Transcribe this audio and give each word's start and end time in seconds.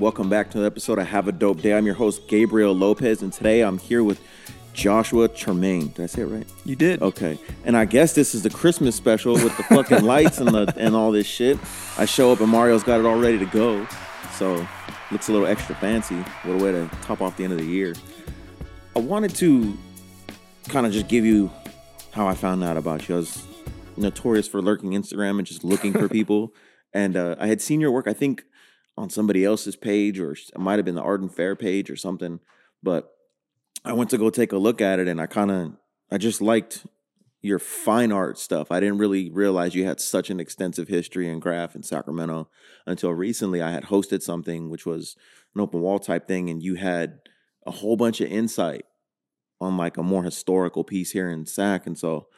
Welcome 0.00 0.28
back 0.28 0.50
to 0.50 0.58
the 0.58 0.66
episode 0.66 0.98
of 0.98 1.06
Have 1.06 1.28
a 1.28 1.32
Dope 1.32 1.62
Day. 1.62 1.72
I'm 1.72 1.86
your 1.86 1.94
host, 1.94 2.26
Gabriel 2.26 2.74
Lopez, 2.74 3.22
and 3.22 3.32
today 3.32 3.60
I'm 3.60 3.78
here 3.78 4.02
with 4.02 4.20
Joshua 4.72 5.28
Tremain. 5.28 5.94
Did 5.94 6.02
I 6.02 6.06
say 6.06 6.22
it 6.22 6.26
right? 6.26 6.52
You 6.64 6.74
did. 6.74 7.00
Okay. 7.00 7.38
And 7.64 7.76
I 7.76 7.84
guess 7.84 8.12
this 8.12 8.34
is 8.34 8.42
the 8.42 8.50
Christmas 8.50 8.96
special 8.96 9.34
with 9.34 9.56
the 9.56 9.62
fucking 9.62 10.02
lights 10.04 10.38
and 10.38 10.48
the 10.48 10.74
and 10.76 10.96
all 10.96 11.12
this 11.12 11.28
shit. 11.28 11.58
I 11.96 12.06
show 12.06 12.32
up 12.32 12.40
and 12.40 12.50
Mario's 12.50 12.82
got 12.82 12.98
it 12.98 13.06
all 13.06 13.20
ready 13.20 13.38
to 13.38 13.46
go. 13.46 13.86
So 14.32 14.66
looks 15.12 15.28
a 15.28 15.32
little 15.32 15.46
extra 15.46 15.76
fancy. 15.76 16.16
What 16.42 16.60
a 16.60 16.64
way 16.64 16.72
to 16.72 16.90
top 17.02 17.22
off 17.22 17.36
the 17.36 17.44
end 17.44 17.52
of 17.52 17.60
the 17.60 17.64
year. 17.64 17.94
I 18.96 18.98
wanted 18.98 19.32
to 19.36 19.78
kind 20.70 20.86
of 20.86 20.92
just 20.92 21.06
give 21.06 21.24
you 21.24 21.52
how 22.10 22.26
I 22.26 22.34
found 22.34 22.64
out 22.64 22.76
about 22.76 23.08
you. 23.08 23.14
I 23.14 23.18
was 23.18 23.46
notorious 23.96 24.48
for 24.48 24.60
lurking 24.60 24.90
Instagram 24.90 25.38
and 25.38 25.46
just 25.46 25.62
looking 25.62 25.92
for 25.92 26.08
people. 26.18 26.52
And 26.92 27.16
uh, 27.16 27.36
I 27.38 27.46
had 27.46 27.60
seen 27.62 27.80
your 27.80 27.92
work, 27.92 28.08
I 28.08 28.12
think, 28.12 28.44
on 28.96 29.10
somebody 29.10 29.44
else's 29.44 29.76
page, 29.76 30.18
or 30.18 30.32
it 30.32 30.58
might 30.58 30.76
have 30.76 30.84
been 30.84 30.94
the 30.94 31.02
Arden 31.02 31.28
Fair 31.28 31.56
page 31.56 31.90
or 31.90 31.96
something. 31.96 32.40
But 32.82 33.10
I 33.84 33.92
went 33.92 34.10
to 34.10 34.18
go 34.18 34.30
take 34.30 34.52
a 34.52 34.58
look 34.58 34.80
at 34.80 34.98
it, 34.98 35.08
and 35.08 35.20
I 35.20 35.26
kind 35.26 35.50
of, 35.50 35.72
I 36.10 36.18
just 36.18 36.40
liked 36.40 36.86
your 37.42 37.58
fine 37.58 38.10
art 38.10 38.38
stuff. 38.38 38.70
I 38.70 38.80
didn't 38.80 38.98
really 38.98 39.30
realize 39.30 39.74
you 39.74 39.84
had 39.84 40.00
such 40.00 40.30
an 40.30 40.40
extensive 40.40 40.88
history 40.88 41.28
in 41.28 41.40
graff 41.40 41.74
in 41.74 41.82
Sacramento 41.82 42.48
until 42.86 43.10
recently. 43.12 43.60
I 43.60 43.70
had 43.70 43.84
hosted 43.84 44.22
something 44.22 44.70
which 44.70 44.86
was 44.86 45.16
an 45.54 45.60
open 45.60 45.80
wall 45.80 45.98
type 45.98 46.26
thing, 46.26 46.48
and 46.48 46.62
you 46.62 46.76
had 46.76 47.18
a 47.66 47.70
whole 47.70 47.96
bunch 47.96 48.20
of 48.20 48.30
insight 48.30 48.84
on 49.60 49.76
like 49.76 49.96
a 49.96 50.02
more 50.02 50.24
historical 50.24 50.84
piece 50.84 51.10
here 51.10 51.28
in 51.28 51.46
Sac, 51.46 51.86
and 51.86 51.98
so 51.98 52.28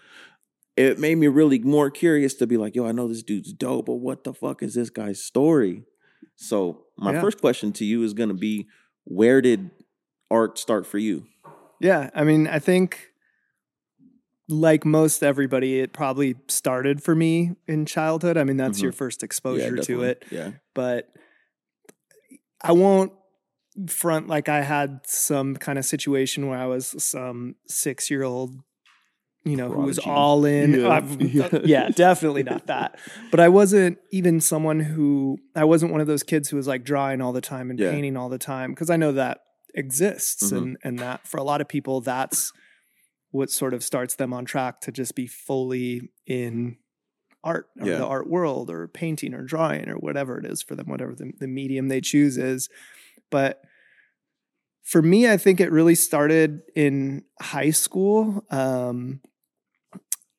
it 0.77 0.99
made 0.99 1.17
me 1.17 1.29
really 1.29 1.59
more 1.61 1.91
curious 1.91 2.35
to 2.35 2.47
be 2.47 2.57
like, 2.57 2.75
yo, 2.75 2.87
I 2.87 2.93
know 2.93 3.09
this 3.09 3.23
dude's 3.23 3.53
dope, 3.53 3.87
but 3.87 3.95
what 3.95 4.25
the 4.25 4.35
fuck 4.35 4.63
is 4.63 4.75
this 4.75 4.91
guy's 4.91 5.23
story? 5.23 5.85
So 6.35 6.87
my 6.99 7.13
Yeah. 7.13 7.21
first 7.21 7.41
question 7.41 7.73
to 7.75 7.85
you 7.85 8.03
is 8.03 8.13
gonna 8.13 8.35
be, 8.35 8.67
where 9.05 9.41
did 9.41 9.71
art 10.31 10.59
start 10.59 10.87
for 10.87 10.99
you? 10.99 11.27
Yeah. 11.81 12.11
I 12.15 12.25
mean, 12.25 12.47
I 12.49 12.59
think 12.59 13.13
like 14.49 14.85
most 14.85 15.23
everybody, 15.23 15.81
it 15.81 15.93
probably 15.93 16.37
started 16.49 17.03
for 17.03 17.15
me 17.15 17.57
in 17.67 17.85
childhood. 17.87 18.37
I 18.37 18.45
mean, 18.45 18.57
that's 18.57 18.79
Mhm. 18.79 18.85
your 18.85 18.93
first 18.93 19.23
exposure 19.23 19.77
to 19.77 20.03
it. 20.03 20.25
Yeah. 20.31 20.53
But 20.75 21.09
I 22.61 22.73
won't 22.73 23.13
front 23.89 24.29
like 24.29 24.49
I 24.49 24.63
had 24.63 25.01
some 25.05 25.57
kind 25.57 25.79
of 25.79 25.85
situation 25.85 26.47
where 26.47 26.59
I 26.59 26.67
was 26.67 26.95
some 27.03 27.57
six 27.67 28.11
year 28.11 28.23
old, 28.23 28.63
you 29.47 29.57
know, 29.57 29.71
who 29.71 29.83
was 29.83 29.99
all 29.99 30.45
in. 30.45 30.73
Yeah. 30.81 31.01
Yeah. 31.21 31.49
yeah, 31.65 31.89
definitely 31.89 32.43
not 32.43 32.67
that. 32.67 32.99
But 33.31 33.41
I 33.41 33.49
wasn't 33.49 33.99
even 34.11 34.41
someone 34.41 34.81
who 34.81 35.39
I 35.55 35.65
wasn't 35.65 35.93
one 35.93 36.01
of 36.01 36.07
those 36.07 36.23
kids 36.23 36.49
who 36.51 36.57
was 36.57 36.67
like 36.67 36.85
drawing 36.85 37.21
all 37.23 37.33
the 37.33 37.41
time 37.41 37.71
and 37.71 37.79
Yeah. 37.79 37.91
painting 37.93 38.17
all 38.17 38.29
the 38.29 38.39
time 38.39 38.73
because 38.73 38.91
I 38.91 38.97
know 38.97 39.13
that 39.13 39.39
exists 39.75 40.51
Mhm. 40.51 40.57
and 40.57 40.77
and 40.85 40.99
that 40.99 41.27
for 41.27 41.39
a 41.39 41.43
lot 41.45 41.61
of 41.61 41.69
people 41.69 42.01
that's 42.01 42.53
what 43.31 43.51
sort 43.51 43.75
of 43.75 43.85
starts 43.85 44.15
them 44.17 44.33
on 44.33 44.45
track 44.45 44.81
to 44.81 44.91
just 44.93 45.15
be 45.15 45.27
fully 45.27 46.11
in 46.27 46.77
art 47.45 47.69
or 47.81 47.87
the 47.87 48.05
art 48.07 48.29
world 48.29 48.71
or 48.71 48.89
painting 48.89 49.35
or 49.35 49.43
drawing 49.43 49.89
or 49.89 49.97
whatever 49.97 50.39
it 50.39 50.47
is 50.47 50.63
for 50.63 50.75
them 50.75 50.89
whatever 50.89 51.15
the, 51.15 51.33
the 51.39 51.47
medium 51.47 51.89
they 51.89 52.01
choose 52.01 52.37
is 52.39 52.69
but 53.31 53.61
for 54.83 55.03
me 55.03 55.29
i 55.31 55.37
think 55.37 55.61
it 55.61 55.71
really 55.71 55.95
started 55.95 56.61
in 56.75 57.23
high 57.41 57.71
school 57.71 58.45
um, 58.51 59.21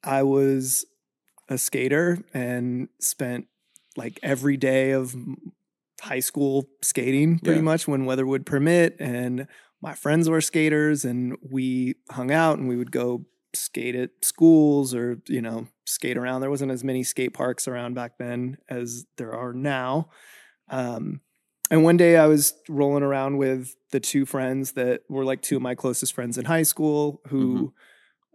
i 0.07 0.23
was 0.23 0.85
a 1.49 1.57
skater 1.57 2.17
and 2.33 2.89
spent 2.99 3.45
like 3.95 4.19
every 4.23 4.57
day 4.57 4.91
of 4.91 5.15
high 6.01 6.19
school 6.19 6.65
skating 6.81 7.39
pretty 7.39 7.59
Yeah. 7.59 7.63
much 7.63 7.87
when 7.87 8.05
weather 8.05 8.25
would 8.25 8.45
permit 8.45 8.95
and 8.99 9.47
my 9.81 9.93
friends 9.93 10.29
were 10.29 10.41
skaters 10.41 11.05
and 11.05 11.37
we 11.41 11.95
hung 12.11 12.31
out 12.31 12.57
and 12.57 12.67
we 12.67 12.75
would 12.75 12.91
go 12.91 13.25
skate 13.53 13.95
at 13.95 14.09
schools 14.21 14.93
or 14.93 15.19
you 15.27 15.41
know 15.41 15.67
skate 15.85 16.17
around. 16.17 16.41
There 16.41 16.49
wasn't 16.49 16.71
as 16.71 16.83
many 16.83 17.03
skate 17.03 17.33
parks 17.33 17.67
around 17.67 17.93
back 17.95 18.17
then 18.19 18.57
as 18.69 19.05
there 19.17 19.33
are 19.33 19.53
now. 19.53 20.09
Um, 20.69 21.21
and 21.71 21.83
one 21.83 21.97
day 21.97 22.17
i 22.17 22.27
was 22.27 22.53
rolling 22.69 23.03
around 23.03 23.37
with 23.37 23.75
the 23.91 23.99
two 23.99 24.25
friends 24.25 24.73
that 24.73 25.01
were 25.09 25.25
like 25.25 25.41
two 25.41 25.55
of 25.57 25.61
my 25.61 25.75
closest 25.75 26.13
friends 26.13 26.37
in 26.37 26.45
high 26.45 26.63
school 26.63 27.21
who 27.27 27.73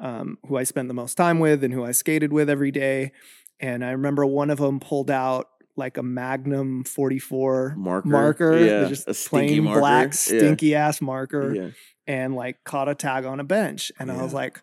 um, 0.02 0.36
who 0.46 0.56
i 0.58 0.64
spent 0.64 0.88
the 0.88 0.94
most 0.94 1.14
time 1.14 1.38
with 1.38 1.64
and 1.64 1.72
who 1.72 1.82
i 1.84 1.92
skated 1.92 2.32
with 2.32 2.50
every 2.50 2.70
day 2.70 3.12
and 3.60 3.82
i 3.84 3.90
remember 3.92 4.26
one 4.26 4.50
of 4.50 4.58
them 4.58 4.78
pulled 4.80 5.10
out 5.10 5.46
like 5.76 5.96
a 5.96 6.02
magnum 6.02 6.84
44 6.84 7.74
Marker. 7.78 8.08
marker, 8.08 8.58
Yeah. 8.58 8.88
just 8.88 9.08
a 9.08 9.14
plain 9.14 9.64
marker. 9.64 9.80
black 9.80 10.06
Yeah. 10.08 10.10
stinky 10.12 10.74
ass 10.74 11.00
marker 11.00 11.54
Yeah. 11.54 11.68
and 12.06 12.34
like 12.34 12.62
caught 12.64 12.88
a 12.90 12.94
tag 12.94 13.24
on 13.24 13.40
a 13.40 13.44
bench 13.44 13.90
and 13.98 14.10
i 14.12 14.22
was 14.22 14.34
like 14.34 14.60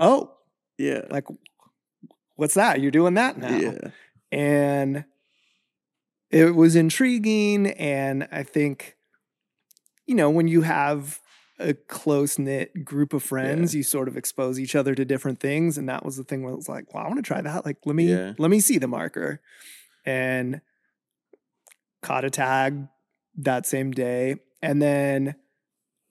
oh 0.00 0.32
Yeah. 0.78 1.02
like 1.10 1.26
what's 2.36 2.54
that 2.54 2.80
you're 2.80 2.90
doing 2.90 3.14
that 3.14 3.38
now 3.38 3.56
Yeah. 3.56 3.90
and 4.32 5.04
it 6.30 6.54
was 6.54 6.74
intriguing 6.76 7.68
and 7.72 8.26
i 8.32 8.42
think 8.42 8.96
you 10.06 10.14
know 10.14 10.30
when 10.30 10.48
you 10.48 10.62
have 10.62 11.20
a 11.60 11.74
close 11.74 12.38
knit 12.38 12.84
group 12.84 13.12
of 13.12 13.22
friends 13.22 13.74
you 13.74 13.82
sort 13.82 14.06
of 14.08 14.16
expose 14.16 14.60
each 14.60 14.74
other 14.76 14.94
to 14.94 15.04
different 15.04 15.40
things 15.40 15.76
and 15.76 15.88
that 15.88 16.04
was 16.04 16.16
the 16.16 16.22
thing 16.24 16.42
where 16.42 16.52
it 16.52 16.56
was 16.56 16.68
like 16.68 16.92
well 16.94 17.02
i 17.04 17.06
want 17.06 17.18
to 17.18 17.22
try 17.22 17.40
that 17.40 17.64
like 17.64 17.76
let 17.84 17.96
me 17.96 18.04
Yeah. 18.10 18.34
let 18.38 18.50
me 18.50 18.60
see 18.60 18.78
the 18.78 18.86
marker 18.86 19.40
and 20.04 20.60
caught 22.02 22.24
a 22.24 22.30
tag 22.30 22.86
that 23.36 23.66
same 23.66 23.90
day 23.90 24.36
and 24.62 24.80
then 24.80 25.34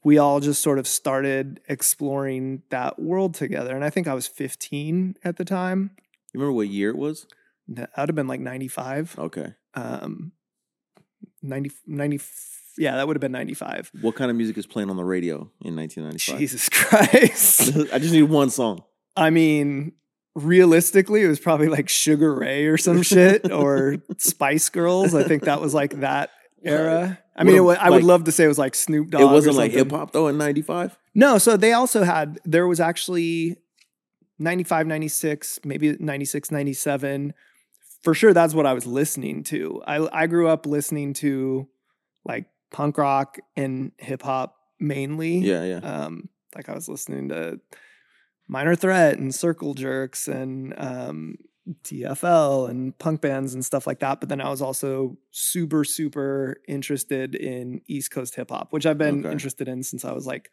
we 0.04 0.18
all 0.18 0.40
just 0.40 0.62
sort 0.62 0.80
of 0.80 0.88
started 0.88 1.60
exploring 1.68 2.62
that 2.70 3.00
world 3.00 3.34
together 3.34 3.74
and 3.76 3.84
i 3.86 3.90
think 3.90 4.08
i 4.08 4.14
was 4.14 4.28
15 4.28 5.16
at 5.24 5.38
the 5.38 5.46
time 5.46 5.92
You 6.34 6.40
remember 6.42 6.54
what 6.54 6.68
year 6.68 6.90
it 6.90 6.98
was? 6.98 7.26
that 7.70 7.90
would 7.98 8.10
have 8.10 8.16
been 8.16 8.28
like 8.28 8.40
95 8.42 9.16
Okay. 9.18 9.54
um 9.76 10.32
90 11.42 11.72
90 11.86 12.20
yeah 12.78 12.96
that 12.98 13.08
would 13.08 13.16
have 13.16 13.22
been 13.22 13.32
95 13.32 13.92
What 14.02 14.16
kind 14.16 14.30
of 14.32 14.38
music 14.38 14.58
is 14.58 14.66
playing 14.68 14.90
on 14.90 14.98
the 14.98 15.04
radio 15.04 15.50
in 15.62 15.76
1995? 15.76 16.38
jesus 16.40 16.70
christ. 16.72 17.76
I 17.94 18.00
just 18.00 18.14
need 18.14 18.24
one 18.24 18.50
song. 18.50 18.84
i 19.16 19.30
mean 19.30 19.94
realistically 20.36 21.24
it 21.24 21.28
was 21.28 21.40
probably 21.40 21.68
like 21.68 21.90
sugar 21.90 22.34
ray 22.36 22.66
or 22.66 22.78
some 22.78 23.02
shit 23.02 23.52
or 23.62 23.98
spice 24.18 24.70
girls. 24.70 25.16
I 25.16 25.24
think 25.24 25.44
that 25.44 25.60
was 25.62 25.74
like 25.74 26.00
that 26.02 26.30
era. 26.64 27.18
I 27.36 27.44
mean 27.44 27.56
it 27.56 27.60
What 27.62 27.78
wa- 27.78 27.84
a- 27.84 27.86
i 27.86 27.90
would 27.90 27.98
like- 28.04 28.04
love 28.08 28.24
to 28.26 28.32
say 28.32 28.44
it 28.46 28.48
was 28.48 28.58
like 28.60 28.76
snoop 28.76 29.10
dogg 29.10 29.22
it 29.22 29.26
wasn't 29.26 29.56
like 29.56 29.72
hip 29.72 29.92
hop 29.92 30.12
though 30.12 30.28
in 30.28 30.38
95? 30.38 30.98
no 31.16 31.38
so 31.40 31.58
they 31.58 31.74
also 31.74 32.04
had 32.04 32.40
there 32.46 32.68
was 32.68 32.80
actually 32.80 33.58
95 34.40 34.86
96 34.88 35.60
maybe 35.66 35.98
96 36.00 36.52
97 36.52 37.34
for 38.04 38.14
sure 38.14 38.34
that's 38.34 38.54
what 38.54 38.66
i 38.68 38.74
was 38.74 38.86
listening 38.86 39.44
to. 39.46 39.82
I 39.88 40.08
i 40.24 40.28
grew 40.28 40.48
up 40.48 40.66
listening 40.68 41.14
to 41.16 41.68
like 42.26 42.46
punk 42.72 42.98
rock 42.98 43.38
and 43.56 43.92
hip 43.98 44.22
hop 44.22 44.56
mainly 44.80 45.40
Yeah, 45.40 45.64
yeah. 45.64 45.78
um 46.06 46.30
like 46.56 46.70
i 46.70 46.74
was 46.74 46.88
listening 46.90 47.30
to 47.30 47.60
minor 48.48 48.76
threat 48.76 49.18
and 49.18 49.34
circle 49.34 49.74
jerks 49.74 50.28
and 50.28 50.74
um 50.78 51.36
tfl 51.84 52.70
and 52.70 52.98
punk 52.98 53.20
bands 53.22 53.54
and 53.54 53.66
stuff 53.66 53.86
like 53.86 54.00
that 54.00 54.20
but 54.22 54.30
then 54.30 54.40
i 54.40 54.50
was 54.50 54.62
also 54.62 55.18
super 55.32 55.84
super 55.84 56.58
interested 56.68 57.36
in 57.36 57.82
east 57.88 58.10
coast 58.12 58.36
hip 58.36 58.50
hop 58.50 58.72
which 58.72 58.86
i've 58.86 58.98
been 58.98 59.26
Okay. 59.26 59.32
interested 59.32 59.68
in 59.68 59.84
since 59.84 60.06
i 60.06 60.12
was 60.14 60.26
like 60.26 60.50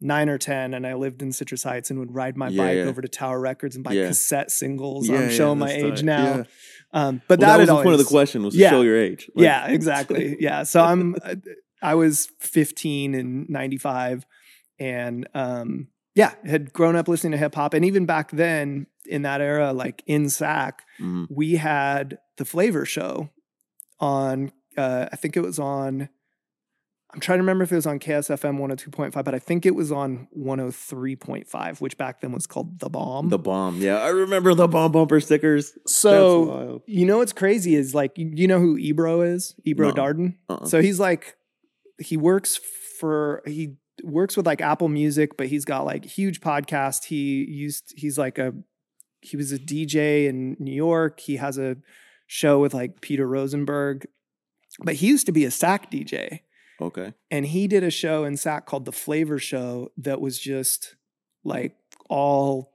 nine 0.00 0.28
or 0.28 0.38
ten 0.38 0.72
and 0.74 0.86
i 0.86 0.94
lived 0.94 1.20
in 1.22 1.30
citrus 1.32 1.62
heights 1.62 1.90
and 1.90 1.98
would 1.98 2.14
ride 2.14 2.36
my 2.36 2.48
Yeah, 2.48 2.62
bike 2.64 2.76
yeah. 2.76 2.82
over 2.84 3.02
to 3.02 3.08
tower 3.08 3.38
records 3.38 3.74
and 3.76 3.84
buy 3.84 3.92
Yeah. 3.92 4.08
cassette 4.08 4.50
singles 4.50 5.08
i'm 5.10 5.30
showing 5.30 5.58
my 5.58 5.70
age 5.70 5.96
tight. 5.96 6.04
now 6.04 6.44
um 6.92 7.20
but 7.28 7.38
Well, 7.38 7.48
that, 7.48 7.56
that 7.56 7.58
was 7.58 7.68
the 7.68 7.74
point 7.82 7.92
of 7.92 7.98
the 7.98 8.04
question 8.04 8.42
was 8.42 8.54
to 8.54 8.60
show 8.68 8.80
your 8.82 8.96
age. 8.96 9.30
Like- 9.34 9.44
yeah, 9.44 9.66
exactly. 9.68 10.36
Yeah. 10.40 10.62
So 10.64 10.82
I'm 10.82 11.16
I 11.82 11.94
was 11.94 12.28
15 12.40 13.14
in 13.14 13.46
95 13.48 14.26
and 14.78 15.28
um 15.34 15.88
yeah, 16.16 16.32
had 16.44 16.72
grown 16.72 16.96
up 16.96 17.06
listening 17.06 17.32
to 17.32 17.38
hip 17.38 17.54
hop 17.54 17.74
and 17.74 17.84
even 17.84 18.06
back 18.06 18.30
then 18.32 18.86
in 19.06 19.22
that 19.22 19.40
era 19.40 19.72
like 19.72 20.02
in 20.06 20.28
Sac, 20.28 20.82
Mhm. 21.00 21.26
we 21.30 21.56
had 21.56 22.18
the 22.38 22.44
Flavor 22.44 22.84
show 22.84 23.30
on 24.00 24.50
uh 24.76 25.06
I 25.12 25.16
think 25.16 25.36
it 25.36 25.42
was 25.42 25.58
on 25.58 26.08
I'm 27.12 27.20
trying 27.20 27.38
to 27.38 27.42
remember 27.42 27.64
if 27.64 27.72
it 27.72 27.76
was 27.76 27.86
on 27.86 27.98
KSFM 27.98 28.58
102.5, 28.58 29.24
but 29.24 29.34
I 29.34 29.38
think 29.38 29.66
it 29.66 29.74
was 29.74 29.90
on 29.90 30.28
103.5, 30.38 31.80
which 31.80 31.98
back 31.98 32.20
then 32.20 32.32
was 32.32 32.46
called 32.46 32.78
The 32.78 32.88
Bomb. 32.88 33.28
The 33.30 33.38
bomb. 33.38 33.80
Yeah, 33.80 33.98
I 33.98 34.08
remember 34.08 34.54
the 34.54 34.68
bomb 34.68 34.92
bumper 34.92 35.20
stickers. 35.20 35.76
so 35.86 36.82
you 36.86 37.06
know 37.06 37.18
what's 37.18 37.32
crazy 37.32 37.74
is 37.74 37.94
like 37.94 38.12
you 38.16 38.46
know 38.46 38.60
who 38.60 38.78
Ebro 38.78 39.22
is? 39.22 39.54
Ebro 39.64 39.88
No. 39.88 39.94
Darden. 39.94 40.36
Uh-uh. 40.48 40.66
So 40.66 40.80
he's 40.80 41.00
like 41.00 41.36
he 41.98 42.16
works 42.16 42.58
for 42.98 43.42
he 43.46 43.76
works 44.02 44.36
with 44.36 44.46
like 44.46 44.60
Apple 44.60 44.88
Music, 44.88 45.36
but 45.36 45.48
he's 45.48 45.64
got 45.64 45.84
like 45.84 46.04
huge 46.04 46.40
podcast. 46.40 47.04
He 47.04 47.44
used 47.44 47.92
he's 47.96 48.18
like 48.18 48.38
a 48.38 48.52
he 49.20 49.36
was 49.36 49.52
a 49.52 49.58
DJ 49.58 50.26
in 50.26 50.56
New 50.58 50.74
York. 50.74 51.20
He 51.20 51.36
has 51.36 51.58
a 51.58 51.76
show 52.26 52.60
with 52.60 52.72
like 52.72 53.00
Peter 53.00 53.26
Rosenberg. 53.26 54.06
But 54.82 54.94
he 54.94 55.08
used 55.08 55.26
to 55.26 55.32
be 55.32 55.44
a 55.44 55.50
sack 55.50 55.90
DJ 55.90 56.40
Okay. 56.80 57.12
and 57.30 57.46
he 57.46 57.66
did 57.68 57.82
a 57.84 57.90
show 57.90 58.24
in 58.24 58.36
SAC 58.36 58.66
called 58.66 58.84
the 58.84 58.92
Flavor 58.92 59.38
Show 59.38 59.90
that 59.98 60.20
was 60.20 60.38
just 60.38 60.96
like 61.44 61.76
all 62.08 62.72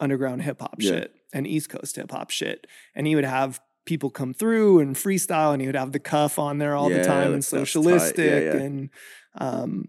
underground 0.00 0.42
hip 0.42 0.60
hop 0.60 0.76
Yeah. 0.78 0.90
shit 0.90 1.14
and 1.32 1.46
East 1.46 1.68
Coast 1.70 1.96
hip 1.96 2.10
hop 2.10 2.30
shit. 2.30 2.66
And 2.94 3.06
he 3.06 3.14
would 3.14 3.24
have 3.24 3.60
people 3.86 4.08
come 4.10 4.32
through 4.32 4.80
and 4.80 4.96
freestyle, 4.96 5.52
and 5.52 5.60
he 5.60 5.66
would 5.68 5.76
have 5.76 5.92
the 5.92 5.98
cuff 5.98 6.38
on 6.38 6.56
there 6.58 6.74
all 6.74 6.90
Yeah, 6.90 6.98
the 6.98 7.04
time 7.04 7.16
and 7.34 7.42
that's- 7.42 7.50
that's 7.50 7.70
socialistic 7.70 8.44
Yeah, 8.54 8.60
and 8.62 8.90
um, 9.34 9.88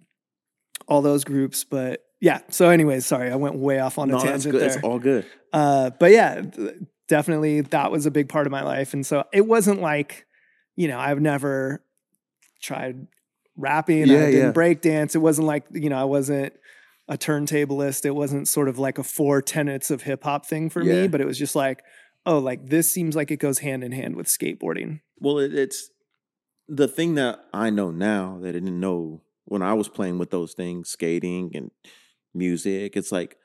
all 0.88 1.01
those 1.01 1.24
groups. 1.24 1.63
But 1.63 2.04
yeah, 2.19 2.40
so 2.50 2.69
anyways, 2.69 3.06
sorry, 3.06 3.31
I 3.31 3.36
went 3.36 3.56
way 3.56 3.80
off 3.80 3.98
on 3.98 4.10
a 4.10 4.13
no, 4.13 4.18
that's 4.19 4.30
tangent 4.44 4.51
good. 4.51 4.62
there. 4.62 4.69
That's 4.69 4.84
all 4.84 5.00
good. 5.00 5.25
Uh, 5.54 5.92
but 6.00 6.12
yeah, 6.12 6.42
definitely 7.08 7.62
that 7.62 7.92
was 7.92 8.06
a 8.06 8.12
big 8.12 8.28
part 8.28 8.48
of 8.48 8.51
my 8.51 8.63
life. 8.63 8.94
And 8.94 9.06
so 9.06 9.24
it 9.31 9.46
wasn't 9.48 9.80
like, 9.81 10.25
you 10.75 10.88
know, 10.90 11.00
I've 11.00 11.22
never 11.22 11.84
tried 12.62 13.08
rapping. 13.57 14.07
Yeah, 14.07 14.18
I 14.18 14.31
didn't 14.31 14.36
yeah. 14.36 14.52
break 14.52 14.81
dance. 14.81 15.16
It 15.16 15.19
wasn't 15.19 15.48
like, 15.48 15.66
you 15.72 15.90
know, 15.90 15.98
I 15.98 16.04
wasn't 16.04 16.54
a 17.07 17.18
turntablist. 17.18 18.06
It 18.06 18.16
wasn't 18.16 18.48
sort 18.48 18.68
of 18.68 18.80
like 18.80 18.98
a 18.98 19.04
four 19.04 19.42
tenets 19.42 19.92
of 19.92 20.04
hip 20.04 20.24
hop 20.24 20.46
thing 20.46 20.69
for 20.69 20.81
Yeah. 20.81 21.04
me, 21.04 21.07
but 21.07 21.22
it 21.22 21.28
was 21.28 21.38
just 21.38 21.56
like, 21.56 21.84
oh, 22.25 22.40
like 22.40 22.69
this 22.69 22.92
seems 22.92 23.16
like 23.16 23.31
it 23.31 23.38
goes 23.38 23.60
hand 23.60 23.84
in 23.84 23.92
hand 23.92 24.16
with 24.16 24.28
skateboarding. 24.28 25.02
Well, 25.19 25.40
it, 25.40 25.54
it's 25.54 25.90
the 26.68 26.88
thing 26.88 27.16
that 27.16 27.40
I 27.54 27.69
know 27.69 27.92
now 27.92 28.40
that 28.42 28.50
I 28.50 28.52
didn't 28.54 28.80
know 28.80 29.22
when 29.46 29.62
I 29.62 29.74
was 29.74 29.88
playing 29.88 30.18
with 30.18 30.31
those 30.31 30.54
things, 30.54 30.90
skating 30.90 31.51
and 31.54 31.72
music. 32.34 32.98
It's 32.98 33.12
like 33.12 33.38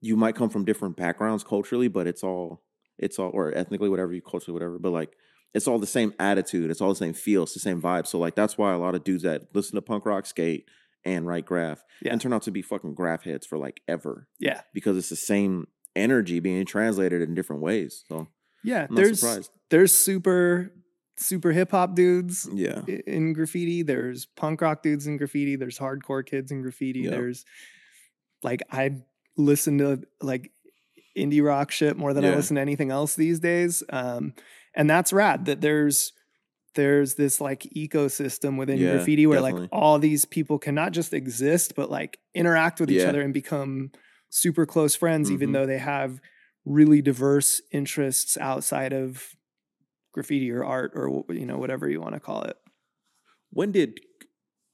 you 0.00 0.16
might 0.16 0.36
come 0.36 0.50
from 0.50 0.64
different 0.64 0.96
backgrounds 0.96 1.42
culturally, 1.44 1.88
but 1.88 2.06
it's 2.06 2.22
all 2.22 2.62
it's 2.98 3.18
all 3.18 3.30
or 3.32 3.52
ethnically, 3.56 3.88
whatever 3.88 4.12
you 4.12 4.20
culturally, 4.22 4.52
whatever. 4.52 4.78
But 4.78 4.90
like 4.90 5.12
it's 5.54 5.66
all 5.68 5.78
the 5.78 5.86
same 5.86 6.12
attitude. 6.18 6.70
It's 6.70 6.80
all 6.80 6.88
the 6.90 6.94
same 6.96 7.14
feel. 7.14 7.44
It's 7.44 7.54
the 7.54 7.60
same 7.60 7.80
vibe. 7.80 8.06
So 8.06 8.18
like 8.18 8.34
that's 8.34 8.58
why 8.58 8.72
a 8.72 8.78
lot 8.78 8.94
of 8.94 9.04
dudes 9.04 9.22
that 9.22 9.54
listen 9.54 9.76
to 9.76 9.82
punk 9.82 10.04
rock, 10.04 10.26
skate, 10.26 10.68
and 11.04 11.26
write 11.26 11.46
graff 11.46 11.84
Yeah. 12.02 12.12
and 12.12 12.20
turn 12.20 12.32
out 12.32 12.42
to 12.42 12.50
be 12.50 12.62
fucking 12.62 12.94
graff 12.94 13.24
heads 13.24 13.46
for 13.46 13.58
like 13.58 13.80
ever 13.86 14.26
Yeah. 14.40 14.62
because 14.72 14.96
it's 14.96 15.10
the 15.10 15.16
same 15.16 15.68
energy 15.94 16.40
being 16.40 16.64
translated 16.66 17.22
in 17.22 17.34
different 17.34 17.62
ways. 17.62 18.04
So 18.08 18.28
Yeah. 18.62 18.86
There's 18.90 19.20
surprised. 19.20 19.50
there's 19.70 19.92
super 19.94 20.72
super 21.16 21.52
hip 21.52 21.70
hop 21.70 21.94
dudes 21.94 22.48
Yeah. 22.52 22.82
in 23.06 23.34
graffiti. 23.34 23.82
There's 23.82 24.26
punk 24.26 24.60
rock 24.60 24.82
dudes 24.82 25.06
in 25.06 25.16
graffiti. 25.16 25.54
There's 25.54 25.78
hardcore 25.78 26.26
kids 26.26 26.50
in 26.50 26.62
graffiti. 26.62 27.00
Yep. 27.02 27.10
There's 27.12 27.44
like 28.42 28.62
I 28.72 29.02
listen 29.36 29.78
to 29.78 30.02
like 30.20 30.50
indie 31.16 31.44
rock 31.44 31.70
shit 31.70 31.96
more 31.96 32.12
than 32.12 32.24
I 32.24 32.34
listen 32.34 32.56
to 32.56 32.60
anything 32.62 32.90
else 32.90 33.14
these 33.14 33.38
days. 33.38 33.84
Um, 33.90 34.34
and 34.74 34.88
that's 34.90 35.12
rad 35.12 35.46
that 35.46 35.60
there's 35.60 36.12
there's 36.74 37.14
this 37.14 37.40
like 37.40 37.60
ecosystem 37.76 38.58
within 38.58 38.78
Yeah, 38.78 38.90
graffiti 38.92 39.26
where 39.26 39.40
definitely. 39.40 39.62
like 39.64 39.72
all 39.72 39.98
these 39.98 40.24
people 40.24 40.58
can 40.58 40.74
not 40.74 40.92
just 40.92 41.12
exist 41.14 41.74
but 41.76 41.90
like 41.90 42.18
interact 42.34 42.80
with 42.80 42.90
each 42.90 43.02
Yeah. 43.02 43.08
other 43.10 43.22
and 43.22 43.32
become 43.34 43.90
super 44.30 44.66
close 44.66 44.96
friends 44.96 45.30
even 45.30 45.50
Mhm. 45.50 45.52
though 45.52 45.66
they 45.66 45.78
have 45.78 46.20
really 46.64 47.02
diverse 47.02 47.60
interests 47.72 48.36
outside 48.38 48.92
of 48.92 49.34
graffiti 50.12 50.50
or 50.50 50.64
art 50.64 50.92
or 50.94 51.24
you 51.30 51.46
know 51.46 51.58
whatever 51.58 51.88
you 51.88 52.00
want 52.00 52.14
to 52.14 52.20
call 52.20 52.42
it 52.42 52.56
When 53.50 53.72
did 53.72 54.00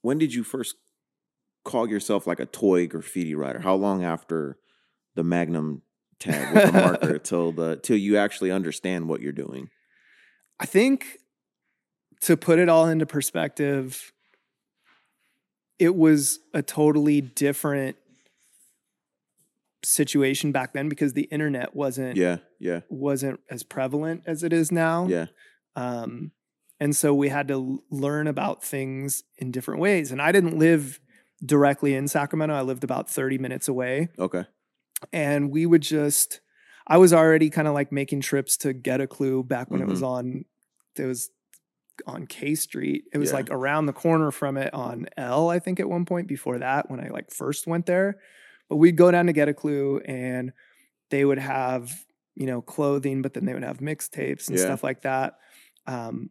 when 0.01 0.17
did 0.17 0.33
you 0.33 0.43
first 0.43 0.75
call 1.63 1.87
yourself 1.89 2.25
like 2.27 2.39
a 2.39 2.45
toy 2.45 2.87
graffiti 2.87 3.35
writer? 3.35 3.59
How 3.59 3.75
long 3.75 4.03
after 4.03 4.57
the 5.15 5.23
Magnum 5.23 5.83
tag 6.19 6.51
with 6.53 6.65
the 6.65 6.71
marker 6.71 7.19
till 7.23 7.51
the 7.51 7.77
till 7.77 7.97
you 7.97 8.17
actually 8.17 8.51
understand 8.51 9.07
what 9.07 9.21
you're 9.21 9.31
doing? 9.31 9.69
I 10.61 10.65
think 10.65 11.17
to 12.21 12.37
put 12.37 12.59
it 12.59 12.69
all 12.69 12.87
into 12.87 13.05
perspective 13.05 14.13
it 15.79 15.95
was 15.95 16.39
a 16.53 16.61
totally 16.61 17.21
different 17.21 17.97
situation 19.83 20.51
back 20.51 20.73
then 20.73 20.87
because 20.87 21.13
the 21.13 21.23
internet 21.23 21.75
wasn't 21.75 22.15
Yeah, 22.15 22.37
yeah, 22.59 22.81
wasn't 22.89 23.39
as 23.49 23.63
prevalent 23.63 24.21
as 24.27 24.43
it 24.43 24.53
is 24.53 24.71
now 24.71 25.07
yeah. 25.07 25.25
Um, 25.75 26.31
and 26.79 26.95
so 26.95 27.13
we 27.13 27.29
had 27.29 27.47
to 27.49 27.83
learn 27.91 28.25
about 28.25 28.63
things 28.63 29.23
in 29.37 29.51
different 29.51 29.79
ways. 29.79 30.11
And 30.11 30.19
I 30.19 30.31
didn't 30.31 30.57
live 30.57 30.99
directly 31.45 31.93
in 31.93 32.07
Sacramento. 32.07 32.55
I 32.55 32.61
lived 32.61 32.83
about 32.83 33.07
30 33.07 33.37
minutes 33.37 33.67
away. 33.67 34.09
Okay. 34.17 34.45
And 35.13 35.51
we 35.51 35.67
would 35.67 35.83
just, 35.83 36.41
I 36.87 36.97
was 36.97 37.13
already 37.13 37.49
kind 37.49 37.67
of 37.67 37.73
like 37.73 37.91
making 37.91 38.21
trips 38.21 38.57
to 38.57 38.73
get 38.73 39.01
a 39.01 39.07
clue 39.07 39.43
back 39.43 39.69
when 39.69 39.81
it 39.81 39.83
Mm-hmm. 39.83 39.91
was 39.91 40.03
on, 40.03 40.45
it 40.97 41.05
was 41.05 41.29
on 42.07 42.25
K 42.27 42.55
Street. 42.55 43.03
It 43.13 43.17
was 43.17 43.29
Yeah. 43.29 43.35
like 43.37 43.47
around 43.51 43.85
the 43.85 43.93
corner 43.93 44.31
from 44.31 44.57
it 44.57 44.73
on 44.73 45.07
L, 45.17 45.49
I 45.49 45.59
think 45.59 45.79
at 45.79 45.89
one 45.89 46.05
point 46.05 46.27
before 46.27 46.59
that 46.59 46.89
when 46.89 46.99
I 46.99 47.09
like 47.09 47.31
first 47.31 47.67
went 47.67 47.85
there. 47.85 48.19
But 48.69 48.77
we'd 48.77 48.95
go 48.97 49.11
down 49.11 49.27
to 49.27 49.33
get 49.33 49.49
a 49.49 49.53
clue 49.53 49.99
and 50.05 50.53
they 51.09 51.25
would 51.25 51.39
have, 51.39 51.91
you 52.35 52.45
know, 52.47 52.61
clothing, 52.61 53.21
but 53.21 53.33
then 53.33 53.45
they 53.45 53.53
would 53.53 53.63
have 53.63 53.77
mixtapes 53.79 54.47
and 54.47 54.57
Yeah. 54.57 54.63
stuff 54.65 54.83
like 54.83 55.01
that. 55.01 55.35
Um, 55.85 56.29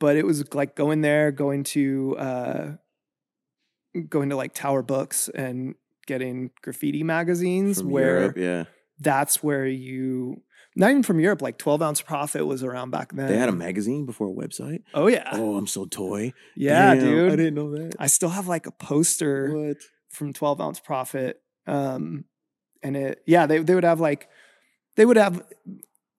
but 0.00 0.16
it 0.16 0.26
was 0.26 0.52
like 0.54 0.74
going 0.74 1.02
there, 1.02 1.30
going 1.30 1.64
to 1.64 2.16
uh, 2.18 2.72
going 4.08 4.30
to 4.30 4.36
like 4.36 4.52
Tower 4.54 4.82
Books 4.82 5.28
and 5.28 5.74
getting 6.06 6.50
graffiti 6.62 7.02
magazines 7.02 7.80
From 7.80 7.90
where 7.90 8.18
Europe, 8.20 8.36
yeah. 8.36 8.64
That's 8.98 9.42
where 9.42 9.66
you 9.66 10.42
not 10.78 10.90
even 10.90 11.02
from 11.02 11.20
Europe, 11.20 11.40
like 11.40 11.56
12 11.56 11.80
ounce 11.82 12.02
Prophet 12.02 12.44
was 12.44 12.62
around 12.62 12.90
back 12.90 13.12
then. 13.12 13.28
They 13.28 13.38
had 13.38 13.48
a 13.48 13.52
magazine 13.52 14.04
before 14.04 14.28
a 14.28 14.30
website. 14.32 14.82
Oh 14.92 15.06
yeah. 15.06 15.30
Oh, 15.32 15.56
I'm 15.56 15.66
so 15.66 15.86
toy. 15.86 16.32
yeah, 16.54 16.94
Damn, 16.94 17.04
dude. 17.04 17.32
I 17.32 17.36
didn't 17.36 17.54
know 17.54 17.70
that. 17.72 17.94
I 17.98 18.06
still 18.08 18.28
have 18.28 18.46
like 18.46 18.66
a 18.66 18.70
poster 18.72 19.52
What? 19.68 19.76
from 20.10 20.32
12 20.34 20.60
ounce 20.60 20.80
Prophet. 20.80 21.40
Um, 21.66 22.24
and 22.82 22.94
it, 22.96 23.22
yeah, 23.26 23.46
they, 23.46 23.58
they 23.60 23.74
would 23.74 23.84
have 23.84 24.00
like, 24.00 24.28
they 24.96 25.04
would 25.06 25.16
have, 25.16 25.42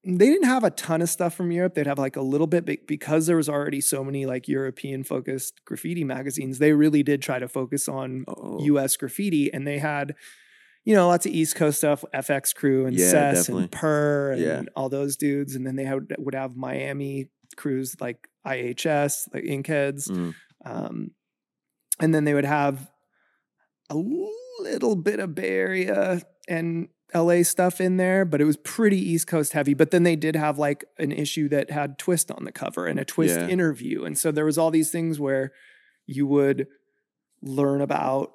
they 0.04 0.26
didn't 0.30 0.46
have 0.48 0.64
a 0.64 0.72
ton 0.72 1.02
of 1.04 1.10
stuff 1.10 1.36
from 1.36 1.52
Europe. 1.52 1.76
They'd 1.76 1.86
have 1.88 2.00
like 2.00 2.16
a 2.16 2.22
little 2.22 2.48
bit 2.48 2.66
be- 2.66 2.80
because 2.88 3.28
there 3.28 3.38
was 3.38 3.50
already 3.50 3.80
so 3.82 4.04
many 4.04 4.26
like 4.26 4.48
European 4.48 5.04
focused 5.04 5.64
graffiti 5.66 6.04
magazines. 6.04 6.58
They 6.58 6.74
really 6.74 7.04
did 7.04 7.22
try 7.22 7.38
to 7.40 7.48
focus 7.48 7.88
on 7.88 8.26
Oh, 8.28 8.58
US 8.64 8.98
graffiti 8.98 9.54
and 9.54 9.68
they 9.68 9.78
had, 9.78 10.16
you 10.88 10.96
know, 10.96 11.08
lots 11.10 11.26
of 11.26 11.34
East 11.34 11.56
Coast 11.58 11.80
stuff, 11.80 12.06
FX 12.14 12.56
Crew 12.56 12.86
and 12.86 12.96
Yeah, 12.98 13.12
Cess 13.12 13.36
definitely. 13.40 13.64
and 13.64 13.72
Purr 13.74 14.32
and 14.32 14.42
Yeah. 14.42 14.62
all 14.74 14.88
those 14.88 15.18
dudes. 15.18 15.54
And 15.54 15.68
then 15.68 15.76
they 15.76 15.84
had, 15.84 16.16
would 16.18 16.34
have 16.34 16.56
Miami 16.56 17.30
crews 17.58 17.98
like 18.00 18.30
IHS, 18.46 19.28
like 19.34 19.44
Inkheads. 19.44 20.10
mm, 20.10 20.34
Um, 20.64 21.12
and 22.00 22.16
then 22.16 22.24
they 22.24 22.34
would 22.34 22.46
have 22.46 22.90
a 23.90 23.98
little 24.62 24.96
bit 24.96 25.20
of 25.20 25.36
Bay 25.36 25.50
Area 25.58 26.22
and 26.48 26.88
LA 27.14 27.44
stuff 27.44 27.82
in 27.82 27.98
there, 27.98 28.24
but 28.24 28.40
it 28.40 28.46
was 28.46 28.56
pretty 28.58 28.98
East 28.98 29.28
Coast 29.28 29.52
heavy. 29.52 29.74
But 29.74 29.92
then 29.92 30.04
they 30.04 30.16
did 30.16 30.36
have 30.38 30.58
like 30.58 30.86
an 30.98 31.12
issue 31.12 31.50
that 31.50 31.70
had 31.70 31.98
Twist 31.98 32.32
on 32.32 32.46
the 32.46 32.52
cover 32.54 32.86
and 32.86 32.98
a 32.98 33.04
Twist 33.04 33.40
Yeah. 33.42 33.48
interview. 33.50 34.06
And 34.06 34.18
so 34.18 34.32
there 34.32 34.46
was 34.46 34.58
all 34.58 34.72
these 34.72 34.90
things 34.92 35.20
where 35.20 35.52
you 36.06 36.28
would 36.28 36.68
learn 37.42 37.82
about 37.82 38.32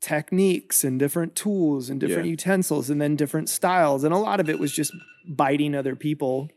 techniques 0.00 0.84
and 0.84 0.98
different 0.98 1.34
tools 1.34 1.88
and 1.90 1.98
different 2.00 2.26
Yeah. 2.26 2.30
utensils 2.32 2.90
and 2.90 3.00
then 3.00 3.16
different 3.16 3.48
styles. 3.48 4.04
And 4.04 4.12
a 4.14 4.18
lot 4.18 4.40
of 4.40 4.48
it 4.48 4.58
was 4.58 4.72
just 4.72 4.92
biting 5.26 5.74
other 5.74 5.96
people 5.96 6.48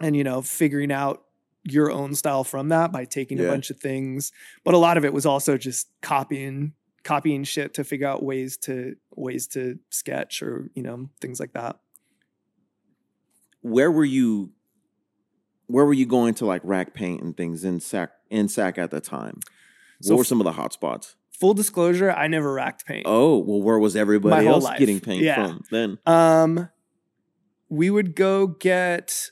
and, 0.00 0.16
you 0.16 0.24
know, 0.24 0.40
figuring 0.42 0.92
out 0.92 1.24
your 1.64 1.90
own 1.90 2.14
style 2.14 2.44
from 2.44 2.68
that 2.68 2.92
by 2.92 3.04
taking 3.04 3.40
a 3.40 3.44
bunch 3.48 3.70
of 3.70 3.78
things. 3.80 4.32
But 4.64 4.74
a 4.74 4.78
lot 4.78 4.96
of 4.96 5.04
it 5.04 5.12
was 5.12 5.26
also 5.26 5.56
just 5.56 5.88
copying 6.00 6.74
copying 7.02 7.44
shit 7.44 7.74
to 7.74 7.84
figure 7.84 8.06
out 8.06 8.22
ways 8.22 8.56
to 8.56 8.96
ways 9.14 9.46
to 9.48 9.78
sketch 9.90 10.42
or, 10.42 10.70
you 10.74 10.82
know, 10.82 11.10
things 11.20 11.38
like 11.40 11.52
that. 11.52 11.78
where 13.60 13.90
were 13.90 14.04
you? 14.04 14.52
Where 15.66 15.84
were 15.86 15.94
you 15.94 16.04
going 16.06 16.34
to 16.34 16.46
like 16.46 16.60
rack 16.64 16.92
paint 16.94 17.22
and 17.22 17.34
things 17.36 17.64
in 17.64 17.80
sac 17.80 18.10
in 18.30 18.48
sac 18.48 18.76
at 18.78 18.90
the 18.90 19.00
time? 19.00 19.40
What 20.00 20.06
So 20.06 20.16
were 20.16 20.24
some 20.24 20.40
of 20.40 20.44
the 20.44 20.52
hot 20.52 20.72
spots? 20.74 21.16
Full 21.40 21.54
disclosure, 21.54 22.10
I 22.10 22.28
never 22.28 22.52
racked 22.52 22.86
paint. 22.86 23.04
Oh, 23.06 23.38
well, 23.38 23.60
where 23.60 23.78
was 23.78 23.96
everybody 23.96 24.46
whole 24.46 24.54
else 24.66 24.78
getting 24.78 25.00
paint 25.00 25.22
Yeah. 25.22 25.34
from 25.46 25.60
then? 25.70 25.98
Um, 26.06 26.68
we 27.68 27.90
would 27.90 28.14
go 28.14 28.46
get. 28.46 29.30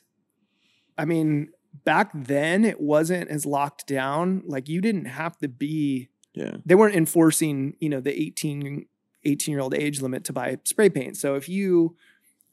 I 0.99 1.05
mean, 1.05 1.51
back 1.85 2.11
then 2.15 2.65
it 2.65 2.81
wasn't 2.81 3.31
as 3.31 3.47
locked 3.47 3.87
down. 3.87 4.43
Like 4.47 4.69
you 4.69 4.81
didn't 4.81 5.07
have 5.07 5.39
to 5.39 5.49
be. 5.49 6.09
Yeah, 6.35 6.57
They 6.65 6.75
weren't 6.75 6.95
enforcing, 6.97 7.77
you 7.79 7.89
know, 7.91 8.01
the 8.01 8.19
18, 8.19 8.87
18 9.25 9.53
year 9.53 9.61
old 9.61 9.75
age 9.75 10.01
limit 10.01 10.25
to 10.25 10.33
buy 10.33 10.57
spray 10.65 10.89
paint. 10.89 11.17
So 11.19 11.35
if 11.35 11.47
you 11.49 11.95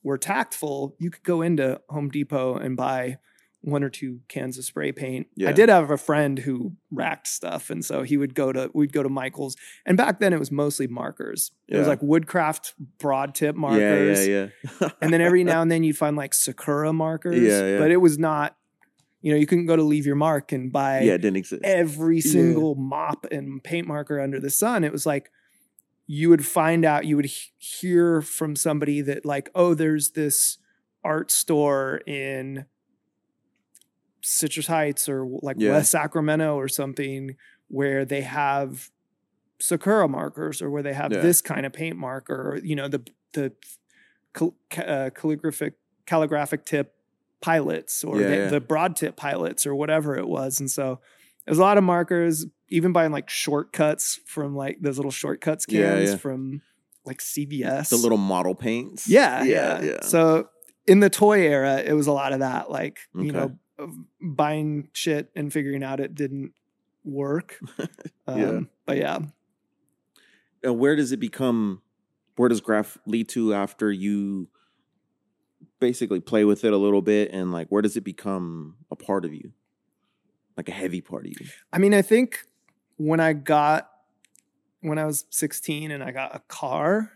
were 0.03 0.17
tactful, 0.17 0.95
you 0.99 1.09
could 1.09 1.23
go 1.23 1.41
into 1.41 1.79
Home 1.89 2.09
Depot 2.09 2.55
and 2.55 2.75
buy 2.75 3.17
one 3.61 3.83
or 3.83 3.89
two 3.89 4.21
cans 4.29 4.57
of 4.57 4.63
spray 4.63 4.91
paint. 4.91 5.27
Yeah. 5.35 5.49
I 5.49 5.51
did 5.51 5.69
have 5.69 5.91
a 5.91 5.97
friend 5.97 6.39
who 6.39 6.73
racked 6.91 7.27
stuff, 7.27 7.69
and 7.69 7.83
so 7.83 8.03
he 8.03 8.17
would 8.17 8.33
go 8.33 8.51
to 8.53 8.69
we'd 8.73 8.93
go 8.93 9.03
to 9.03 9.09
Michael's, 9.09 9.55
and 9.85 9.97
back 9.97 10.19
then 10.19 10.33
it 10.33 10.39
was 10.39 10.51
mostly 10.51 10.87
markers. 10.87 11.51
It 11.67 11.77
was 11.77 11.87
like 11.87 12.01
woodcraft 12.01 12.73
broad 12.97 13.35
tip 13.35 13.55
markers 13.55 14.27
yeah, 14.27 14.47
yeah. 14.63 14.71
yeah. 14.81 14.89
and 15.01 15.13
then 15.13 15.21
every 15.21 15.43
now 15.43 15.61
and 15.61 15.71
then 15.71 15.83
you'd 15.83 15.97
find 15.97 16.15
like 16.15 16.33
sakura 16.33 16.93
markers 16.93 17.37
Yeah, 17.37 17.73
yeah. 17.73 17.77
but 17.79 17.91
it 17.91 17.97
was 17.97 18.17
not 18.17 18.55
you 19.21 19.33
know, 19.33 19.37
you 19.37 19.45
couldn't 19.45 19.65
go 19.65 19.75
to 19.75 19.83
leave 19.83 20.05
your 20.05 20.15
mark 20.15 20.51
and 20.51 20.71
buy 20.71 21.01
yeah, 21.01 21.13
it 21.13 21.17
didn't 21.21 21.37
exist. 21.37 21.61
every 21.65 22.21
single 22.21 22.75
mop 22.75 23.25
and 23.31 23.61
paint 23.63 23.85
marker 23.85 24.19
under 24.19 24.39
the 24.39 24.49
sun. 24.49 24.83
It 24.83 24.93
was 24.93 25.05
like 25.05 25.29
you 26.07 26.29
would 26.29 26.45
find 26.45 26.85
out, 26.85 27.05
you 27.05 27.15
would 27.15 27.25
he- 27.25 27.51
hear 27.57 28.21
from 28.21 28.55
somebody 28.55 28.99
that, 29.01 29.25
like, 29.25 29.47
oh, 29.53 29.75
there's 29.75 30.11
this 30.11 30.57
art 31.03 31.29
store 31.29 32.01
in 32.07 32.65
Citrus 34.29 34.67
Heights 34.67 35.09
or 35.09 35.25
like 35.41 35.57
Yeah. 35.59 35.71
West 35.71 35.91
Sacramento 35.91 36.55
or 36.55 36.67
something 36.67 37.35
where 37.67 38.05
they 38.05 38.21
have 38.21 38.89
Sakura 39.59 40.07
markers 40.07 40.61
or 40.61 40.69
where 40.69 40.83
they 40.83 40.93
have 40.93 41.11
Yeah. 41.11 41.21
this 41.21 41.41
kind 41.41 41.65
of 41.65 41.73
paint 41.73 41.97
marker 41.97 42.35
or, 42.53 42.57
you 42.63 42.75
know, 42.75 42.87
the, 42.87 43.01
the 43.33 43.53
cal- 44.33 44.55
ca- 44.69 44.81
uh, 44.83 45.09
calligraphic, 45.09 45.73
calligraphic 46.05 46.65
tip 46.65 46.95
pilots 47.41 48.03
or 48.03 48.19
Yeah, 48.21 48.45
the, 48.45 48.51
the 48.51 48.61
broad 48.61 48.95
tip 48.95 49.15
pilots 49.15 49.65
or 49.65 49.75
whatever 49.75 50.15
it 50.17 50.27
was. 50.27 50.59
And 50.59 50.69
so 50.69 50.99
there's 51.45 51.57
a 51.57 51.61
lot 51.61 51.77
of 51.77 51.83
markers, 51.83 52.45
even 52.69 52.93
buying 52.93 53.11
like 53.11 53.29
shortcuts 53.29 54.19
from 54.25 54.55
like 54.55 54.77
those 54.81 54.97
little 54.97 55.11
shortcuts 55.11 55.65
cans 55.65 56.15
from 56.15 56.61
like 57.05 57.19
CVS. 57.19 57.89
the 57.89 57.97
little 57.97 58.17
model 58.17 58.53
paints. 58.55 59.07
yeah, 59.07 59.43
yeah, 59.43 59.81
yeah. 59.81 60.01
So 60.03 60.49
in 60.85 60.99
the 60.99 61.09
toy 61.09 61.41
era, 61.41 61.77
it 61.83 61.93
was 61.93 62.07
a 62.07 62.11
lot 62.11 62.33
of 62.33 62.39
that, 62.39 62.69
like 62.69 62.99
you 63.15 63.31
know, 63.31 63.57
buying 64.21 64.89
shit 64.93 65.29
and 65.35 65.51
figuring 65.51 65.83
out 65.83 65.99
it 65.99 66.15
didn't 66.15 66.53
work. 67.03 67.57
Um, 68.27 68.37
Yeah. 68.39 68.59
But 68.85 68.97
yeah, 68.97 69.19
and 70.63 70.77
where 70.77 70.95
does 70.95 71.11
it 71.11 71.19
become 71.19 71.81
where 72.35 72.47
does 72.49 72.61
graff 72.61 72.97
lead 73.05 73.27
to 73.29 73.53
after 73.53 73.91
you 73.91 74.47
basically 75.79 76.19
play 76.19 76.45
with 76.45 76.63
it 76.63 76.73
a 76.73 76.77
little 76.77 77.01
bit 77.01 77.31
and 77.31 77.51
like 77.51 77.67
where 77.69 77.81
does 77.81 77.97
it 77.97 78.03
become 78.03 78.75
a 78.91 78.95
part 78.95 79.25
of 79.25 79.33
you 79.33 79.51
like 80.57 80.69
a 80.69 80.71
heavy 80.73 81.01
part 81.01 81.25
of 81.25 81.31
you 81.31 81.47
I 81.73 81.77
mean, 81.79 81.93
I 81.93 82.01
think 82.01 82.39
when 82.97 83.19
I 83.19 83.33
got 83.33 83.89
when 84.81 84.97
I 84.97 85.05
was 85.05 85.25
16 85.31 85.91
and 85.91 86.03
I 86.03 86.11
got 86.11 86.35
a 86.35 86.39
car, 86.47 87.11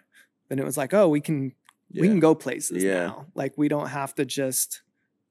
then 0.49 0.59
it 0.59 0.65
was 0.65 0.77
like, 0.77 0.93
oh, 0.93 1.07
we 1.09 1.21
can 1.21 1.53
we 1.93 2.07
can 2.07 2.19
go 2.19 2.33
places 2.35 2.83
Yeah. 2.83 3.07
now. 3.07 3.25
Like 3.35 3.53
we 3.57 3.67
don't 3.67 3.87
have 3.89 4.15
to 4.15 4.25
just 4.25 4.81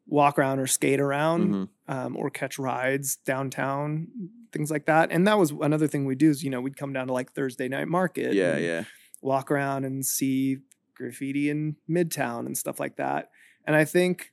walk 0.06 0.38
around 0.38 0.58
or 0.58 0.66
skate 0.66 1.00
around 1.00 1.48
Mhm. 1.54 1.68
um, 1.88 2.16
or 2.16 2.28
catch 2.30 2.58
rides 2.58 3.16
downtown, 3.16 4.08
things 4.52 4.70
like 4.70 4.86
that. 4.86 5.10
And 5.12 5.26
that 5.26 5.38
was 5.38 5.52
another 5.52 5.86
thing 5.86 6.04
we 6.04 6.14
do 6.14 6.28
is, 6.30 6.42
you 6.42 6.50
know, 6.50 6.60
we'd 6.60 6.76
come 6.76 6.92
down 6.92 7.06
to 7.06 7.12
like 7.12 7.32
Thursday 7.32 7.68
night 7.68 7.88
market. 7.88 8.34
yeah 8.34 8.56
yeah 8.58 8.84
Walk 9.20 9.50
around 9.50 9.84
and 9.84 10.04
see 10.04 10.58
graffiti 10.94 11.48
in 11.48 11.76
Midtown 11.88 12.46
and 12.46 12.58
stuff 12.58 12.80
like 12.80 12.96
that. 12.96 13.30
And 13.64 13.76
I 13.76 13.84
think 13.84 14.32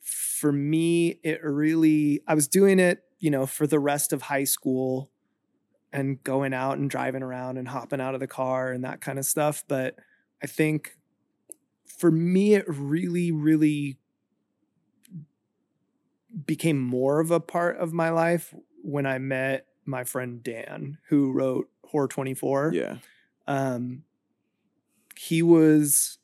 for 0.00 0.50
me, 0.52 1.20
it 1.22 1.42
really, 1.44 2.22
I 2.26 2.34
was 2.34 2.48
doing 2.48 2.78
it, 2.78 3.04
you 3.18 3.30
know, 3.30 3.44
for 3.46 3.66
the 3.66 3.78
rest 3.78 4.12
of 4.14 4.22
high 4.22 4.44
school 4.44 5.10
and 5.92 6.22
going 6.24 6.54
out 6.54 6.78
and 6.78 6.88
driving 6.88 7.22
around 7.22 7.58
and 7.58 7.68
hopping 7.68 8.00
out 8.00 8.14
of 8.14 8.20
the 8.20 8.26
car 8.26 8.72
and 8.72 8.82
that 8.84 9.00
kind 9.02 9.18
of 9.18 9.26
stuff. 9.26 9.62
But 9.68 9.96
I 10.42 10.46
think 10.46 10.96
for 11.98 12.10
me, 12.10 12.54
it 12.54 12.64
really, 12.66 13.30
really 13.30 13.98
became 16.46 16.78
more 16.78 17.20
of 17.20 17.30
a 17.30 17.40
part 17.40 17.76
of 17.78 17.92
my 17.92 18.10
life 18.10 18.54
when 18.82 19.06
I 19.06 19.18
met 19.18 19.66
my 19.84 20.04
friend 20.04 20.42
Dan, 20.42 20.98
who 21.08 21.32
wrote 21.32 21.68
Horror 21.86 22.08
24. 22.08 22.72
yeah 22.74 22.96
Um, 23.46 24.04
he 25.16 25.42
was 25.42 26.18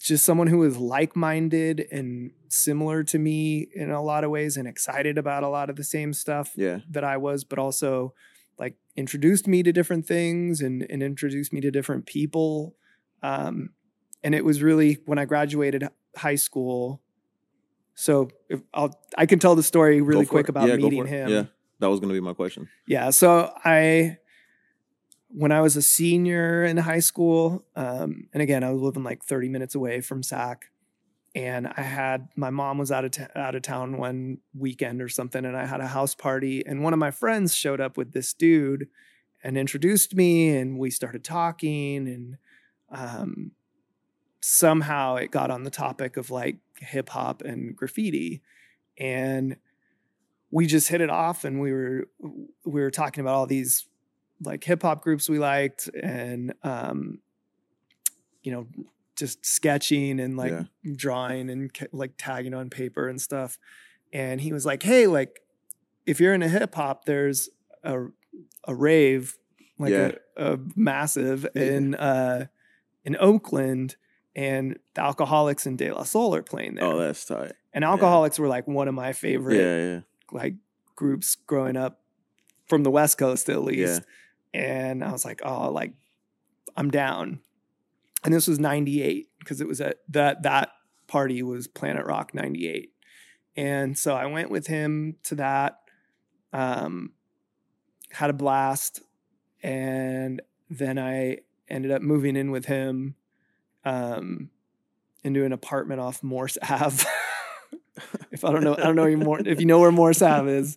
just 0.00 0.24
someone 0.24 0.46
who 0.46 0.58
was 0.58 0.76
like-minded 0.76 1.86
and 1.90 2.30
similar 2.48 3.02
to 3.02 3.18
me 3.18 3.66
in 3.74 3.90
a 3.90 4.02
lot 4.02 4.22
of 4.22 4.30
ways 4.30 4.56
and 4.56 4.68
excited 4.68 5.16
about 5.18 5.42
a 5.42 5.48
lot 5.48 5.70
of 5.70 5.76
the 5.76 5.84
same 5.84 6.12
stuff 6.12 6.52
yeah 6.56 6.80
that 6.90 7.04
I 7.04 7.16
was, 7.16 7.42
but 7.44 7.58
also 7.58 8.14
like 8.58 8.76
introduced 8.96 9.48
me 9.48 9.62
to 9.62 9.72
different 9.72 10.06
things 10.06 10.60
and, 10.60 10.86
and 10.88 11.02
introduced 11.02 11.52
me 11.52 11.60
to 11.60 11.70
different 11.70 12.06
people. 12.06 12.76
Um, 13.22 13.70
and 14.22 14.34
it 14.34 14.44
was 14.44 14.62
really 14.62 14.98
when 15.06 15.18
I 15.18 15.24
graduated 15.24 15.88
high 16.16 16.36
school. 16.36 17.02
So 17.94 18.30
if 18.48 18.60
I'll, 18.72 18.98
I 19.16 19.26
can 19.26 19.38
tell 19.38 19.54
the 19.54 19.62
story 19.62 20.00
really 20.00 20.26
quick 20.26 20.46
it. 20.46 20.50
about 20.50 20.68
Yeah, 20.68 20.76
meeting 20.76 21.06
him. 21.06 21.30
yeah 21.30 21.44
that 21.80 21.88
was 21.88 22.00
gonna 22.00 22.14
be 22.14 22.20
my 22.20 22.34
question 22.34 22.68
Yeah. 22.86 23.10
So 23.10 23.52
I, 23.64 24.18
when 25.28 25.50
I 25.52 25.60
was 25.60 25.76
a 25.76 25.82
senior 25.82 26.64
in 26.64 26.76
high 26.76 27.00
school, 27.00 27.64
um, 27.74 28.28
and 28.32 28.42
again, 28.42 28.62
I 28.62 28.70
was 28.70 28.80
living 28.80 29.02
like 29.02 29.24
30 29.24 29.48
minutes 29.48 29.74
away 29.74 30.00
from 30.00 30.22
SAC, 30.22 30.66
and 31.34 31.66
I 31.66 31.80
had 31.82 32.28
my 32.36 32.50
mom 32.50 32.78
was 32.78 32.92
out 32.92 33.04
of 33.04 33.10
t- 33.10 33.24
out 33.34 33.56
of 33.56 33.62
town 33.62 33.98
one 33.98 34.38
weekend 34.56 35.02
or 35.02 35.08
something, 35.08 35.44
and 35.44 35.56
I 35.56 35.66
had 35.66 35.80
a 35.80 35.88
house 35.88 36.14
party, 36.14 36.64
and 36.64 36.84
one 36.84 36.92
of 36.92 37.00
my 37.00 37.10
friends 37.10 37.54
showed 37.54 37.80
up 37.80 37.96
with 37.96 38.12
this 38.12 38.32
dude 38.32 38.86
and 39.42 39.58
introduced 39.58 40.14
me, 40.14 40.56
and 40.56 40.78
we 40.78 40.90
started 40.90 41.24
talking, 41.24 42.06
and 42.06 42.36
um, 42.90 43.50
somehow 44.46 45.16
it 45.16 45.30
got 45.30 45.50
on 45.50 45.62
the 45.62 45.70
topic 45.70 46.16
of 46.16 46.30
like 46.30 46.56
hip 46.78 47.08
hop 47.08 47.40
and 47.42 47.74
graffiti, 47.74 48.42
and 48.98 49.56
we 50.50 50.66
just 50.66 50.88
hit 50.88 51.00
it 51.00 51.10
off 51.10 51.44
and 51.44 51.60
we 51.60 51.72
were 51.72 52.06
we 52.64 52.80
were 52.82 52.90
talking 52.90 53.22
about 53.22 53.34
all 53.34 53.46
these 53.46 53.86
like 54.44 54.62
hip 54.62 54.82
hop 54.82 55.02
groups 55.02 55.28
we 55.28 55.38
liked 55.38 55.88
and 56.00 56.52
um 56.62 57.18
you 58.42 58.52
know 58.52 58.66
just 59.16 59.44
sketching 59.44 60.20
and 60.20 60.36
like 60.36 60.52
Yeah. 60.52 60.64
drawing 60.94 61.48
and 61.50 61.70
like 61.92 62.12
tagging 62.18 62.52
on 62.54 62.68
paper 62.70 63.08
and 63.08 63.20
stuff 63.20 63.58
and 64.12 64.40
he 64.40 64.52
was 64.52 64.66
like 64.66 64.82
hey 64.82 65.06
like 65.06 65.40
if 66.06 66.20
you're 66.20 66.34
into 66.34 66.48
hip 66.48 66.74
hop 66.74 67.04
there's 67.04 67.48
a 67.82 68.06
a 68.64 68.74
rave 68.74 69.36
like 69.78 69.90
Yeah. 69.92 70.12
a, 70.36 70.54
a 70.54 70.58
massive 70.76 71.46
Yeah. 71.54 71.62
in 71.62 71.94
uh 71.94 72.46
in 73.04 73.16
Oakland 73.18 73.96
and 74.36 74.78
the 74.94 75.00
Alkaholiks 75.00 75.66
and 75.66 75.78
De 75.78 75.90
La 75.92 76.02
Soul 76.04 76.34
are 76.34 76.42
playing 76.42 76.74
there 76.76 76.84
oh 76.84 76.98
that's 76.98 77.24
tight 77.24 77.52
and 77.72 77.84
Alkaholiks 77.84 78.38
were 78.38 78.48
like 78.48 78.66
one 78.66 78.88
of 78.88 78.94
my 78.94 79.12
favorite 79.12 79.56
yeah 79.56 79.92
yeah 79.94 80.00
like 80.32 80.54
groups 80.96 81.36
growing 81.46 81.76
up 81.76 82.00
from 82.66 82.82
the 82.82 82.90
West 82.90 83.18
Coast 83.18 83.48
at 83.48 83.54
Yeah. 83.56 83.60
least. 83.60 84.02
And 84.54 85.02
I 85.04 85.10
was 85.12 85.24
like, 85.24 85.40
oh, 85.44 85.70
like 85.70 85.92
I'm 86.76 86.90
down. 86.90 87.40
And 88.24 88.32
this 88.32 88.46
was 88.46 88.58
98 88.60 89.28
because 89.40 89.60
it 89.60 89.66
was 89.68 89.80
at 89.80 89.98
that 90.08 90.44
that 90.44 90.70
party 91.08 91.42
was 91.42 91.66
Planet 91.66 92.06
Rock 92.06 92.32
98. 92.34 92.90
And 93.56 93.98
so 93.98 94.14
I 94.14 94.26
went 94.26 94.50
with 94.50 94.68
him 94.68 95.16
to 95.24 95.34
that. 95.34 95.80
Um 96.52 97.12
had 98.12 98.30
a 98.30 98.34
blast 98.34 99.00
and 99.62 100.40
then 100.70 100.98
I 100.98 101.38
ended 101.68 101.90
up 101.90 102.00
moving 102.02 102.36
in 102.36 102.50
with 102.52 102.66
him 102.66 103.16
um 103.84 104.50
into 105.22 105.44
an 105.44 105.52
apartment 105.52 106.00
off 106.00 106.22
Morse 106.22 106.58
Ave. 106.62 107.04
if 108.30 108.44
I 108.44 108.52
don't 108.52 108.64
know, 108.64 108.74
I 108.74 108.82
don't 108.92 108.96
know 108.96 109.16
more 109.16 109.40
if 109.40 109.60
you 109.60 109.66
know 109.66 109.80
where 109.80 109.92
Morse 109.92 110.22
Ave 110.22 110.50
is, 110.50 110.76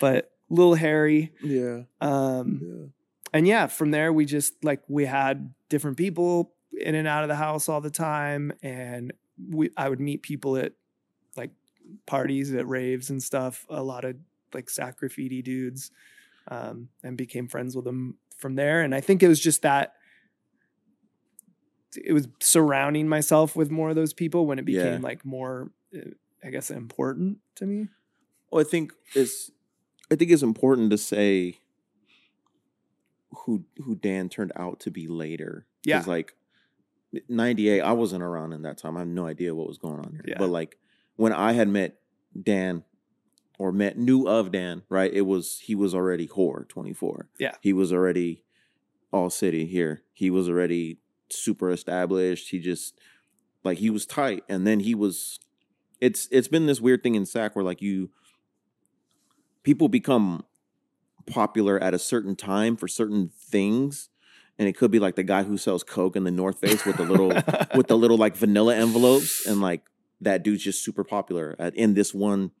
but 0.00 0.30
Little 0.48 0.74
Harry. 0.74 1.32
yeah 1.42 1.82
Um, 2.00 2.60
yeah 2.62 2.86
and 3.34 3.48
yeah, 3.48 3.66
from 3.66 3.90
there 3.90 4.12
we 4.12 4.24
just 4.24 4.64
like 4.64 4.82
we 4.88 5.04
had 5.06 5.52
different 5.68 5.96
people 5.96 6.52
in 6.80 6.94
and 6.94 7.08
out 7.08 7.24
of 7.24 7.28
the 7.28 7.34
house 7.34 7.68
all 7.68 7.80
the 7.80 7.90
time, 7.90 8.52
and 8.62 9.12
we 9.50 9.70
I 9.76 9.88
would 9.88 10.00
meet 10.00 10.22
people 10.22 10.56
at 10.56 10.72
like 11.36 11.50
parties 12.06 12.54
at 12.54 12.68
raves 12.68 13.10
and 13.10 13.20
stuff. 13.22 13.66
A 13.68 13.82
lot 13.82 14.04
of 14.04 14.16
like 14.52 14.70
sac 14.70 14.98
graffiti 14.98 15.42
dudes, 15.42 15.90
um, 16.48 16.88
and 17.02 17.16
became 17.16 17.48
friends 17.48 17.74
with 17.74 17.84
them 17.84 18.18
from 18.38 18.54
there. 18.54 18.82
And 18.82 18.94
I 18.94 19.00
think 19.00 19.22
it 19.22 19.28
was 19.28 19.40
just 19.40 19.62
that 19.62 19.94
it 22.02 22.12
was 22.12 22.28
surrounding 22.40 23.08
myself 23.08 23.54
with 23.56 23.70
more 23.70 23.90
of 23.90 23.96
those 23.96 24.12
people 24.12 24.46
when 24.46 24.58
it 24.58 24.64
became 24.64 24.94
Yeah. 24.94 24.98
like 25.02 25.24
more, 25.24 25.70
uh, 25.96 26.10
I 26.42 26.50
guess, 26.50 26.70
important 26.70 27.38
to 27.56 27.66
me. 27.66 27.88
Well, 28.50 28.60
I 28.60 28.68
think 28.68 28.92
it's 29.14 29.50
I 30.10 30.16
think 30.16 30.30
it's 30.30 30.42
important 30.42 30.90
to 30.90 30.98
say 30.98 31.58
who 33.44 33.64
who 33.84 33.94
Dan 33.94 34.28
turned 34.28 34.52
out 34.56 34.80
to 34.80 34.90
be 34.90 35.06
later. 35.08 35.66
Yeah. 35.84 36.04
Like 36.06 36.34
ninety 37.28 37.68
eight, 37.68 37.80
I 37.80 37.92
wasn't 37.92 38.22
around 38.22 38.52
in 38.52 38.62
that 38.62 38.78
time. 38.78 38.96
I 38.96 39.00
have 39.00 39.08
no 39.08 39.26
idea 39.26 39.54
what 39.54 39.66
was 39.66 39.78
going 39.78 39.98
on 40.00 40.12
here. 40.12 40.24
Yeah. 40.26 40.38
But 40.38 40.50
like 40.50 40.78
when 41.16 41.32
I 41.32 41.52
had 41.52 41.68
met 41.68 41.98
Dan 42.40 42.84
or 43.58 43.70
met 43.72 43.96
knew 43.98 44.26
of 44.26 44.50
Dan, 44.52 44.82
right? 44.88 45.12
It 45.12 45.22
was 45.22 45.60
he 45.60 45.74
was 45.74 45.94
already 45.94 46.28
Whore 46.28 46.68
24. 46.68 47.28
Yeah. 47.38 47.54
He 47.60 47.72
was 47.72 47.92
already 47.92 48.44
all 49.12 49.30
city 49.30 49.66
here. 49.66 50.02
He 50.12 50.30
was 50.30 50.48
already 50.48 50.98
super 51.34 51.70
established. 51.70 52.50
He 52.50 52.58
just 52.60 52.94
like 53.62 53.78
he 53.78 53.90
was 53.90 54.06
tight. 54.06 54.44
And 54.48 54.66
then 54.66 54.80
he 54.80 54.94
was 54.94 55.40
it's 56.00 56.28
it's 56.30 56.48
been 56.48 56.66
this 56.66 56.80
weird 56.80 57.02
thing 57.02 57.14
in 57.14 57.26
SAC 57.26 57.54
where 57.56 57.64
like 57.64 57.80
you 57.82 58.10
people 59.62 59.88
become 59.88 60.44
popular 61.26 61.82
at 61.82 61.94
a 61.94 61.98
certain 61.98 62.36
time 62.36 62.76
for 62.76 62.88
certain 62.88 63.30
things. 63.36 64.08
And 64.58 64.68
it 64.68 64.76
could 64.76 64.90
be 64.90 64.98
like 65.00 65.16
the 65.16 65.22
guy 65.24 65.42
who 65.42 65.56
sells 65.56 65.82
Coke 65.82 66.14
in 66.14 66.24
the 66.24 66.30
North 66.30 66.60
Face 66.60 66.84
with 66.84 66.96
the 66.96 67.02
little 67.04 67.28
with 67.74 67.88
the 67.88 67.96
little 67.98 68.16
like 68.16 68.36
vanilla 68.36 68.76
envelopes 68.76 69.44
and 69.46 69.60
like 69.60 69.82
that 70.20 70.42
dude's 70.44 70.62
just 70.62 70.84
super 70.84 71.02
popular 71.02 71.56
at, 71.58 71.74
in 71.74 71.94
this 71.94 72.14
one, 72.14 72.52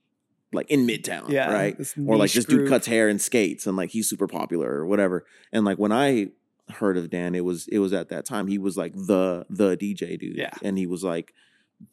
like 0.52 0.68
in 0.70 0.86
Midtown, 0.86 1.28
Yeah. 1.28 1.52
right? 1.52 1.76
Or 2.06 2.16
like 2.16 2.32
this 2.32 2.44
dude 2.44 2.68
cuts 2.68 2.86
hair 2.88 3.08
and 3.08 3.22
skates, 3.22 3.66
and 3.66 3.76
like 3.76 3.90
he's 3.90 4.08
super 4.08 4.26
popular 4.26 4.70
or 4.74 4.86
whatever. 4.86 5.24
And 5.52 5.64
like 5.64 5.78
when 5.78 5.92
I 5.92 6.30
heard 6.70 6.96
of 6.96 7.10
Dan, 7.10 7.34
it 7.34 7.44
was 7.44 7.68
it 7.68 7.78
was 7.78 7.92
at 7.92 8.08
that 8.08 8.24
time 8.24 8.46
he 8.46 8.58
was 8.58 8.76
like 8.76 8.92
the 8.94 9.46
the 9.50 9.76
DJ 9.76 10.18
dude, 10.18 10.36
Yeah. 10.36 10.54
and 10.62 10.78
he 10.78 10.86
was 10.86 11.04
like 11.04 11.34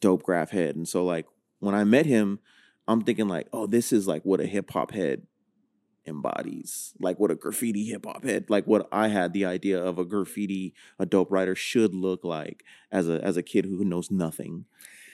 dope 0.00 0.22
graff 0.22 0.50
head. 0.50 0.76
And 0.76 0.88
so 0.88 1.04
like 1.04 1.26
when 1.60 1.74
I 1.74 1.84
met 1.84 2.06
him, 2.06 2.38
I'm 2.88 3.02
thinking 3.02 3.28
like, 3.28 3.48
oh, 3.52 3.66
this 3.66 3.92
is 3.92 4.06
like 4.08 4.22
what 4.24 4.40
a 4.40 4.46
hip 4.46 4.70
hop 4.70 4.92
head 4.92 5.26
embodies, 6.06 6.94
like 6.98 7.18
what 7.20 7.30
a 7.30 7.34
graffiti 7.36 7.84
hip 7.84 8.04
hop 8.06 8.24
head, 8.24 8.46
like 8.48 8.66
what 8.66 8.88
I 8.90 9.08
had 9.08 9.32
the 9.32 9.44
idea 9.44 9.82
of 9.82 9.98
a 9.98 10.04
graffiti, 10.04 10.74
a 10.98 11.06
dope 11.06 11.30
writer 11.30 11.54
should 11.54 11.94
look 11.94 12.24
like 12.24 12.64
as 12.90 13.08
a 13.08 13.22
as 13.24 13.36
a 13.36 13.42
kid 13.42 13.66
who 13.66 13.84
knows 13.84 14.10
nothing, 14.10 14.64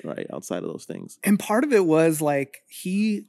right 0.04 0.26
outside 0.32 0.62
of 0.62 0.70
those 0.70 0.84
things. 0.86 1.18
and 1.24 1.38
part 1.38 1.64
of 1.64 1.72
it 1.72 1.84
was 1.84 2.20
like 2.22 2.62
he 2.68 3.26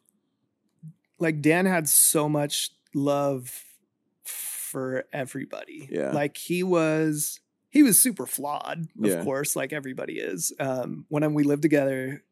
like 1.19 1.41
dan 1.41 1.65
had 1.65 1.89
so 1.89 2.29
much 2.29 2.71
love 2.93 3.65
for 4.69 5.05
everybody. 5.11 5.89
Yeah. 5.91 6.11
like 6.11 6.37
he 6.37 6.63
was 6.63 7.39
he 7.71 7.83
was 7.83 8.01
super 8.01 8.25
flawed 8.25 8.79
of 9.03 9.09
Yeah. 9.09 9.23
course 9.23 9.55
like 9.55 9.73
everybody 9.73 10.15
is. 10.19 10.51
Um 10.59 11.05
when 11.09 11.33
we 11.33 11.43
lived 11.43 11.61
together 11.61 12.23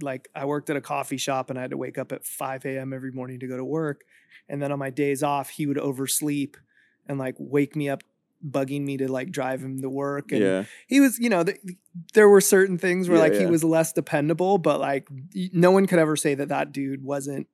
like 0.00 0.28
i 0.34 0.44
worked 0.46 0.70
at 0.70 0.76
a 0.76 0.80
coffee 0.80 1.18
shop 1.18 1.50
and 1.50 1.58
i 1.58 1.62
had 1.62 1.70
to 1.70 1.76
wake 1.76 1.98
up 1.98 2.10
at 2.10 2.24
5 2.24 2.64
a.m 2.64 2.92
every 2.94 3.12
morning 3.12 3.38
to 3.40 3.46
go 3.46 3.56
to 3.56 3.64
work. 3.64 4.02
And 4.48 4.62
then 4.62 4.70
on 4.72 4.78
my 4.78 4.90
days 4.90 5.22
off 5.22 5.48
he 5.50 5.66
would 5.66 5.78
oversleep 5.78 6.56
and 7.08 7.18
like 7.18 7.34
wake 7.38 7.76
me 7.76 7.88
up 7.88 8.02
bugging 8.46 8.82
me 8.84 8.96
to 8.98 9.10
like 9.10 9.30
drive 9.30 9.60
him 9.62 9.80
to 9.82 9.88
work. 9.88 10.30
And 10.30 10.40
Yeah, 10.40 10.64
he 10.86 11.00
was 11.00 11.18
you 11.18 11.28
know 11.30 11.42
th- 11.44 11.60
there 12.14 12.28
were 12.28 12.40
certain 12.42 12.78
things 12.78 13.08
where 13.08 13.18
Yeah, 13.18 13.24
like 13.24 13.34
he 13.34 13.46
was 13.46 13.64
less 13.64 13.92
dependable 13.92 14.58
but 14.58 14.78
like 14.80 15.08
no 15.52 15.70
one 15.70 15.86
could 15.86 15.98
ever 15.98 16.16
say 16.16 16.34
that 16.34 16.48
that 16.48 16.72
dude 16.72 17.02
wasn't 17.02 17.46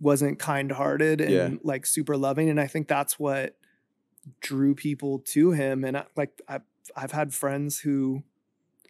wasn't 0.00 0.38
kind-hearted 0.38 1.20
and 1.20 1.30
Yeah. 1.30 1.50
like 1.62 1.86
super 1.86 2.16
loving 2.16 2.48
and 2.50 2.60
i 2.60 2.66
think 2.66 2.86
that's 2.88 3.18
what 3.18 3.56
drew 4.40 4.74
people 4.74 5.20
to 5.20 5.52
him 5.52 5.84
and 5.84 5.96
I, 5.98 6.04
like 6.16 6.42
I've, 6.48 6.62
I've 6.96 7.12
had 7.12 7.32
friends 7.32 7.78
who 7.80 8.22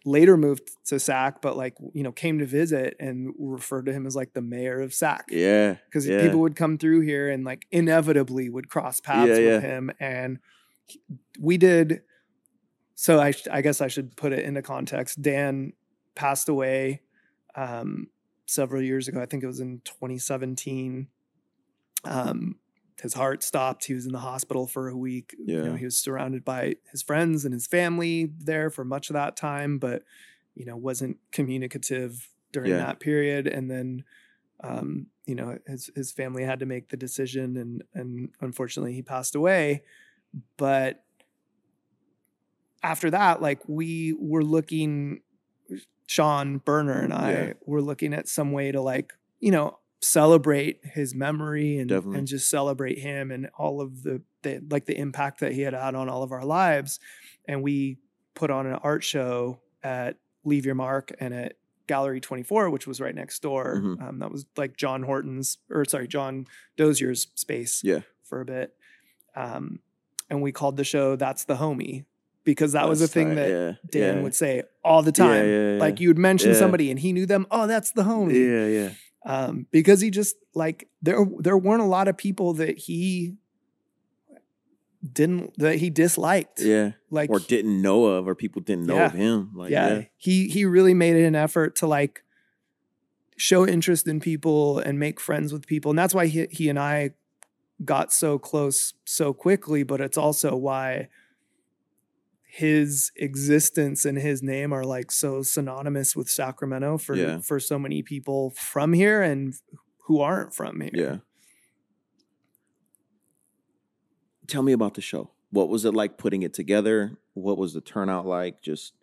later 0.05 0.35
moved 0.37 0.69
to 0.85 0.99
sac 0.99 1.41
but 1.41 1.55
like 1.57 1.75
you 1.93 2.01
know 2.03 2.11
came 2.11 2.39
to 2.39 2.45
visit 2.45 2.95
and 2.99 3.33
referred 3.37 3.85
to 3.85 3.93
him 3.93 4.05
as 4.07 4.15
like 4.15 4.33
the 4.33 4.41
mayor 4.41 4.79
of 4.81 4.93
sac 4.93 5.25
yeah, 5.29 5.75
because 5.85 6.07
yeah. 6.07 6.21
people 6.21 6.39
would 6.39 6.55
come 6.55 6.77
through 6.77 7.01
here 7.01 7.29
and 7.29 7.43
like 7.43 7.67
inevitably 7.71 8.49
would 8.49 8.69
cross 8.69 8.99
paths 8.99 9.29
Yeah, 9.29 9.35
with 9.35 9.45
yeah. 9.45 9.59
him 9.59 9.91
and 9.99 10.39
we 11.39 11.57
did 11.57 12.01
so 12.95 13.19
I, 13.19 13.31
sh- 13.31 13.47
I 13.51 13.61
guess 13.61 13.81
i 13.81 13.87
should 13.87 14.15
put 14.17 14.31
it 14.33 14.43
into 14.45 14.61
context 14.61 15.21
dan 15.21 15.73
passed 16.15 16.49
away 16.49 17.01
um, 17.55 18.07
several 18.47 18.81
years 18.81 19.07
ago 19.07 19.21
i 19.21 19.25
think 19.25 19.43
it 19.43 19.47
was 19.47 19.59
in 19.59 19.81
2017 19.85 21.07
um, 22.03 22.55
his 23.01 23.13
heart 23.13 23.43
stopped. 23.43 23.85
He 23.85 23.93
was 23.93 24.05
in 24.05 24.11
the 24.11 24.19
hospital 24.19 24.65
for 24.67 24.87
a 24.87 24.95
week. 24.97 25.35
You 25.63 25.63
know 25.63 25.75
he 25.75 25.85
was 25.85 25.97
surrounded 25.97 26.43
by 26.45 26.75
his 26.91 27.01
friends 27.03 27.43
and 27.45 27.53
his 27.53 27.67
family 27.67 28.31
there 28.39 28.69
for 28.69 28.83
much 28.85 29.09
of 29.09 29.13
that 29.15 29.35
time 29.35 29.77
but 29.77 30.03
you 30.55 30.65
know 30.65 30.75
wasn't 30.75 31.17
communicative 31.31 32.29
during 32.51 32.71
Yeah. 32.71 32.77
that 32.77 32.99
period. 32.99 33.47
And 33.47 33.69
then 33.69 34.03
um, 34.63 35.07
you 35.25 35.35
know 35.35 35.57
his 35.67 35.89
his 35.95 36.11
family 36.11 36.43
had 36.43 36.59
to 36.59 36.65
make 36.65 36.89
the 36.89 36.97
decision 36.97 37.57
and 37.57 37.83
and 37.93 38.29
unfortunately 38.41 38.93
he 38.93 39.01
passed 39.01 39.35
away. 39.35 39.83
But 40.57 41.03
after 42.83 43.09
that 43.11 43.41
like 43.41 43.67
we 43.67 44.13
were 44.19 44.43
looking 44.43 45.21
Sean 46.07 46.57
Burner 46.57 46.99
and 47.01 47.13
I 47.13 47.31
Yeah. 47.31 47.53
were 47.65 47.81
looking 47.81 48.13
at 48.13 48.27
some 48.27 48.51
way 48.51 48.71
to 48.71 48.81
like 48.81 49.13
you 49.39 49.51
know 49.51 49.77
celebrate 50.01 50.79
his 50.83 51.13
memory 51.13 51.77
and 51.77 51.89
Definitely. 51.89 52.19
and 52.19 52.27
just 52.27 52.49
celebrate 52.49 52.97
him 52.99 53.29
and 53.31 53.49
all 53.57 53.81
of 53.81 54.03
the, 54.03 54.21
the 54.43 54.61
like 54.69 54.85
the 54.85 54.97
impact 54.97 55.39
that 55.41 55.51
he 55.53 55.61
had 55.61 55.73
had 55.73 55.93
on 55.95 56.07
all 56.09 56.23
of 56.23 56.31
our 56.31 56.45
lives 56.45 56.99
and 57.47 57.61
we 57.61 57.97
put 58.35 58.49
on 58.49 58.65
an 58.67 58.73
art 58.83 59.03
show 59.03 59.59
at 59.83 60.17
Leave 60.43 60.65
Your 60.65 60.75
Mark 60.75 61.11
and 61.19 61.33
at 61.33 61.53
Gallery 61.87 62.19
24 62.21 62.69
which 62.69 62.85
was 62.87 63.01
right 63.01 63.15
next 63.15 63.41
door 63.41 63.81
Mhm. 63.83 64.01
um, 64.07 64.19
that 64.19 64.31
was 64.31 64.45
like 64.55 64.77
John 64.77 65.03
Horton's 65.03 65.57
or 65.69 65.83
sorry 65.85 66.07
John 66.07 66.45
Dozier's 66.77 67.27
space 67.35 67.83
Yeah. 67.83 68.01
for 68.23 68.39
a 68.41 68.45
bit 68.45 68.75
um, 69.35 69.79
and 70.29 70.41
we 70.41 70.51
called 70.51 70.77
the 70.77 70.83
show 70.83 71.15
that's 71.15 71.43
the 71.45 71.55
homie 71.55 72.05
because 72.47 72.71
that 72.71 72.87
was 72.87 73.01
a 73.01 73.09
thing 73.09 73.35
that 73.35 73.49
yeah, 73.49 73.73
Dan 73.91 74.15
yeah. 74.15 74.23
would 74.23 74.33
say 74.33 74.63
all 74.81 75.03
the 75.03 75.11
time. 75.11 75.45
Yeah, 75.45 75.77
like 75.81 75.99
you 75.99 76.07
would 76.07 76.17
mention 76.17 76.55
somebody 76.55 76.89
and 76.89 76.97
he 76.97 77.11
knew 77.11 77.25
them. 77.25 77.45
Oh 77.51 77.67
that's 77.67 77.91
the 77.91 78.03
homie. 78.03 78.31
Yeah, 78.33 78.67
yeah, 78.67 78.89
um, 79.25 79.67
because 79.69 79.99
he 79.99 80.09
just 80.09 80.37
like 80.55 80.87
there 81.01 81.25
there 81.39 81.57
weren't 81.57 81.81
a 81.81 81.85
lot 81.85 82.07
of 82.07 82.15
people 82.15 82.53
that 82.53 82.77
he 82.77 83.35
didn't 85.11 85.57
that 85.57 85.75
he 85.75 85.89
disliked. 85.89 86.61
Yeah, 86.61 86.91
like 87.09 87.29
or 87.29 87.39
didn't 87.39 87.81
know 87.81 88.05
of, 88.05 88.29
or 88.29 88.33
people 88.33 88.61
didn't 88.61 88.85
know 88.85 88.97
of 88.97 89.11
him. 89.11 89.51
Like, 89.53 89.69
yeah, 89.69 89.89
yeah, 89.89 90.01
he 90.15 90.47
he 90.47 90.63
really 90.63 90.93
made 90.93 91.17
it 91.17 91.25
an 91.25 91.35
effort 91.35 91.75
to 91.77 91.87
like 91.87 92.23
show 93.35 93.67
interest 93.67 94.07
in 94.07 94.21
people 94.21 94.79
and 94.79 94.97
make 94.97 95.19
friends 95.19 95.51
with 95.51 95.67
people. 95.67 95.91
And 95.91 95.99
that's 95.99 96.15
why 96.15 96.27
he, 96.27 96.47
he 96.49 96.69
and 96.69 96.79
i 96.79 97.11
got 97.85 98.11
so 98.11 98.39
close 98.39 98.95
so 99.05 99.31
quickly 99.33 99.83
but 99.83 100.01
it's 100.01 100.17
also 100.17 100.55
why 100.55 101.07
his 102.57 103.11
existence 103.15 104.03
and 104.03 104.17
his 104.17 104.41
name 104.41 104.73
are 104.73 104.83
like 104.83 105.11
so 105.11 105.43
synonymous 105.43 106.15
with 106.15 106.27
sacramento 106.27 106.97
for 106.97 107.15
Yeah. 107.15 107.39
for 107.39 107.59
so 107.59 107.77
many 107.77 108.01
people 108.01 108.49
from 108.57 108.93
here 108.93 109.21
and 109.21 109.53
who 110.05 110.19
aren't 110.21 110.55
from 110.55 110.81
here 110.81 110.89
yeah. 110.93 111.17
Tell 114.47 114.63
me 114.63 114.71
about 114.71 114.93
the 114.93 115.01
show. 115.01 115.31
What 115.51 115.69
was 115.69 115.83
it 115.85 115.93
like 115.93 116.17
putting 116.17 116.41
it 116.41 116.53
together? 116.53 117.17
What 117.33 117.57
was 117.57 117.73
the 117.73 117.81
turnout 117.81 118.25
like? 118.25 118.61
Just 118.61 118.93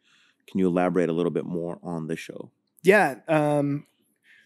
can 0.47 0.59
you 0.59 0.67
elaborate 0.67 1.09
a 1.09 1.13
little 1.13 1.31
bit 1.31 1.45
more 1.45 1.79
on 1.83 2.07
the 2.07 2.17
show? 2.17 2.51
Yeah. 2.83 3.17
Um, 3.29 3.87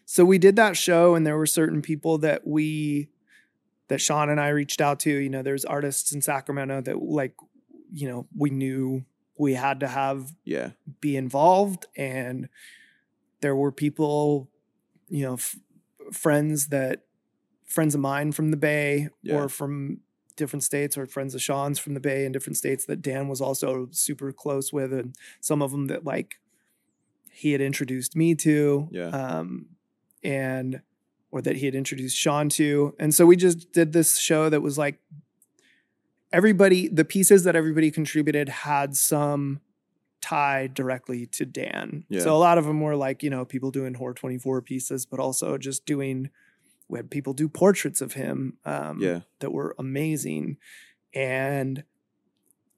so 0.05 0.25
we 0.25 0.38
did 0.38 0.57
that 0.57 0.77
show, 0.77 1.14
and 1.14 1.27
there 1.27 1.37
were 1.37 1.47
certain 1.47 1.83
people 1.83 2.18
that 2.18 2.47
we, 2.47 3.11
that 3.88 4.01
Sean 4.01 4.29
and 4.29 4.40
I 4.40 4.49
reached 4.49 4.81
out 4.81 5.01
to. 5.01 5.11
You 5.11 5.29
know, 5.29 5.42
there's 5.42 5.64
artists 5.64 6.12
in 6.12 6.21
Sacramento 6.23 6.81
that 6.83 7.01
like, 7.03 7.35
you 7.92 8.09
know, 8.09 8.27
we 8.37 8.51
knew 8.51 9.05
we 9.38 9.55
had 9.55 9.81
to 9.81 9.88
have 9.88 10.33
Yeah, 10.44 10.70
be 11.01 11.16
involved, 11.16 11.87
and 11.96 12.48
there 13.40 13.55
were 13.55 13.70
people, 13.72 14.48
you 15.09 15.22
know, 15.24 15.35
f- 15.35 15.57
friends 16.12 16.68
that 16.68 17.05
friends 17.64 17.94
of 17.94 18.01
mine 18.01 18.33
from 18.33 18.51
the 18.51 18.57
Bay 18.57 19.09
Yeah. 19.22 19.37
or 19.37 19.48
from 19.48 20.01
different 20.37 20.62
states 20.62 20.96
or 20.96 21.05
friends 21.07 21.35
of 21.35 21.42
Sean's 21.42 21.79
from 21.79 21.94
the 21.94 22.01
Bay 22.01 22.24
in 22.24 22.33
different 22.33 22.57
states 22.57 22.85
that 22.87 23.03
Dan 23.03 23.29
was 23.29 23.40
also 23.40 23.88
super 23.90 24.33
close 24.33 24.72
with 24.72 24.92
and 24.92 25.14
some 25.40 25.61
of 25.62 25.70
them 25.72 25.87
that 25.88 26.05
like 26.05 26.37
he 27.31 27.53
had 27.53 27.61
introduced 27.61 28.16
me 28.16 28.35
to 28.37 28.88
Yeah. 28.90 29.09
um 29.09 29.66
and 30.22 30.81
or 31.31 31.42
that 31.42 31.57
he 31.57 31.66
had 31.66 31.74
introduced 31.74 32.16
Sean 32.16 32.48
to 32.51 32.94
and 32.98 33.14
so 33.14 33.27
we 33.27 33.37
just 33.37 33.72
did 33.72 33.92
this 33.92 34.16
show 34.18 34.48
that 34.48 34.62
was 34.62 34.79
like 34.79 34.98
everybody 36.33 36.88
the 36.88 37.05
pieces 37.05 37.45
that 37.45 37.57
everybody 37.57 37.91
contributed 37.91 38.49
had 38.49 38.97
some 38.97 39.61
tie 40.21 40.67
directly 40.67 41.27
to 41.27 41.45
Dan. 41.45 42.05
Yeah. 42.09 42.21
So 42.21 42.35
a 42.35 42.38
lot 42.38 42.59
of 42.59 42.64
them 42.64 42.81
were 42.81 42.97
like, 42.97 43.23
you 43.23 43.31
know, 43.31 43.45
people 43.45 43.71
doing 43.71 43.95
Horror 43.95 44.14
24 44.14 44.62
pieces, 44.62 45.07
but 45.07 45.21
also 45.21 45.57
just 45.59 45.87
doing, 45.87 46.31
we 46.88 46.99
had 46.99 47.11
people 47.11 47.33
do 47.33 47.49
portraits 47.49 48.01
of 48.01 48.14
him 48.14 48.59
um, 48.64 48.99
yeah, 49.01 49.21
that 49.41 49.53
were 49.53 49.75
amazing. 49.79 50.57
And 51.14 51.85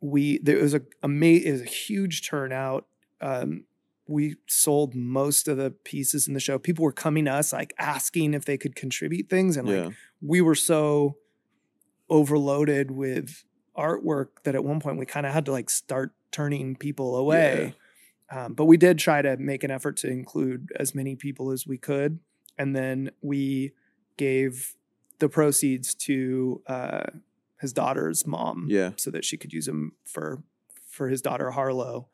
we, 0.01 0.39
there 0.39 0.59
was 0.59 0.75
a, 0.75 0.83
ama- 1.03 1.27
it 1.27 1.53
was 1.53 1.63
a 1.63 1.67
huge 1.67 2.29
turnout. 2.29 2.87
Um, 3.21 3.65
we 4.07 4.37
sold 4.47 4.95
most 4.95 5.47
of 5.47 5.57
the 5.57 5.71
pieces 5.71 6.27
in 6.27 6.35
the 6.35 6.41
show. 6.41 6.59
People 6.59 6.85
were 6.85 6.93
coming 6.93 7.27
to 7.27 7.33
us 7.33 7.53
like 7.53 7.73
asking 7.79 8.35
if 8.35 8.45
they 8.45 8.59
could 8.59 8.75
contribute 8.75 9.31
things. 9.31 9.57
And 9.57 9.69
like, 9.69 9.77
yeah, 9.77 9.91
we 10.21 10.41
were 10.41 10.57
so 10.57 11.17
overloaded 12.11 12.91
with 12.91 13.45
artwork 13.79 14.29
that 14.43 14.55
at 14.55 14.65
one 14.65 14.81
point 14.81 14.99
we 14.99 15.07
kind 15.07 15.25
of 15.25 15.33
had 15.33 15.47
to 15.47 15.53
like 15.53 15.71
start 15.71 16.13
turning 16.33 16.77
people 16.77 17.17
away. 17.17 17.75
Um, 18.31 18.55
but 18.55 18.67
we 18.67 18.77
did 18.77 18.99
try 18.99 19.23
to 19.23 19.37
make 19.39 19.65
an 19.65 19.71
effort 19.71 19.97
to 19.99 20.09
include 20.09 20.71
as 20.77 20.95
many 20.95 21.17
people 21.17 21.51
as 21.51 21.67
we 21.67 21.79
could. 21.79 22.21
And 22.59 22.77
then 22.77 23.11
we 23.23 23.73
gave 24.17 24.77
the 25.19 25.29
proceeds 25.29 25.95
to 25.95 26.63
uh, 26.67 27.07
his 27.61 27.73
daughter's 27.73 28.27
mom 28.27 28.67
yeah, 28.69 28.91
so 28.97 29.11
that 29.11 29.25
she 29.25 29.37
could 29.37 29.53
use 29.53 29.67
them 29.67 29.93
for 30.05 30.43
for 30.87 31.09
his 31.09 31.23
daughter 31.23 31.51
Harlow. 31.51 32.09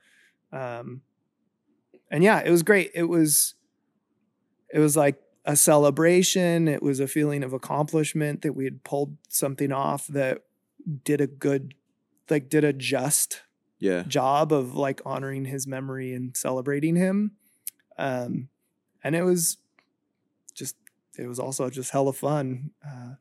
Um, 0.53 1.03
and 2.11 2.23
yeah, 2.23 2.43
it 2.45 2.51
was 2.51 2.63
great. 2.63 2.93
It 2.95 3.05
was 3.05 3.55
it 4.73 4.79
was 4.79 4.97
like 4.97 5.21
a 5.47 5.57
celebration. 5.57 6.67
It 6.67 6.83
was 6.83 7.01
a 7.01 7.07
feeling 7.07 7.43
of 7.45 7.53
accomplishment 7.53 8.43
that 8.43 8.55
we 8.55 8.65
had 8.65 8.85
pulled 8.85 9.17
something 9.29 9.73
off 9.73 10.07
that 10.09 10.43
did 11.05 11.21
a 11.21 11.27
good 11.27 11.75
like 12.29 12.49
did 12.49 12.65
a 12.65 12.73
just 12.73 13.43
yeah, 13.79 14.03
job 14.03 14.53
of 14.53 14.75
like 14.75 15.01
honoring 15.07 15.45
his 15.45 15.67
memory 15.67 16.13
and 16.13 16.37
celebrating 16.37 16.97
him. 16.97 17.33
Um, 17.97 18.49
and 19.05 19.15
it 19.15 19.23
was 19.23 19.59
just 20.53 20.77
it 21.17 21.29
was 21.29 21.39
also 21.39 21.71
just 21.71 21.93
hella 21.93 22.13
fun. 22.13 22.73
Uh, 22.85 23.15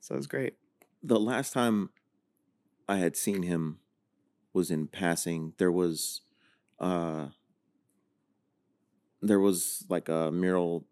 so 0.00 0.14
it 0.14 0.18
was 0.18 0.26
great. 0.26 0.54
The 1.02 1.18
last 1.18 1.52
time 1.52 1.90
I 2.88 2.98
had 2.98 3.16
seen 3.16 3.42
him 3.42 3.78
was 4.52 4.70
in 4.70 4.88
passing. 4.88 5.54
There 5.56 5.72
was 5.72 6.20
uh 6.78 7.28
there 9.22 9.40
was 9.40 9.84
like 9.88 10.08
a 10.08 10.30
mural 10.30 10.84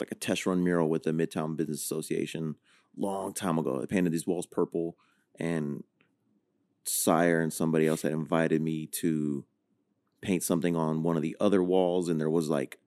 like 0.00 0.10
a 0.10 0.16
test 0.16 0.46
run 0.46 0.62
mural 0.62 0.88
with 0.88 1.04
the 1.04 1.12
Midtown 1.12 1.56
Business 1.56 1.82
Association 1.82 2.56
long 2.96 3.32
time 3.32 3.58
ago. 3.58 3.78
They 3.80 3.86
painted 3.86 4.12
these 4.12 4.26
walls 4.26 4.46
purple 4.46 4.96
and 5.38 5.84
Sire 6.84 7.40
and 7.40 7.52
somebody 7.52 7.86
else 7.86 8.02
had 8.02 8.12
invited 8.12 8.60
me 8.60 8.86
to 8.86 9.44
paint 10.20 10.42
something 10.42 10.76
on 10.76 11.02
one 11.02 11.16
of 11.16 11.22
the 11.22 11.36
other 11.40 11.62
walls 11.62 12.08
and 12.08 12.20
there 12.20 12.30
was 12.30 12.48
like 12.48 12.78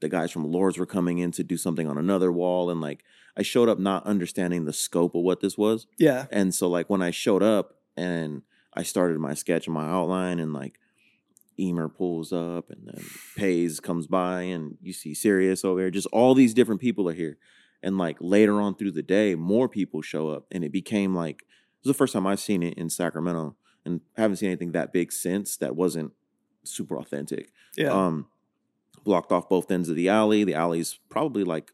the 0.00 0.08
guys 0.08 0.30
from 0.30 0.44
Lords 0.44 0.76
were 0.76 0.86
coming 0.86 1.18
in 1.18 1.32
to 1.32 1.42
do 1.42 1.56
something 1.56 1.88
on 1.88 1.96
another 1.96 2.30
wall 2.30 2.70
and 2.70 2.80
like 2.80 3.02
I 3.36 3.42
showed 3.42 3.68
up 3.68 3.78
not 3.78 4.04
understanding 4.06 4.64
the 4.64 4.72
scope 4.72 5.14
of 5.14 5.22
what 5.22 5.40
this 5.40 5.56
was. 5.56 5.86
Yeah. 5.98 6.26
And 6.30 6.54
so 6.54 6.68
like 6.68 6.90
when 6.90 7.02
I 7.02 7.10
showed 7.10 7.42
up 7.42 7.76
and 7.96 8.42
I 8.74 8.82
started 8.82 9.18
my 9.18 9.34
sketch 9.34 9.66
and 9.66 9.74
my 9.74 9.88
outline 9.88 10.38
and 10.38 10.52
like 10.52 10.78
Emer 11.58 11.88
pulls 11.88 12.32
up 12.32 12.70
and 12.70 12.86
then 12.86 13.04
Pays 13.36 13.80
comes 13.80 14.06
by 14.06 14.42
and 14.42 14.76
you 14.82 14.92
see 14.92 15.14
Sirius 15.14 15.64
over 15.64 15.80
there. 15.80 15.90
Just 15.90 16.06
all 16.12 16.34
these 16.34 16.54
different 16.54 16.80
people 16.80 17.08
are 17.08 17.14
here. 17.14 17.38
And 17.82 17.98
like 17.98 18.16
later 18.20 18.60
on 18.60 18.74
through 18.74 18.92
the 18.92 19.02
day, 19.02 19.34
more 19.34 19.68
people 19.68 20.02
show 20.02 20.28
up 20.28 20.46
and 20.50 20.64
it 20.64 20.72
became 20.72 21.14
like 21.14 21.42
it 21.42 21.84
was 21.84 21.90
the 21.94 21.98
first 21.98 22.12
time 22.12 22.26
I've 22.26 22.40
seen 22.40 22.62
it 22.62 22.74
in 22.74 22.90
Sacramento 22.90 23.56
and 23.84 24.00
haven't 24.16 24.36
seen 24.36 24.48
anything 24.48 24.72
that 24.72 24.92
big 24.92 25.12
since 25.12 25.56
that 25.58 25.76
wasn't 25.76 26.12
super 26.64 26.98
authentic. 26.98 27.50
Yeah. 27.76 27.92
Um 27.92 28.26
blocked 29.04 29.30
off 29.30 29.48
both 29.48 29.70
ends 29.70 29.88
of 29.88 29.94
the 29.96 30.08
alley. 30.08 30.42
The 30.44 30.54
alley's 30.54 30.98
probably 31.08 31.44
like 31.44 31.72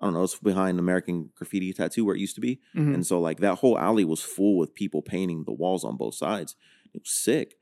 I 0.00 0.06
don't 0.06 0.14
know, 0.14 0.22
it's 0.22 0.36
behind 0.38 0.78
American 0.78 1.30
Graffiti 1.34 1.72
Tattoo 1.74 2.04
where 2.06 2.14
it 2.16 2.20
used 2.20 2.34
to 2.36 2.40
be. 2.40 2.58
Mhm. 2.74 2.94
And 2.94 3.06
so 3.06 3.20
like 3.20 3.40
that 3.40 3.56
whole 3.56 3.78
alley 3.78 4.04
was 4.04 4.22
full 4.22 4.56
with 4.56 4.74
people 4.74 5.02
painting 5.02 5.44
the 5.44 5.52
walls 5.52 5.84
on 5.84 5.96
both 5.96 6.14
sides. 6.14 6.56
It 6.94 7.02
was 7.02 7.10
sick. 7.10 7.56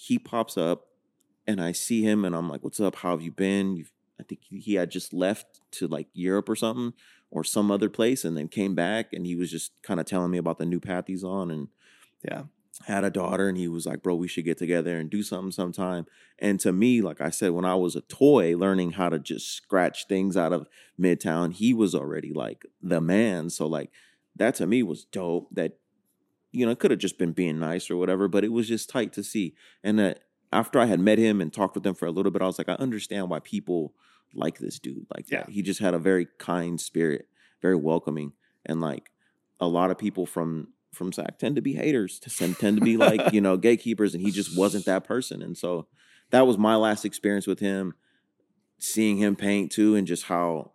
He 0.00 0.18
pops 0.18 0.56
up 0.56 0.86
and 1.46 1.60
I 1.60 1.72
see 1.72 2.02
him 2.02 2.24
and 2.24 2.34
I'm 2.36 2.48
like, 2.48 2.62
"What's 2.62 2.80
up? 2.80 2.96
How 2.96 3.10
have 3.10 3.22
you 3.22 3.32
been?" 3.32 3.76
You've, 3.76 3.92
I 4.20 4.22
think 4.22 4.42
he- 4.48 4.60
he 4.60 4.74
had 4.74 4.90
just 4.90 5.12
left 5.12 5.60
to 5.72 5.88
like 5.88 6.08
Europe 6.12 6.48
or 6.48 6.56
something 6.56 6.92
or 7.30 7.42
some 7.44 7.70
other 7.70 7.88
place 7.90 8.24
and 8.24 8.36
then 8.36 8.48
came 8.48 8.74
back 8.74 9.12
and 9.12 9.26
he 9.26 9.34
was 9.34 9.50
just 9.50 9.72
kind 9.82 10.00
of 10.00 10.06
telling 10.06 10.30
me 10.30 10.38
about 10.38 10.58
the 10.58 10.66
new 10.66 10.80
path 10.80 11.04
he's 11.08 11.24
on 11.24 11.50
and 11.50 11.68
Yeah. 12.24 12.44
had 12.86 13.02
a 13.04 13.10
daughter 13.10 13.48
and 13.48 13.58
he 13.58 13.66
was 13.66 13.86
like, 13.86 14.02
"Bro, 14.02 14.16
we 14.16 14.28
should 14.28 14.44
get 14.44 14.56
together 14.58 14.98
and 14.98 15.10
do 15.10 15.22
something 15.24 15.50
sometime." 15.50 16.06
And 16.38 16.60
to 16.60 16.72
me, 16.72 17.02
like 17.02 17.20
I 17.20 17.30
said, 17.30 17.50
when 17.50 17.64
I 17.64 17.74
was 17.74 17.96
a 17.96 18.02
toy 18.02 18.56
learning 18.56 18.92
how 18.92 19.08
to 19.08 19.18
just 19.18 19.50
scratch 19.50 20.06
things 20.06 20.36
out 20.36 20.52
of 20.52 20.68
Midtown, 21.00 21.52
he 21.54 21.74
was 21.74 21.92
already 21.94 22.32
like 22.32 22.64
the 22.80 23.00
man. 23.00 23.50
So 23.50 23.66
like 23.66 23.90
that 24.36 24.54
to 24.56 24.66
me 24.66 24.82
was 24.84 25.04
dope. 25.04 25.48
That 25.52 25.78
you 26.52 26.64
know, 26.64 26.72
it 26.72 26.78
could 26.78 26.90
have 26.90 27.00
just 27.00 27.18
been 27.18 27.32
being 27.32 27.58
nice 27.58 27.90
or 27.90 27.96
whatever, 27.96 28.28
but 28.28 28.44
it 28.44 28.52
was 28.52 28.68
just 28.68 28.88
tight 28.88 29.12
to 29.14 29.22
see. 29.22 29.54
And 29.82 30.16
after 30.52 30.78
I 30.78 30.86
had 30.86 31.00
met 31.00 31.18
him 31.18 31.40
and 31.40 31.52
talked 31.52 31.74
with 31.74 31.86
him 31.86 31.94
for 31.94 32.06
a 32.06 32.10
little 32.10 32.32
bit, 32.32 32.42
I 32.42 32.46
was 32.46 32.58
like, 32.58 32.68
I 32.68 32.74
understand 32.74 33.28
why 33.28 33.40
people 33.40 33.94
like 34.34 34.58
this 34.58 34.78
dude 34.78 35.06
like 35.14 35.26
that. 35.28 35.48
Yeah. 35.48 35.54
He 35.54 35.62
just 35.62 35.80
had 35.80 35.94
a 35.94 35.98
very 35.98 36.26
kind 36.38 36.80
spirit, 36.80 37.26
very 37.62 37.76
welcoming, 37.76 38.32
and 38.64 38.80
like 38.80 39.10
a 39.60 39.66
lot 39.66 39.90
of 39.90 39.98
people 39.98 40.26
from 40.26 40.68
from 40.92 41.12
SAC 41.12 41.38
tend 41.38 41.56
to 41.56 41.62
be 41.62 41.74
haters, 41.74 42.18
to 42.20 42.30
tend, 42.30 42.58
tend 42.58 42.78
to 42.78 42.84
be 42.84 42.96
like 42.96 43.32
you 43.32 43.40
know 43.40 43.56
gatekeepers, 43.56 44.14
and 44.14 44.22
he 44.22 44.30
just 44.30 44.56
wasn't 44.56 44.84
that 44.86 45.04
person. 45.04 45.42
And 45.42 45.56
so 45.56 45.86
that 46.30 46.46
was 46.46 46.58
my 46.58 46.76
last 46.76 47.04
experience 47.04 47.46
with 47.46 47.60
him, 47.60 47.94
seeing 48.78 49.16
him 49.16 49.36
paint 49.36 49.72
too, 49.72 49.96
and 49.96 50.06
just 50.06 50.24
how 50.24 50.72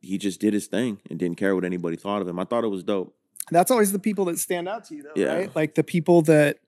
he 0.00 0.18
just 0.18 0.40
did 0.40 0.52
his 0.52 0.66
thing 0.66 1.00
and 1.08 1.18
didn't 1.18 1.38
care 1.38 1.54
what 1.54 1.64
anybody 1.64 1.96
thought 1.96 2.22
of 2.22 2.28
him. 2.28 2.38
I 2.38 2.44
thought 2.44 2.64
it 2.64 2.68
was 2.68 2.84
dope. 2.84 3.16
That's 3.50 3.70
always 3.70 3.92
the 3.92 3.98
people 3.98 4.24
that 4.26 4.38
stand 4.38 4.68
out 4.68 4.84
to 4.86 4.94
you, 4.94 5.02
though, 5.02 5.12
Yeah. 5.16 5.34
right? 5.34 5.56
Like 5.56 5.74
the 5.74 5.84
people 5.84 6.22
that 6.22 6.58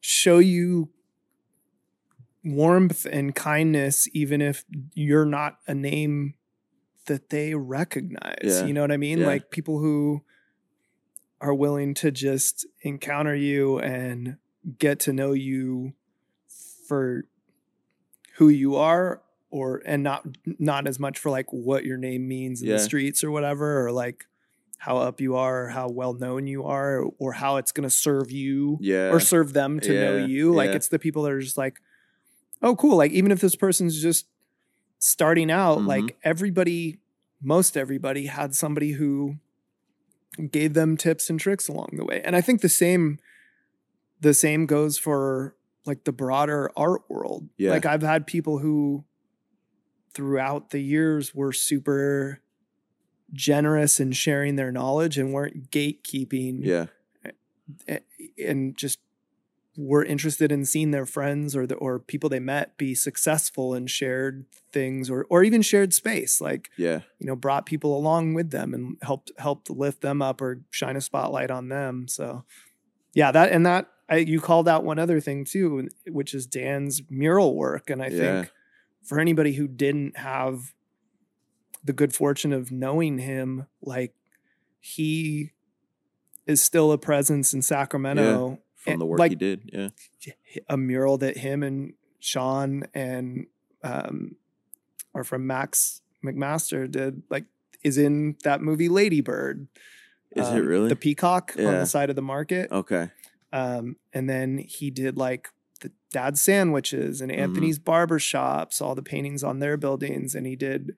show 0.00 0.38
you 0.38 0.88
warmth 2.44 3.04
and 3.10 3.34
kindness, 3.34 4.08
even 4.12 4.40
if 4.40 4.64
you're 4.94 5.24
not 5.26 5.58
a 5.66 5.74
name 5.74 6.34
that 7.06 7.30
they 7.30 7.54
recognize. 7.54 8.38
Yeah. 8.42 8.64
You 8.66 8.72
know 8.74 8.80
what 8.82 8.92
I 8.92 8.96
mean? 8.96 9.18
Yeah. 9.18 9.26
Like 9.26 9.50
people 9.50 9.78
who 9.78 10.22
are 11.40 11.54
willing 11.54 11.94
to 11.94 12.10
just 12.10 12.66
encounter 12.82 13.34
you 13.34 13.78
and 13.78 14.36
get 14.78 15.00
to 15.00 15.12
know 15.12 15.32
you 15.32 15.94
for 16.86 17.24
who 18.36 18.48
you 18.48 18.76
are 18.76 19.22
or 19.50 19.82
and 19.86 20.02
not 20.02 20.26
not 20.58 20.86
as 20.86 20.98
much 20.98 21.18
for 21.18 21.30
like 21.30 21.52
what 21.52 21.84
your 21.84 21.96
name 21.96 22.26
means 22.28 22.60
in 22.62 22.68
the 22.68 22.78
streets 22.78 23.22
or 23.24 23.30
whatever 23.30 23.84
or 23.86 23.92
like 23.92 24.26
how 24.78 24.96
up 24.96 25.20
you 25.20 25.34
are 25.36 25.64
or 25.64 25.68
how 25.68 25.88
well 25.88 26.14
known 26.14 26.46
you 26.46 26.64
are 26.64 27.02
or 27.18 27.32
how 27.32 27.56
it's 27.56 27.72
going 27.72 27.88
to 27.88 27.94
serve 27.94 28.30
you 28.30 28.78
Yeah. 28.80 29.10
or 29.10 29.18
serve 29.20 29.52
them 29.52 29.80
to 29.80 29.92
know 29.92 30.24
you 30.24 30.54
like 30.54 30.70
yeah. 30.70 30.76
it's 30.76 30.88
the 30.88 30.98
people 30.98 31.24
that 31.24 31.32
are 31.32 31.40
just 31.40 31.58
like 31.58 31.80
oh 32.62 32.74
cool 32.76 32.96
like 32.96 33.10
even 33.12 33.32
if 33.32 33.40
this 33.40 33.56
person's 33.56 34.00
just 34.00 34.26
starting 34.98 35.50
out 35.50 35.78
Mhm. 35.78 35.86
like 35.86 36.16
everybody 36.22 37.00
most 37.42 37.76
everybody 37.76 38.26
had 38.26 38.54
somebody 38.54 38.92
who 38.92 39.36
gave 40.50 40.74
them 40.74 40.96
tips 40.96 41.28
and 41.30 41.40
tricks 41.40 41.66
along 41.68 41.90
the 41.96 42.04
way 42.04 42.20
and 42.24 42.36
i 42.36 42.40
think 42.40 42.60
the 42.60 42.68
same 42.68 43.18
the 44.20 44.34
same 44.34 44.66
goes 44.66 44.96
for 44.98 45.54
like 45.86 46.04
the 46.04 46.12
broader 46.12 46.70
art 46.76 47.02
world 47.08 47.48
Yeah. 47.56 47.70
like 47.70 47.86
i've 47.86 48.02
had 48.02 48.26
people 48.26 48.58
who 48.58 49.04
throughout 50.14 50.70
the 50.70 50.80
years 50.80 51.34
were 51.34 51.52
super 51.52 52.40
generous 53.32 54.00
in 54.00 54.12
sharing 54.12 54.56
their 54.56 54.72
knowledge 54.72 55.18
and 55.18 55.32
weren't 55.32 55.70
gatekeeping 55.70 56.60
yeah. 56.62 56.86
and 58.42 58.76
just 58.76 58.98
were 59.76 60.04
interested 60.04 60.50
in 60.50 60.64
seeing 60.64 60.90
their 60.90 61.06
friends 61.06 61.54
or 61.54 61.64
the 61.66 61.76
or 61.76 62.00
people 62.00 62.28
they 62.28 62.40
met 62.40 62.76
be 62.76 62.94
successful 62.96 63.74
and 63.74 63.88
shared 63.88 64.44
things 64.72 65.08
or 65.08 65.24
or 65.30 65.44
even 65.44 65.62
shared 65.62 65.92
space 65.94 66.40
like 66.40 66.68
Yeah. 66.76 67.02
you 67.20 67.26
know 67.28 67.36
brought 67.36 67.64
people 67.64 67.96
along 67.96 68.34
with 68.34 68.50
them 68.50 68.74
and 68.74 68.96
helped 69.02 69.30
helped 69.38 69.70
lift 69.70 70.00
them 70.00 70.20
up 70.20 70.40
or 70.40 70.62
shine 70.70 70.96
a 70.96 71.00
spotlight 71.00 71.50
on 71.52 71.68
them 71.68 72.08
so 72.08 72.44
yeah 73.14 73.30
that 73.30 73.52
and 73.52 73.64
that 73.66 73.88
I, 74.08 74.16
you 74.16 74.40
called 74.40 74.68
out 74.68 74.82
one 74.84 74.98
other 74.98 75.20
thing 75.20 75.44
too 75.44 75.88
which 76.08 76.34
is 76.34 76.46
dan's 76.46 77.02
mural 77.08 77.54
work 77.54 77.88
and 77.88 78.02
i 78.02 78.08
Yeah. 78.08 78.18
think 78.40 78.52
for 79.04 79.20
anybody 79.20 79.52
who 79.52 79.68
didn't 79.68 80.16
have 80.16 80.74
the 81.84 81.92
good 81.92 82.12
fortune 82.14 82.52
of 82.52 82.70
knowing 82.72 83.18
him 83.18 83.66
like 83.82 84.14
he 84.80 85.52
is 86.46 86.62
still 86.62 86.92
a 86.92 86.98
presence 86.98 87.52
in 87.52 87.62
sacramento 87.62 88.58
From 88.76 88.92
And, 88.92 89.00
the 89.00 89.06
work 89.06 89.18
like- 89.18 89.32
he 89.32 89.36
did. 89.36 89.70
Yeah. 89.72 89.88
a 90.68 90.76
mural 90.76 91.18
that 91.18 91.36
him 91.38 91.62
and 91.62 91.92
Sean 92.20 92.84
and 92.94 93.46
um 93.82 94.36
or 95.14 95.24
from 95.24 95.46
Max 95.46 96.00
McMaster 96.24 96.90
did 96.90 97.22
like 97.30 97.44
is 97.84 97.96
in 97.98 98.36
that 98.44 98.60
movie 98.60 98.88
Ladybird. 98.88 99.68
Is 100.32 100.48
it 100.48 100.52
um, 100.60 100.66
really? 100.66 100.88
The 100.88 100.96
peacock 100.96 101.54
on 101.56 101.64
the 101.64 101.86
side 101.86 102.10
of 102.10 102.16
the 102.16 102.22
market. 102.22 102.70
okay. 102.72 103.10
Um 103.52 103.96
and 104.12 104.28
then 104.28 104.58
he 104.58 104.90
did 104.90 105.16
like 105.16 105.48
the 105.80 105.92
dad 106.12 106.36
sandwiches 106.38 107.20
and 107.20 107.30
Mm-hmm. 107.30 107.40
Anthony's 107.40 107.78
barber 107.78 108.18
shops, 108.18 108.80
all 108.80 108.94
the 108.96 109.02
paintings 109.02 109.44
on 109.44 109.60
their 109.60 109.76
buildings 109.76 110.34
and 110.34 110.44
he 110.46 110.56
did 110.56 110.96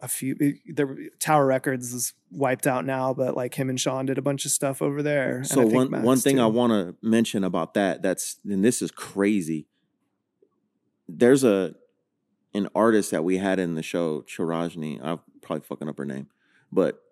a 0.00 0.08
few 0.08 0.36
there 0.66 0.96
Tower 1.18 1.46
Records 1.46 1.92
is 1.92 2.14
wiped 2.30 2.66
out 2.66 2.84
now, 2.84 3.12
but 3.12 3.36
like 3.36 3.54
him 3.54 3.68
and 3.68 3.80
Sean 3.80 4.06
did 4.06 4.18
a 4.18 4.22
bunch 4.22 4.44
of 4.44 4.50
stuff 4.50 4.80
over 4.80 5.02
there. 5.02 5.42
So 5.44 5.62
think 5.62 5.74
one 5.74 5.90
Max 5.90 6.04
one 6.04 6.18
thing 6.18 6.38
I 6.40 6.46
want 6.46 6.72
to 6.72 6.94
mention 7.06 7.44
about 7.44 7.74
that 7.74 8.02
that's 8.02 8.36
and 8.48 8.64
this 8.64 8.80
is 8.82 8.90
crazy. 8.90 9.66
There's 11.08 11.44
a 11.44 11.74
an 12.54 12.68
artist 12.74 13.10
that 13.10 13.24
we 13.24 13.38
had 13.38 13.58
in 13.58 13.74
the 13.74 13.82
show, 13.82 14.22
Chirajni. 14.22 15.00
I'm 15.02 15.20
probably 15.42 15.64
fucking 15.64 15.88
up 15.88 15.98
her 15.98 16.04
name, 16.04 16.28
but 16.72 17.02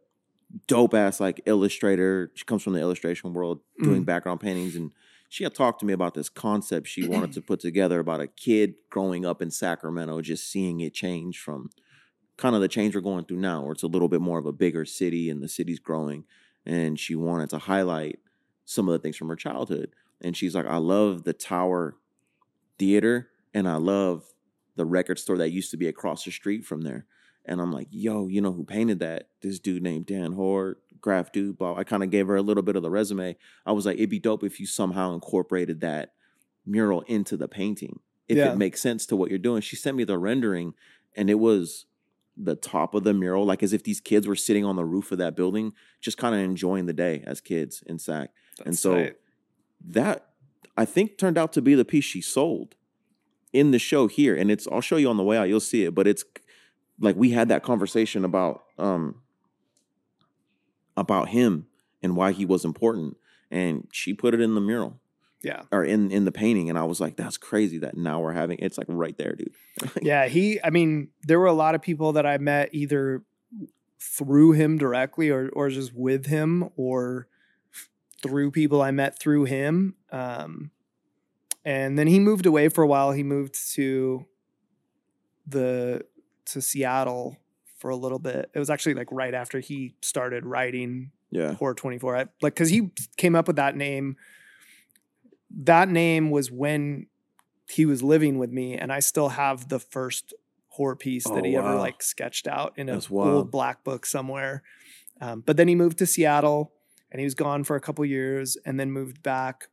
dope 0.66 0.94
ass 0.94 1.20
like 1.20 1.40
illustrator. 1.46 2.30
She 2.34 2.44
comes 2.44 2.62
from 2.62 2.72
the 2.72 2.80
illustration 2.80 3.32
world, 3.32 3.60
doing 3.82 4.02
Mm. 4.02 4.06
background 4.06 4.40
paintings, 4.40 4.76
and 4.76 4.92
she 5.28 5.44
had 5.44 5.54
talked 5.54 5.80
to 5.80 5.86
me 5.86 5.92
about 5.92 6.14
this 6.14 6.28
concept 6.28 6.86
she 6.86 7.06
wanted 7.06 7.32
to 7.32 7.40
put 7.42 7.58
together 7.60 7.98
about 7.98 8.20
a 8.20 8.28
kid 8.28 8.74
growing 8.90 9.26
up 9.26 9.42
in 9.42 9.50
Sacramento, 9.50 10.20
just 10.20 10.50
seeing 10.50 10.80
it 10.80 10.94
change 10.94 11.38
from 11.40 11.70
kind 12.36 12.54
of 12.54 12.60
the 12.60 12.68
change 12.68 12.94
we're 12.94 13.00
going 13.00 13.24
through 13.24 13.38
now, 13.38 13.62
where 13.62 13.72
it's 13.72 13.82
a 13.82 13.86
little 13.88 14.08
bit 14.08 14.20
more 14.20 14.38
of 14.38 14.46
a 14.46 14.52
bigger 14.52 14.84
city 14.84 15.30
and 15.30 15.42
the 15.42 15.48
city's 15.48 15.78
growing. 15.78 16.24
And 16.64 16.98
she 16.98 17.14
wanted 17.14 17.50
to 17.50 17.58
highlight 17.58 18.18
some 18.64 18.88
of 18.88 18.92
the 18.92 18.98
things 18.98 19.16
from 19.16 19.28
her 19.28 19.36
childhood. 19.36 19.94
And 20.20 20.36
she's 20.36 20.54
like, 20.54 20.66
I 20.66 20.76
love 20.78 21.24
the 21.24 21.32
Tower 21.32 21.96
Theater 22.78 23.28
and 23.54 23.68
I 23.68 23.76
love 23.76 24.24
the 24.74 24.84
record 24.84 25.18
store 25.18 25.38
that 25.38 25.50
used 25.50 25.70
to 25.70 25.76
be 25.76 25.86
across 25.86 26.24
the 26.24 26.30
street 26.30 26.64
from 26.64 26.82
there. 26.82 27.06
And 27.46 27.60
I'm 27.60 27.72
like, 27.72 27.88
yo, 27.90 28.26
you 28.28 28.40
know 28.40 28.52
who 28.52 28.64
painted 28.64 28.98
that? 28.98 29.28
This 29.40 29.58
dude 29.58 29.82
named 29.82 30.06
Dan 30.06 30.32
Horde, 30.32 30.76
graff 31.00 31.32
dude. 31.32 31.56
But 31.56 31.74
I 31.74 31.84
kind 31.84 32.02
of 32.02 32.10
gave 32.10 32.26
her 32.26 32.36
a 32.36 32.42
little 32.42 32.62
bit 32.62 32.76
of 32.76 32.82
the 32.82 32.90
resume. 32.90 33.36
I 33.64 33.72
was 33.72 33.86
like, 33.86 33.96
it'd 33.96 34.10
be 34.10 34.18
dope 34.18 34.42
if 34.44 34.58
you 34.60 34.66
somehow 34.66 35.14
incorporated 35.14 35.80
that 35.80 36.12
mural 36.66 37.02
into 37.02 37.36
the 37.36 37.48
painting 37.48 38.00
if 38.28 38.36
Yeah. 38.36 38.52
it 38.52 38.58
makes 38.58 38.82
sense 38.82 39.06
to 39.06 39.16
what 39.16 39.30
you're 39.30 39.38
doing. 39.38 39.62
She 39.62 39.76
sent 39.76 39.96
me 39.96 40.02
the 40.04 40.18
rendering 40.18 40.74
and 41.14 41.30
it 41.30 41.38
was 41.38 41.86
the 42.36 42.54
top 42.54 42.94
of 42.94 43.04
the 43.04 43.14
mural, 43.14 43.44
like 43.44 43.62
as 43.62 43.72
if 43.72 43.82
these 43.82 44.00
kids 44.00 44.26
were 44.26 44.36
sitting 44.36 44.64
on 44.64 44.76
the 44.76 44.84
roof 44.84 45.10
of 45.10 45.18
that 45.18 45.34
building, 45.36 45.72
just 46.00 46.18
kind 46.18 46.34
of 46.34 46.40
enjoying 46.40 46.86
the 46.86 46.92
day 46.92 47.22
as 47.26 47.40
kids 47.40 47.82
in 47.86 47.98
SAC. 47.98 48.30
and 48.64 48.76
so 48.76 48.94
tight. 48.94 49.16
that 49.88 50.30
I 50.76 50.84
think 50.84 51.16
turned 51.16 51.38
out 51.38 51.52
to 51.54 51.62
be 51.62 51.74
the 51.74 51.84
piece 51.84 52.04
she 52.04 52.20
sold 52.20 52.74
in 53.52 53.70
the 53.70 53.78
show 53.78 54.06
here. 54.06 54.36
And 54.36 54.50
it's 54.50 54.68
I'll 54.68 54.80
show 54.80 54.96
you 54.96 55.08
on 55.08 55.16
the 55.16 55.22
way 55.22 55.38
out, 55.38 55.48
you'll 55.48 55.60
see 55.60 55.84
it. 55.84 55.94
But 55.94 56.06
it's 56.06 56.24
like 57.00 57.16
we 57.16 57.30
had 57.30 57.48
that 57.48 57.62
conversation 57.62 58.24
about 58.24 58.64
um 58.78 59.22
about 60.96 61.28
him 61.28 61.66
and 62.02 62.16
why 62.16 62.32
he 62.32 62.44
was 62.44 62.64
important. 62.64 63.16
And 63.50 63.88
she 63.92 64.12
put 64.12 64.34
it 64.34 64.40
in 64.40 64.54
the 64.54 64.60
mural 64.60 65.00
yeah. 65.42 65.62
or 65.70 65.84
in 65.84 66.10
in 66.10 66.24
the 66.24 66.32
painting. 66.32 66.70
And 66.70 66.78
I 66.78 66.84
was 66.84 67.00
like, 67.00 67.16
that's 67.16 67.36
crazy 67.36 67.78
that 67.78 67.96
now 67.96 68.20
we're 68.20 68.32
having 68.32 68.58
it's 68.60 68.78
like 68.78 68.86
right 68.88 69.16
there, 69.16 69.34
dude. 69.34 69.52
Yeah, 70.02 70.26
he 70.26 70.60
I 70.62 70.70
mean, 70.70 71.08
there 71.22 71.38
were 71.38 71.46
a 71.46 71.52
lot 71.52 71.74
of 71.74 71.82
people 71.82 72.12
that 72.14 72.26
I 72.26 72.38
met 72.38 72.70
either 72.72 73.22
through 74.00 74.52
him 74.52 74.78
directly 74.78 75.30
or 75.30 75.50
or 75.52 75.68
just 75.70 75.94
with 75.94 76.26
him 76.26 76.70
or 76.76 77.28
through 78.22 78.50
people 78.50 78.82
I 78.82 78.90
met 78.90 79.18
through 79.18 79.44
him. 79.44 79.94
Um 80.10 80.70
and 81.64 81.98
then 81.98 82.06
he 82.06 82.20
moved 82.20 82.46
away 82.46 82.68
for 82.68 82.82
a 82.82 82.86
while. 82.86 83.12
He 83.12 83.22
moved 83.22 83.56
to 83.74 84.26
the 85.46 86.04
to 86.46 86.62
Seattle 86.62 87.38
for 87.78 87.90
a 87.90 87.96
little 87.96 88.18
bit. 88.18 88.50
It 88.54 88.58
was 88.58 88.70
actually 88.70 88.94
like 88.94 89.08
right 89.10 89.34
after 89.34 89.60
he 89.60 89.94
started 90.00 90.46
writing 90.46 91.10
Yeah. 91.30 91.54
Horror 91.54 91.74
24. 91.74 92.16
I, 92.16 92.26
like 92.40 92.54
cuz 92.54 92.70
he 92.70 92.90
came 93.16 93.34
up 93.34 93.46
with 93.46 93.56
that 93.56 93.76
name. 93.76 94.16
That 95.64 95.88
name 95.88 96.30
was 96.30 96.50
when 96.50 97.06
he 97.68 97.86
was 97.86 98.02
living 98.02 98.38
with 98.38 98.50
me 98.50 98.74
and 98.78 98.92
I 98.92 99.00
still 99.00 99.28
have 99.30 99.68
the 99.68 99.78
first 99.80 100.34
horror 100.68 100.96
piece 100.96 101.24
that 101.24 101.38
Oh, 101.44 101.48
he 101.48 101.56
ever 101.56 101.74
like 101.80 102.02
sketched 102.02 102.46
out 102.46 102.72
in 102.76 102.88
an 102.88 102.94
old 103.36 103.50
black 103.50 103.82
book 103.84 104.06
somewhere. 104.06 104.62
Um, 105.20 105.42
but 105.46 105.56
then 105.56 105.68
he 105.68 105.74
moved 105.74 105.98
to 105.98 106.06
Seattle 106.06 106.72
and 107.10 107.20
he 107.20 107.24
was 107.24 107.34
gone 107.34 107.64
for 107.64 107.76
a 107.76 107.80
couple 107.80 108.04
years 108.04 108.56
and 108.66 108.78
then 108.78 108.90
moved 108.90 109.22
back. 109.22 109.68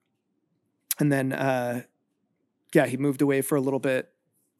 And 1.00 1.12
then 1.12 1.34
uh 1.34 1.82
yeah, 2.74 2.88
he 2.88 2.98
moved 2.98 3.22
away 3.22 3.42
for 3.42 3.56
a 3.58 3.62
little 3.62 3.80
bit 3.80 4.10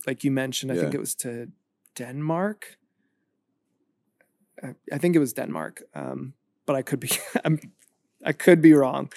like 0.06 0.24
you 0.26 0.32
mentioned. 0.32 0.72
I 0.72 0.76
think 0.82 0.94
it 0.94 1.00
was 1.00 1.16
to 1.16 1.48
Denmark. 1.96 2.78
I- 4.62 4.76
I 4.92 4.98
think 4.98 5.16
it 5.16 5.20
was 5.20 5.34
Denmark. 5.34 5.84
Um, 5.96 6.34
but 6.66 6.76
I 6.76 6.82
could 6.82 7.00
be 7.00 7.10
I'm 7.46 7.60
I 8.26 8.34
could 8.34 8.62
be 8.62 8.74
wrong. 8.74 9.12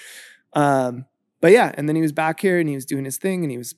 Um, 0.53 1.05
but 1.41 1.51
yeah, 1.51 1.71
and 1.75 1.87
then 1.87 1.95
he 1.95 2.01
was 2.01 2.11
back 2.11 2.39
here 2.39 2.59
and 2.59 2.67
he 2.69 2.75
was 2.75 2.85
doing 2.85 3.05
his 3.05 3.17
thing 3.17 3.43
and 3.43 3.51
he 3.51 3.57
was, 3.57 3.75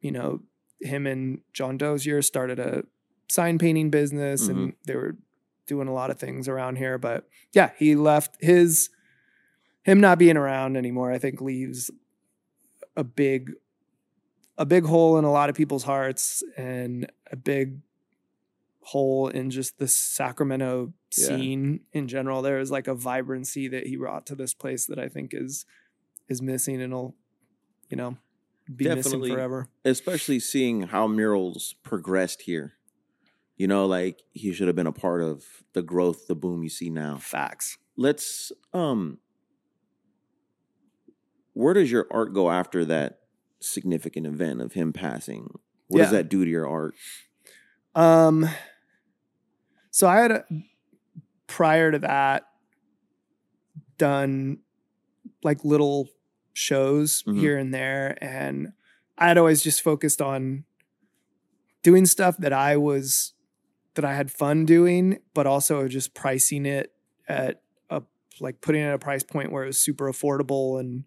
you 0.00 0.12
know, 0.12 0.40
him 0.80 1.06
and 1.06 1.40
John 1.52 1.76
Dozier 1.76 2.22
started 2.22 2.58
a 2.58 2.84
sign 3.28 3.58
painting 3.58 3.90
business 3.90 4.48
and 4.48 4.58
mm-hmm. 4.58 4.70
they 4.86 4.94
were 4.94 5.16
doing 5.66 5.88
a 5.88 5.92
lot 5.92 6.10
of 6.10 6.18
things 6.18 6.48
around 6.48 6.76
here. 6.76 6.98
But 6.98 7.28
yeah, 7.52 7.70
he 7.78 7.94
left 7.94 8.36
his 8.40 8.90
him 9.82 10.00
not 10.00 10.18
being 10.18 10.36
around 10.36 10.76
anymore, 10.76 11.12
I 11.12 11.18
think 11.18 11.40
leaves 11.40 11.90
a 12.96 13.04
big 13.04 13.52
a 14.56 14.66
big 14.66 14.84
hole 14.84 15.16
in 15.18 15.24
a 15.24 15.30
lot 15.30 15.48
of 15.48 15.56
people's 15.56 15.84
hearts 15.84 16.42
and 16.56 17.10
a 17.30 17.36
big 17.36 17.78
hole 18.80 19.28
in 19.28 19.50
just 19.50 19.78
the 19.78 19.86
Sacramento 19.86 20.92
Yeah. 21.16 21.26
scene 21.26 21.80
in 21.92 22.08
general. 22.08 22.42
There 22.42 22.58
is 22.58 22.70
like 22.70 22.88
a 22.88 22.94
vibrancy 22.94 23.68
that 23.68 23.86
he 23.86 23.96
brought 23.96 24.26
to 24.26 24.34
this 24.34 24.54
place 24.54 24.86
that 24.86 24.98
I 24.98 25.08
think 25.08 25.32
is 25.32 25.64
is 26.28 26.42
missing 26.42 26.80
and 26.82 26.92
will, 26.92 27.14
you 27.88 27.96
know, 27.96 28.16
be 28.74 28.84
Definitely. 28.84 29.18
missing 29.20 29.34
forever. 29.34 29.68
Especially 29.84 30.38
seeing 30.40 30.82
how 30.82 31.06
murals 31.06 31.74
progressed 31.82 32.42
here. 32.42 32.74
You 33.56 33.66
know, 33.66 33.86
like 33.86 34.22
he 34.32 34.52
should 34.52 34.66
have 34.68 34.76
been 34.76 34.86
a 34.86 34.92
part 34.92 35.22
of 35.22 35.44
the 35.72 35.82
growth, 35.82 36.26
the 36.28 36.34
boom 36.36 36.62
you 36.62 36.68
see 36.68 36.90
now. 36.90 37.16
Facts. 37.16 37.78
let's 37.96 38.52
um 38.72 39.18
where 41.54 41.74
does 41.74 41.90
your 41.90 42.06
art 42.12 42.32
go 42.32 42.50
after 42.50 42.84
that 42.84 43.18
significant 43.60 44.24
event 44.26 44.60
of 44.60 44.74
him 44.74 44.92
passing 44.92 45.58
what 45.88 45.98
does 46.02 46.12
that 46.12 46.28
do 46.28 46.44
to 46.44 46.50
your 46.50 46.68
art 46.68 46.94
Um, 47.96 48.48
so 49.90 50.06
I 50.06 50.20
had 50.20 50.30
a, 50.30 50.44
prior 51.48 51.90
to 51.90 51.98
that 51.98 52.44
done 53.96 54.58
like 55.42 55.64
little 55.64 56.08
shows 56.58 57.22
Mhm. 57.22 57.38
here 57.40 57.56
and 57.56 57.72
there, 57.72 58.18
and 58.22 58.72
I 59.16 59.28
had 59.28 59.38
always 59.38 59.62
just 59.62 59.80
focused 59.82 60.20
on 60.20 60.64
doing 61.82 62.04
stuff 62.06 62.36
that 62.38 62.52
I 62.52 62.76
was 62.76 63.34
that 63.94 64.04
I 64.04 64.14
had 64.14 64.30
fun 64.30 64.64
doing, 64.64 65.18
but 65.34 65.46
also 65.46 65.88
just 65.88 66.14
pricing 66.14 66.66
it 66.66 66.92
at 67.28 67.62
a 67.90 68.02
like 68.40 68.60
putting 68.60 68.82
it 68.82 68.86
at 68.86 68.94
a 68.94 68.98
price 68.98 69.22
point 69.24 69.50
where 69.50 69.64
it 69.64 69.66
was 69.68 69.80
super 69.80 70.10
affordable 70.10 70.78
and 70.78 71.04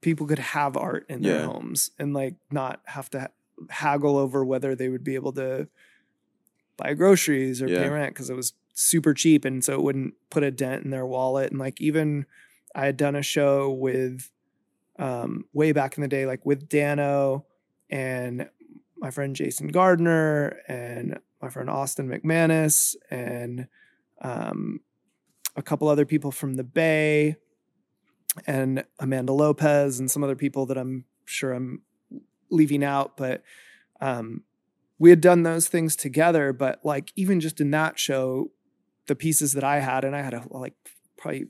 people 0.00 0.26
could 0.26 0.38
have 0.38 0.76
art 0.76 1.04
in 1.08 1.22
their 1.22 1.40
Yeah. 1.40 1.46
homes 1.46 1.90
and 1.98 2.12
like 2.14 2.36
not 2.50 2.80
have 2.86 3.08
to 3.10 3.30
haggle 3.70 4.16
over 4.16 4.44
whether 4.44 4.74
they 4.74 4.88
would 4.88 5.04
be 5.04 5.14
able 5.14 5.32
to 5.34 5.68
buy 6.76 6.94
groceries 6.94 7.60
or 7.62 7.68
pay 7.68 7.88
rent 7.88 8.14
because 8.14 8.30
it 8.30 8.34
was 8.36 8.54
super 8.74 9.12
cheap 9.14 9.44
and 9.44 9.62
so 9.62 9.74
it 9.74 9.82
wouldn't 9.82 10.14
put 10.30 10.42
a 10.42 10.50
dent 10.50 10.84
in 10.84 10.90
their 10.90 11.06
wallet 11.06 11.50
and 11.50 11.60
like 11.60 11.80
even 11.80 12.24
I 12.74 12.86
had 12.86 12.96
done 12.96 13.16
a 13.16 13.22
show 13.22 13.70
with 13.70 14.30
um 14.98 15.46
way 15.52 15.72
back 15.72 15.96
in 15.96 16.02
the 16.02 16.08
day 16.08 16.26
like 16.26 16.44
with 16.44 16.68
Dano 16.68 17.46
and 17.88 18.48
my 18.98 19.10
friend 19.10 19.34
Jason 19.34 19.68
Gardner 19.68 20.60
and 20.68 21.18
my 21.40 21.48
friend 21.48 21.70
Austin 21.70 22.08
McManus 22.08 22.94
and 23.10 23.68
um 24.20 24.80
a 25.56 25.62
couple 25.62 25.88
other 25.88 26.06
people 26.06 26.30
from 26.30 26.54
the 26.54 26.64
Bay 26.64 27.36
and 28.46 28.84
Amanda 28.98 29.32
Lopez 29.32 30.00
and 30.00 30.10
some 30.10 30.24
other 30.24 30.36
people 30.36 30.66
that 30.66 30.78
I'm 30.78 31.04
sure 31.24 31.52
I'm 31.52 31.82
leaving 32.50 32.84
out, 32.84 33.16
but 33.16 33.42
um, 34.00 34.42
we 34.98 35.10
had 35.10 35.20
done 35.20 35.42
those 35.42 35.68
things 35.68 35.96
together. 35.96 36.52
But 36.52 36.80
like 36.84 37.12
even 37.16 37.40
just 37.40 37.60
in 37.60 37.70
that 37.72 37.98
show, 37.98 38.50
the 39.06 39.14
pieces 39.14 39.52
that 39.52 39.64
I 39.64 39.80
had, 39.80 40.04
and 40.04 40.14
I 40.14 40.22
had 40.22 40.34
a, 40.34 40.44
like 40.50 40.74
probably 41.16 41.46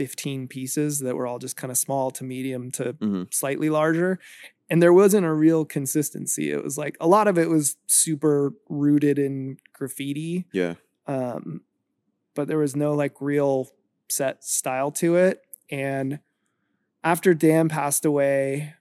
15 0.00 0.48
pieces 0.48 1.00
that 1.00 1.14
were 1.14 1.26
all 1.26 1.38
just 1.38 1.56
kind 1.58 1.70
of 1.70 1.76
small 1.76 2.10
to 2.12 2.24
medium 2.24 2.70
to 2.70 2.94
Mhm. 2.94 3.32
slightly 3.34 3.68
larger. 3.68 4.18
And 4.70 4.80
there 4.82 4.94
wasn't 4.94 5.26
a 5.26 5.32
real 5.34 5.66
consistency. 5.66 6.50
It 6.50 6.64
was 6.64 6.78
like 6.78 6.96
a 7.00 7.06
lot 7.06 7.28
of 7.28 7.36
it 7.36 7.50
was 7.50 7.76
super 7.86 8.54
rooted 8.70 9.18
in 9.18 9.58
graffiti 9.74 10.46
yeah 10.52 10.74
um, 11.06 11.60
but 12.34 12.48
there 12.48 12.56
was 12.56 12.74
no 12.74 12.94
like 12.94 13.20
real 13.20 13.68
set 14.08 14.42
style 14.42 14.90
to 14.92 15.16
it. 15.16 15.42
And 15.70 16.20
after 17.04 17.34
Dan 17.34 17.68
passed 17.68 18.04
away, 18.06 18.74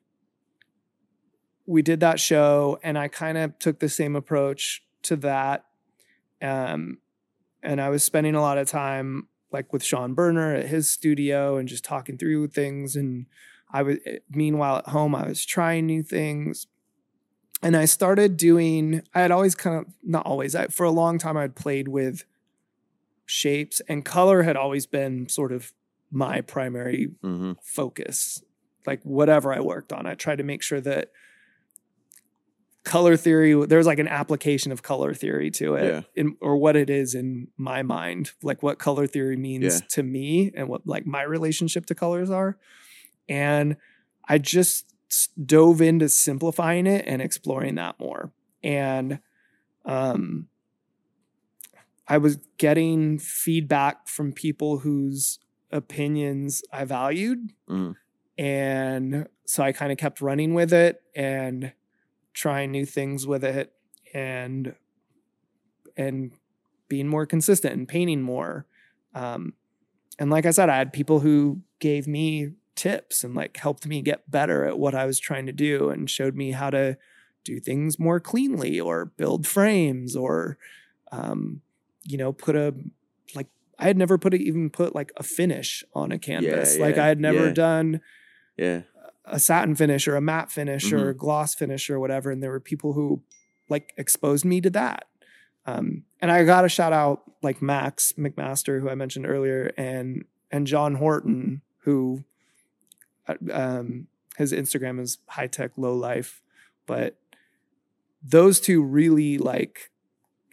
we 1.65 1.81
did 1.81 1.99
that 1.99 2.19
show, 2.19 2.79
and 2.83 2.97
I 2.97 3.07
kind 3.09 3.37
of 3.37 3.57
took 3.59 3.79
the 3.79 3.89
same 3.89 4.15
approach 4.15 4.83
to 5.03 5.15
that. 5.17 5.65
Um, 6.41 6.99
and 7.61 7.81
I 7.81 7.89
was 7.89 8.03
spending 8.03 8.35
a 8.35 8.41
lot 8.41 8.57
of 8.57 8.67
time 8.67 9.27
like 9.51 9.71
with 9.73 9.83
Sean 9.83 10.13
Burner 10.13 10.55
at 10.55 10.67
his 10.67 10.89
studio 10.89 11.57
and 11.57 11.67
just 11.67 11.83
talking 11.83 12.17
through 12.17 12.47
things. 12.47 12.95
And 12.95 13.25
I 13.71 13.83
was, 13.83 13.97
meanwhile, 14.29 14.77
at 14.77 14.89
home, 14.89 15.15
I 15.15 15.27
was 15.27 15.45
trying 15.45 15.85
new 15.85 16.03
things 16.03 16.67
and 17.61 17.75
I 17.75 17.85
started 17.85 18.37
doing. 18.37 19.01
I 19.13 19.21
had 19.21 19.31
always 19.31 19.55
kind 19.55 19.77
of 19.77 19.93
not 20.03 20.25
always. 20.25 20.55
I, 20.55 20.67
for 20.67 20.85
a 20.85 20.91
long 20.91 21.17
time, 21.17 21.37
I'd 21.37 21.55
played 21.55 21.87
with 21.87 22.23
shapes, 23.25 23.81
and 23.87 24.05
color 24.05 24.43
had 24.43 24.55
always 24.55 24.85
been 24.85 25.29
sort 25.29 25.51
of 25.51 25.73
my 26.11 26.41
primary 26.41 27.11
hmm 27.21 27.53
focus. 27.61 28.43
Like 28.85 29.03
whatever 29.03 29.53
I 29.53 29.59
worked 29.59 29.91
on, 29.91 30.05
I 30.05 30.15
tried 30.15 30.37
to 30.37 30.43
make 30.43 30.63
sure 30.63 30.81
that 30.81 31.11
color 32.83 33.17
theory 33.17 33.53
there's 33.65 33.85
like 33.85 33.99
an 33.99 34.07
application 34.07 34.71
of 34.71 34.81
color 34.81 35.13
theory 35.13 35.51
to 35.51 35.75
it 35.75 35.85
Yeah. 35.85 36.01
in, 36.15 36.37
or 36.41 36.57
what 36.57 36.75
it 36.75 36.89
is 36.89 37.13
in 37.13 37.49
my 37.57 37.83
mind 37.83 38.31
like 38.41 38.63
what 38.63 38.79
color 38.79 39.05
theory 39.05 39.35
means 39.37 39.63
Yeah. 39.81 39.87
to 39.89 40.03
me 40.03 40.51
and 40.55 40.67
what 40.69 40.87
like 40.87 41.05
my 41.05 41.21
relationship 41.23 41.85
to 41.87 41.95
colors 41.95 42.29
are 42.29 42.57
and 43.27 43.75
i 44.27 44.37
just 44.37 44.93
dove 45.45 45.81
into 45.81 46.07
simplifying 46.07 46.87
it 46.87 47.03
and 47.05 47.21
exploring 47.21 47.75
that 47.75 47.99
more 47.99 48.31
and 48.63 49.19
um 49.85 50.47
i 52.07 52.17
was 52.17 52.37
getting 52.57 53.19
feedback 53.19 54.07
from 54.07 54.31
people 54.31 54.79
whose 54.79 55.39
opinions 55.71 56.63
i 56.71 56.85
valued 56.85 57.51
Mhm. 57.69 57.95
and 58.37 59.27
so 59.45 59.63
i 59.63 59.71
kind 59.73 59.91
of 59.91 59.97
kept 59.97 60.21
running 60.21 60.53
with 60.53 60.71
it 60.73 61.01
and 61.15 61.73
trying 62.33 62.71
new 62.71 62.85
things 62.85 63.25
with 63.27 63.43
it 63.43 63.73
and 64.13 64.75
and 65.97 66.31
being 66.87 67.07
more 67.07 67.25
consistent 67.25 67.73
and 67.73 67.87
painting 67.87 68.21
more 68.21 68.65
um 69.13 69.53
and 70.17 70.29
like 70.29 70.45
i 70.45 70.51
said 70.51 70.69
i 70.69 70.77
had 70.77 70.93
people 70.93 71.19
who 71.19 71.61
gave 71.79 72.07
me 72.07 72.51
tips 72.79 73.25
and 73.25 73.35
like 73.35 73.57
helped 73.57 73.85
me 73.85 74.01
get 74.01 74.31
better 74.31 74.63
at 74.63 74.79
what 74.79 74.95
I 74.95 75.05
was 75.05 75.19
trying 75.19 75.45
to 75.47 75.51
do 75.51 75.89
and 75.89 76.09
showed 76.09 76.33
me 76.33 76.51
how 76.51 76.69
to 76.69 76.97
do 77.43 77.59
things 77.59 77.99
more 77.99 78.21
cleanly 78.21 78.79
or 78.79 79.05
build 79.05 79.45
frames 79.45 80.15
or 80.15 80.57
um, 81.11 81.61
you 82.03 82.17
know 82.17 82.31
put 82.31 82.55
a 82.55 82.73
like 83.35 83.47
I 83.77 83.83
had 83.83 83.97
never 83.97 84.17
put 84.17 84.33
a, 84.33 84.37
even 84.37 84.69
put 84.69 84.95
like 84.95 85.11
a 85.17 85.23
finish 85.23 85.83
on 85.93 86.13
a 86.13 86.17
canvas. 86.17 86.77
like 86.77 86.95
yeah, 86.95 87.03
I 87.03 87.07
had 87.07 87.19
never 87.19 87.47
yeah. 87.47 87.53
done 87.53 88.01
Yeah. 88.55 88.81
A 89.31 89.39
satin 89.39 89.75
finish 89.75 90.07
or 90.07 90.15
a 90.15 90.21
matte 90.21 90.51
finish 90.51 90.91
or 90.91 90.97
Mm-hmm. 90.97 91.09
a 91.09 91.13
gloss 91.13 91.55
finish 91.55 91.89
or 91.89 91.99
whatever. 91.99 92.31
And 92.31 92.41
there 92.43 92.51
were 92.51 92.59
people 92.59 92.93
who 92.93 93.21
like 93.69 93.93
exposed 93.97 94.45
me 94.45 94.61
to 94.61 94.69
that. 94.71 95.05
Um, 95.65 96.03
and 96.21 96.31
I 96.31 96.43
got 96.45 96.61
to 96.63 96.69
shout 96.69 96.93
out 96.93 97.23
like 97.43 97.61
Max 97.61 98.13
McMaster, 98.17 98.81
who 98.81 98.89
I 98.89 98.95
mentioned 98.95 99.27
earlier, 99.27 99.71
and 99.77 100.25
and 100.51 100.65
John 100.65 100.95
Horton, 100.95 101.61
who 101.83 102.23
uh, 103.27 103.35
um, 103.51 104.07
his 104.37 104.51
Instagram 104.51 104.99
is 104.99 105.19
high 105.27 105.47
tech 105.47 105.71
low 105.77 105.93
life, 105.95 106.41
but 106.87 107.17
those 108.23 108.59
two 108.59 108.81
really 108.81 109.37
like, 109.37 109.91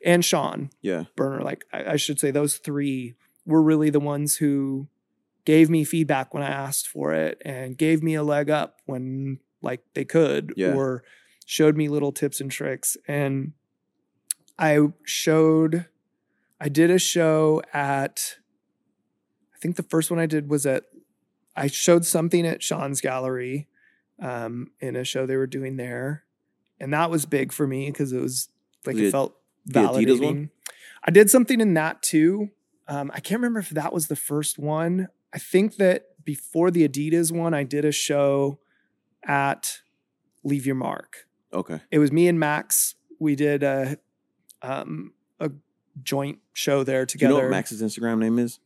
and 0.04 0.24
Sean 0.24 0.70
Yeah. 0.82 1.04
Burner, 1.16 1.42
like 1.42 1.64
I, 1.72 1.92
I 1.92 1.96
should 1.96 2.20
say, 2.20 2.30
those 2.30 2.58
three 2.58 3.14
were 3.46 3.62
really 3.62 3.90
the 3.90 4.00
ones 4.00 4.36
who 4.36 4.88
gave 5.46 5.70
me 5.70 5.84
feedback 5.84 6.34
when 6.34 6.42
I 6.42 6.48
asked 6.50 6.86
for 6.88 7.14
it 7.14 7.40
and 7.44 7.78
gave 7.78 8.02
me 8.02 8.14
a 8.14 8.22
leg 8.22 8.50
up 8.50 8.80
when 8.84 9.38
like 9.62 9.80
they 9.94 10.04
could 10.04 10.52
Yeah. 10.56 10.74
or 10.74 11.02
showed 11.46 11.76
me 11.76 11.88
little 11.88 12.12
tips 12.12 12.40
and 12.40 12.50
tricks. 12.50 12.98
And 13.08 13.52
I 14.58 14.80
showed, 15.04 15.86
I 16.60 16.68
did 16.68 16.90
a 16.90 16.98
show 16.98 17.62
at, 17.72 18.36
I 19.54 19.58
think 19.58 19.76
the 19.76 19.82
first 19.84 20.10
one 20.10 20.20
I 20.20 20.26
did 20.26 20.50
was 20.50 20.66
at, 20.66 20.84
I 21.56 21.68
showed 21.68 22.04
something 22.04 22.46
at 22.46 22.62
Sean's 22.62 23.00
Gallery 23.00 23.68
um, 24.20 24.72
in 24.80 24.96
a 24.96 25.04
show 25.04 25.24
they 25.24 25.36
were 25.36 25.46
doing 25.46 25.76
there. 25.76 26.24
And 26.80 26.92
that 26.92 27.10
was 27.10 27.24
big 27.24 27.52
for 27.52 27.66
me 27.66 27.90
because 27.90 28.12
it 28.12 28.20
was 28.20 28.48
like 28.84 28.96
Was 28.96 29.04
it 29.04 29.10
felt 29.12 29.36
the 29.64 29.80
validating. 29.80 30.50
I 31.04 31.10
did 31.10 31.30
something 31.30 31.60
in 31.60 31.74
that 31.74 32.02
too. 32.02 32.50
Um, 32.88 33.10
I 33.14 33.20
can't 33.20 33.40
remember 33.40 33.60
if 33.60 33.70
that 33.70 33.92
was 33.92 34.08
the 34.08 34.16
first 34.16 34.58
one. 34.58 35.08
I 35.36 35.38
think 35.38 35.76
that 35.76 36.06
before 36.24 36.70
the 36.70 36.88
Adidas 36.88 37.30
one, 37.30 37.52
I 37.52 37.62
did 37.62 37.84
a 37.84 37.92
show 37.92 38.58
at 39.22 39.80
Leave 40.42 40.64
Your 40.64 40.74
Mark. 40.74 41.26
Okay. 41.52 41.80
It 41.90 41.98
was 41.98 42.10
me 42.10 42.26
and 42.26 42.40
Max. 42.40 42.94
We 43.20 43.36
did 43.36 43.62
a 43.62 43.98
um, 44.62 45.12
a 45.38 45.50
joint 46.02 46.38
show 46.54 46.82
there 46.84 47.04
Do 47.04 47.18
you 47.18 47.28
know 47.28 47.34
together. 47.34 47.48
what 47.48 47.50
Max's 47.50 47.82
Instagram 47.82 48.18
name 48.18 48.38
is? 48.38 48.60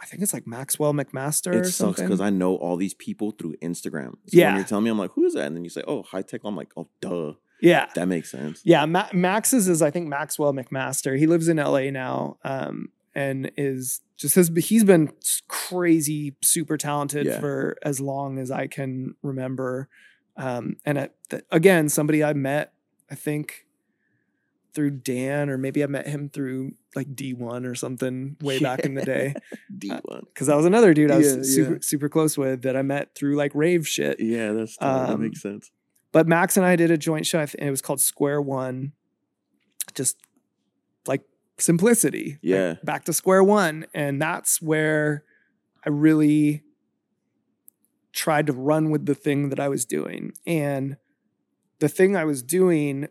I 0.00 0.06
think 0.06 0.22
it's 0.22 0.32
like 0.32 0.46
Maxwell 0.46 0.92
McMaster. 0.92 1.52
It 1.54 1.60
or 1.60 1.64
sucks 1.64 2.00
because 2.00 2.20
I 2.20 2.30
know 2.30 2.54
all 2.54 2.76
these 2.76 2.94
people 2.94 3.32
through 3.32 3.56
Instagram. 3.56 4.12
So 4.12 4.38
Yeah. 4.38 4.50
When 4.50 4.56
you're 4.58 4.64
telling 4.66 4.84
me, 4.84 4.90
I'm 4.90 4.98
like, 4.98 5.12
who 5.12 5.24
is 5.24 5.34
that? 5.34 5.46
And 5.46 5.56
then 5.56 5.64
you 5.64 5.70
say, 5.70 5.82
oh, 5.88 6.02
high 6.02 6.22
tech. 6.22 6.42
I'm 6.44 6.54
like, 6.56 6.72
oh, 6.76 6.88
duh. 7.00 7.32
yeah, 7.60 7.86
That 7.96 8.06
makes 8.06 8.30
sense. 8.30 8.60
Yeah, 8.64 8.84
Ma- 8.86 9.08
Max's 9.12 9.66
is 9.66 9.82
I 9.82 9.90
think 9.90 10.06
Maxwell 10.06 10.52
McMaster. 10.52 11.18
He 11.18 11.26
lives 11.26 11.48
in 11.48 11.56
LA 11.56 11.90
now, 11.90 12.36
um, 12.44 12.90
and 13.14 13.50
is 13.56 14.00
just 14.16 14.34
has 14.36 14.50
he's 14.56 14.84
been 14.84 15.12
crazy, 15.48 16.36
super 16.42 16.76
talented 16.76 17.26
Yeah. 17.26 17.40
for 17.40 17.76
as 17.82 18.00
long 18.00 18.38
as 18.38 18.50
I 18.50 18.66
can 18.66 19.14
remember. 19.22 19.88
Um, 20.36 20.76
and 20.84 20.98
I, 20.98 21.08
th- 21.30 21.44
again, 21.50 21.88
somebody 21.88 22.22
I 22.24 22.32
met, 22.32 22.72
I 23.10 23.14
think 23.14 23.66
through 24.72 24.90
Dan, 24.90 25.48
or 25.50 25.56
maybe 25.58 25.84
I 25.84 25.86
met 25.86 26.06
him 26.08 26.28
through 26.28 26.72
like 26.96 27.14
D1 27.14 27.64
or 27.64 27.74
something 27.76 28.36
way 28.40 28.58
back 28.58 28.80
in 28.80 28.94
the 28.94 29.04
day. 29.04 29.34
D1. 29.76 30.20
Because 30.26 30.48
that 30.48 30.56
was 30.56 30.64
another 30.66 30.92
dude 30.94 31.10
I 31.12 31.18
was 31.18 31.36
Yeah, 31.36 31.42
super 31.42 31.72
yeah. 31.74 31.78
super 31.80 32.08
close 32.08 32.36
with 32.36 32.62
that 32.62 32.76
I 32.76 32.82
met 32.82 33.14
through 33.14 33.36
like 33.36 33.52
rave 33.54 33.86
shit. 33.86 34.18
yeah, 34.20 34.52
that's 34.52 34.76
that 34.78 35.10
Um, 35.10 35.22
makes 35.22 35.40
sense. 35.42 35.70
But 36.10 36.26
Max 36.28 36.56
and 36.56 36.64
I 36.66 36.76
did 36.76 36.90
a 36.92 36.96
joint 36.98 37.26
show, 37.26 37.40
and 37.40 37.50
it 37.58 37.70
was 37.70 37.82
called 37.82 38.00
Square 38.00 38.42
One. 38.42 38.92
Just 39.94 40.16
like 41.06 41.22
simplicity. 41.58 42.32
like, 42.32 42.38
Yeah. 42.42 42.74
back 42.82 43.04
to 43.04 43.12
square 43.12 43.42
one. 43.44 43.86
And 43.94 44.20
that's 44.20 44.60
where 44.62 45.24
I 45.84 45.90
really 45.90 46.62
tried 48.12 48.46
to 48.46 48.52
run 48.52 48.90
with 48.90 49.06
the 49.06 49.14
thing 49.14 49.48
that 49.50 49.60
I 49.60 49.68
was 49.68 49.84
doing. 49.84 50.32
And 50.46 50.96
the 51.80 51.88
thing 51.88 52.16
I 52.16 52.24
was 52.24 52.42
doing 52.42 53.08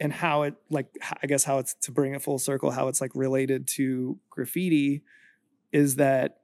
and 0.00 0.12
how 0.12 0.42
it 0.42 0.54
like 0.70 0.88
I 1.22 1.26
guess 1.26 1.44
how 1.44 1.58
it's 1.58 1.74
to 1.82 1.90
bring 1.92 2.14
it 2.14 2.22
full 2.22 2.38
circle, 2.38 2.70
how 2.70 2.88
it's 2.88 3.00
like 3.00 3.12
related 3.14 3.66
to 3.76 4.18
graffiti 4.30 5.02
is 5.72 5.96
that 5.96 6.40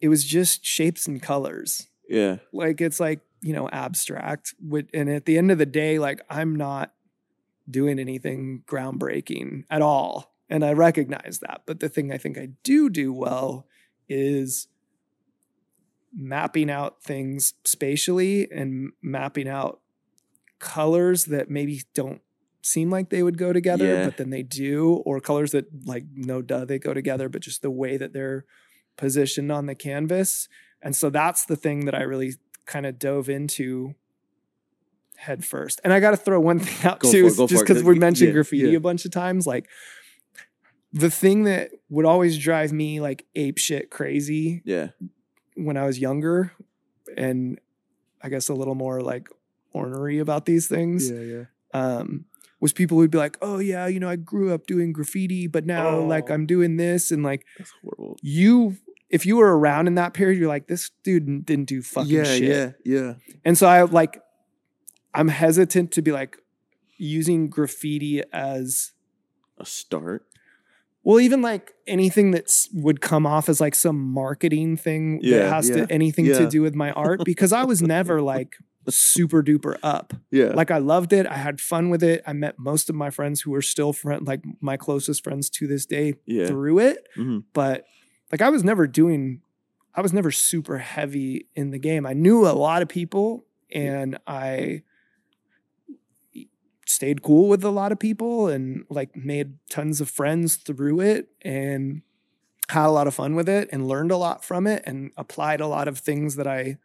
it 0.00 0.08
was 0.08 0.24
just 0.24 0.64
shapes 0.64 1.06
and 1.08 1.20
colors 1.20 1.88
Yeah. 2.08 2.38
like 2.52 2.80
it's 2.80 3.00
like 3.00 3.20
you 3.42 3.52
know 3.52 3.68
abstract 3.70 4.54
and 4.94 5.10
at 5.10 5.26
the 5.26 5.36
end 5.38 5.50
of 5.50 5.58
the 5.58 5.66
day 5.66 5.98
like 5.98 6.20
i'm 6.30 6.54
not 6.56 6.92
doing 7.70 7.98
anything 7.98 8.62
groundbreaking 8.66 9.64
at 9.70 9.82
all. 9.82 10.34
And 10.50 10.64
i 10.64 10.72
recognize 10.72 11.40
that. 11.42 11.62
But 11.66 11.80
the 11.80 11.88
thing 11.88 12.12
i 12.12 12.18
think 12.18 12.38
i 12.38 12.48
do 12.62 12.88
do 12.88 13.12
well 13.12 13.66
is 14.08 14.68
mapping 16.14 16.70
out 16.70 17.02
things 17.02 17.54
spatially 17.64 18.50
and 18.50 18.92
mapping 19.02 19.48
out 19.48 19.80
colors 20.58 21.26
that 21.26 21.50
maybe 21.50 21.82
don't 21.94 22.22
seem 22.62 22.90
like 22.90 23.10
they 23.10 23.22
would 23.22 23.38
go 23.38 23.52
together 23.52 23.84
Yeah. 23.86 24.04
but 24.06 24.16
then 24.16 24.30
they 24.30 24.42
do 24.42 24.94
or 25.04 25.20
colors 25.20 25.52
that 25.52 25.66
like 25.86 26.04
no 26.14 26.42
duh 26.42 26.64
they 26.64 26.78
go 26.78 26.92
together 26.94 27.28
but 27.28 27.42
just 27.42 27.62
the 27.62 27.70
way 27.70 27.96
that 27.96 28.12
they're 28.12 28.44
positioned 28.96 29.52
on 29.52 29.66
the 29.66 29.74
canvas. 29.76 30.48
And 30.82 30.94
so 30.96 31.08
that's 31.10 31.44
the 31.44 31.56
thing 31.56 31.84
that 31.84 31.94
I 31.94 32.02
really 32.02 32.34
kind 32.66 32.84
of 32.84 32.98
dove 32.98 33.28
into 33.28 33.94
head 35.18 35.44
first. 35.44 35.80
And 35.84 35.92
I 35.92 36.00
got 36.00 36.12
to 36.12 36.16
throw 36.16 36.40
one 36.40 36.58
thing 36.64 36.88
out 36.90 37.00
Go 37.00 37.10
too, 37.10 37.26
it, 37.26 37.48
just 37.48 37.64
because 37.66 37.82
we 37.82 37.98
mentioned 37.98 38.28
yeah, 38.28 38.34
graffiti 38.34 38.70
yeah. 38.70 38.76
a 38.76 38.80
bunch 38.80 39.04
of 39.04 39.10
times. 39.10 39.46
Like 39.46 39.68
the 40.92 41.10
thing 41.10 41.44
that 41.44 41.70
would 41.90 42.06
always 42.06 42.38
drive 42.38 42.72
me 42.72 43.00
like 43.00 43.26
ape 43.34 43.58
shit 43.58 43.90
crazy 43.90 44.62
Yeah. 44.64 44.88
when 45.54 45.76
I 45.76 45.84
was 45.84 45.98
younger, 45.98 46.52
and 47.16 47.60
I 48.22 48.28
guess 48.28 48.48
a 48.48 48.54
little 48.54 48.74
more 48.74 49.00
like 49.00 49.28
ornery 49.72 50.18
about 50.18 50.46
these 50.46 50.66
things, 50.66 51.10
yeah. 51.10 51.20
Yeah. 51.20 51.44
Um, 51.74 52.24
was 52.60 52.72
people 52.72 52.98
who'd 52.98 53.10
be 53.10 53.18
like, 53.18 53.36
"Oh 53.42 53.58
yeah, 53.58 53.86
you 53.86 54.00
know, 54.00 54.08
I 54.08 54.16
grew 54.16 54.52
up 54.52 54.66
doing 54.66 54.92
graffiti, 54.92 55.46
but 55.46 55.64
now 55.66 56.00
like 56.00 56.30
Oh. 56.30 56.34
I'm 56.34 56.46
doing 56.46 56.76
this," 56.76 57.10
and 57.10 57.22
like 57.22 57.44
That's 57.58 57.72
horrible. 57.82 58.16
you 58.22 58.76
if 59.10 59.24
you 59.24 59.36
were 59.36 59.58
around 59.58 59.86
in 59.86 59.94
that 59.94 60.12
period, 60.12 60.38
you're 60.38 60.48
like, 60.48 60.66
this 60.66 60.90
dude 61.02 61.46
didn't 61.46 61.64
do 61.64 61.80
fucking 61.80 62.10
yeah, 62.10 62.24
shit. 62.24 62.42
yeah, 62.42 62.72
yeah. 62.84 63.14
And 63.42 63.56
so 63.56 63.66
I 63.66 63.82
like, 63.82 64.20
I'm 65.18 65.28
hesitant 65.28 65.92
to 65.92 66.02
be 66.02 66.12
like 66.12 66.36
using 66.96 67.48
graffiti 67.48 68.22
as 68.32 68.92
A 69.58 69.66
start. 69.66 70.24
well, 71.02 71.20
even 71.20 71.42
like 71.42 71.72
anything 71.86 72.30
that 72.32 72.50
would 72.72 73.00
come 73.00 73.26
off 73.26 73.48
as 73.48 73.60
like 73.60 73.74
some 73.74 73.98
marketing 73.98 74.76
thing 74.76 75.20
Yeah, 75.22 75.38
that 75.38 75.52
has 75.52 75.68
yeah, 75.70 75.86
to 75.86 75.92
anything 75.92 76.26
to 76.26 76.48
do 76.48 76.62
with 76.62 76.74
my 76.74 76.92
art 76.92 77.20
because 77.24 77.52
I 77.52 77.64
was 77.64 77.82
never 77.82 78.20
like 78.34 78.56
super 78.88 79.42
duper 79.42 79.76
up. 79.82 80.14
Yeah. 80.30 80.52
Like 80.54 80.70
I 80.70 80.78
loved 80.78 81.12
it. 81.12 81.26
I 81.26 81.34
had 81.34 81.60
fun 81.60 81.90
with 81.90 82.02
it. 82.02 82.22
I 82.26 82.32
met 82.32 82.58
most 82.58 82.88
of 82.88 82.96
my 82.96 83.10
friends 83.10 83.42
who 83.42 83.54
are 83.54 83.62
still 83.62 83.92
friend, 83.92 84.26
like 84.26 84.42
my 84.60 84.76
closest 84.76 85.22
friends 85.24 85.50
to 85.50 85.66
this 85.66 85.84
day 85.84 86.14
yeah. 86.26 86.46
through 86.46 86.78
it. 86.78 87.06
Mhm. 87.16 87.44
but 87.52 87.84
like 88.32 88.40
I 88.42 88.50
was 88.50 88.62
never 88.64 88.86
doing 88.86 89.42
I 89.94 90.00
was 90.00 90.12
never 90.12 90.30
super 90.30 90.78
heavy 90.78 91.48
in 91.56 91.70
the 91.70 91.78
game. 91.78 92.06
I 92.06 92.12
knew 92.12 92.46
a 92.46 92.54
lot 92.54 92.82
of 92.82 92.88
people 92.88 93.44
and 93.72 94.16
I 94.26 94.82
stayed 96.88 97.22
cool 97.22 97.48
with 97.48 97.62
a 97.62 97.70
lot 97.70 97.92
of 97.92 97.98
people 97.98 98.48
and 98.48 98.84
like 98.88 99.14
made 99.14 99.54
tons 99.70 100.00
of 100.00 100.08
friends 100.08 100.56
through 100.56 101.00
it 101.00 101.28
and 101.42 102.02
had 102.70 102.86
a 102.86 102.90
lot 102.90 103.06
of 103.06 103.14
fun 103.14 103.34
with 103.34 103.48
it 103.48 103.68
and 103.72 103.86
learned 103.86 104.10
a 104.10 104.16
lot 104.16 104.44
from 104.44 104.66
it 104.66 104.82
and 104.86 105.10
applied 105.16 105.60
a 105.60 105.66
lot 105.66 105.86
of 105.86 105.98
things 105.98 106.36
that 106.36 106.46
I 106.46 106.78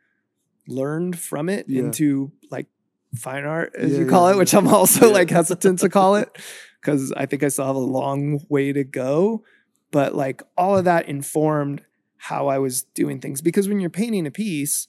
learned 0.67 1.17
from 1.17 1.49
it 1.49 1.65
Yeah. 1.69 1.83
into 1.83 2.31
like 2.51 2.67
fine 3.15 3.45
art 3.45 3.73
as 3.77 3.91
Yeah, 3.93 3.99
you 3.99 4.05
call 4.07 4.27
yeah, 4.29 4.35
it 4.35 4.37
which 4.39 4.53
I'm 4.53 4.67
also 4.67 5.11
like 5.11 5.29
hesitant 5.39 5.79
to 5.79 5.89
call 5.89 6.15
it 6.15 6.37
because 6.81 7.11
I 7.13 7.25
think 7.25 7.43
I 7.43 7.47
still 7.47 7.65
have 7.67 7.75
a 7.75 7.79
long 7.79 8.41
way 8.49 8.73
to 8.73 8.83
go. 8.83 9.43
But 9.91 10.15
like 10.15 10.41
all 10.57 10.77
of 10.77 10.85
that 10.85 11.07
informed 11.07 11.81
how 12.17 12.47
I 12.47 12.57
was 12.57 12.83
doing 12.93 13.19
things. 13.19 13.41
Because 13.41 13.67
when 13.69 13.79
you're 13.79 13.89
painting 13.89 14.25
a 14.27 14.31
piece 14.31 14.87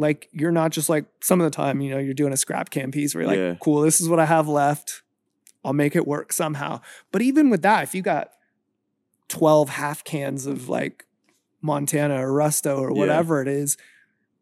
like 0.00 0.28
you're 0.32 0.52
not 0.52 0.70
just 0.70 0.88
like 0.88 1.04
some 1.20 1.40
of 1.40 1.44
the 1.44 1.50
time 1.50 1.80
you 1.82 1.90
know 1.90 1.98
you're 1.98 2.14
doing 2.14 2.32
a 2.32 2.36
scrap 2.36 2.70
can 2.70 2.90
piece 2.90 3.14
where 3.14 3.22
you're 3.22 3.30
like 3.30 3.38
Yeah. 3.38 3.54
cool 3.60 3.80
this 3.82 4.00
is 4.00 4.08
what 4.08 4.18
I 4.20 4.24
have 4.26 4.48
left 4.48 5.02
I'll 5.64 5.72
make 5.74 5.94
it 5.96 6.06
work 6.06 6.32
somehow 6.32 6.80
but 7.12 7.20
even 7.20 7.50
with 7.50 7.62
that 7.62 7.82
if 7.82 7.94
you 7.94 8.00
got 8.02 8.30
12 9.28 9.68
half 9.70 10.04
cans 10.04 10.46
of 10.46 10.68
like 10.68 11.04
Montana 11.60 12.24
or 12.24 12.30
Rusto 12.32 12.78
or 12.78 12.92
Yeah. 12.92 12.98
whatever 12.98 13.42
it 13.42 13.48
is 13.48 13.76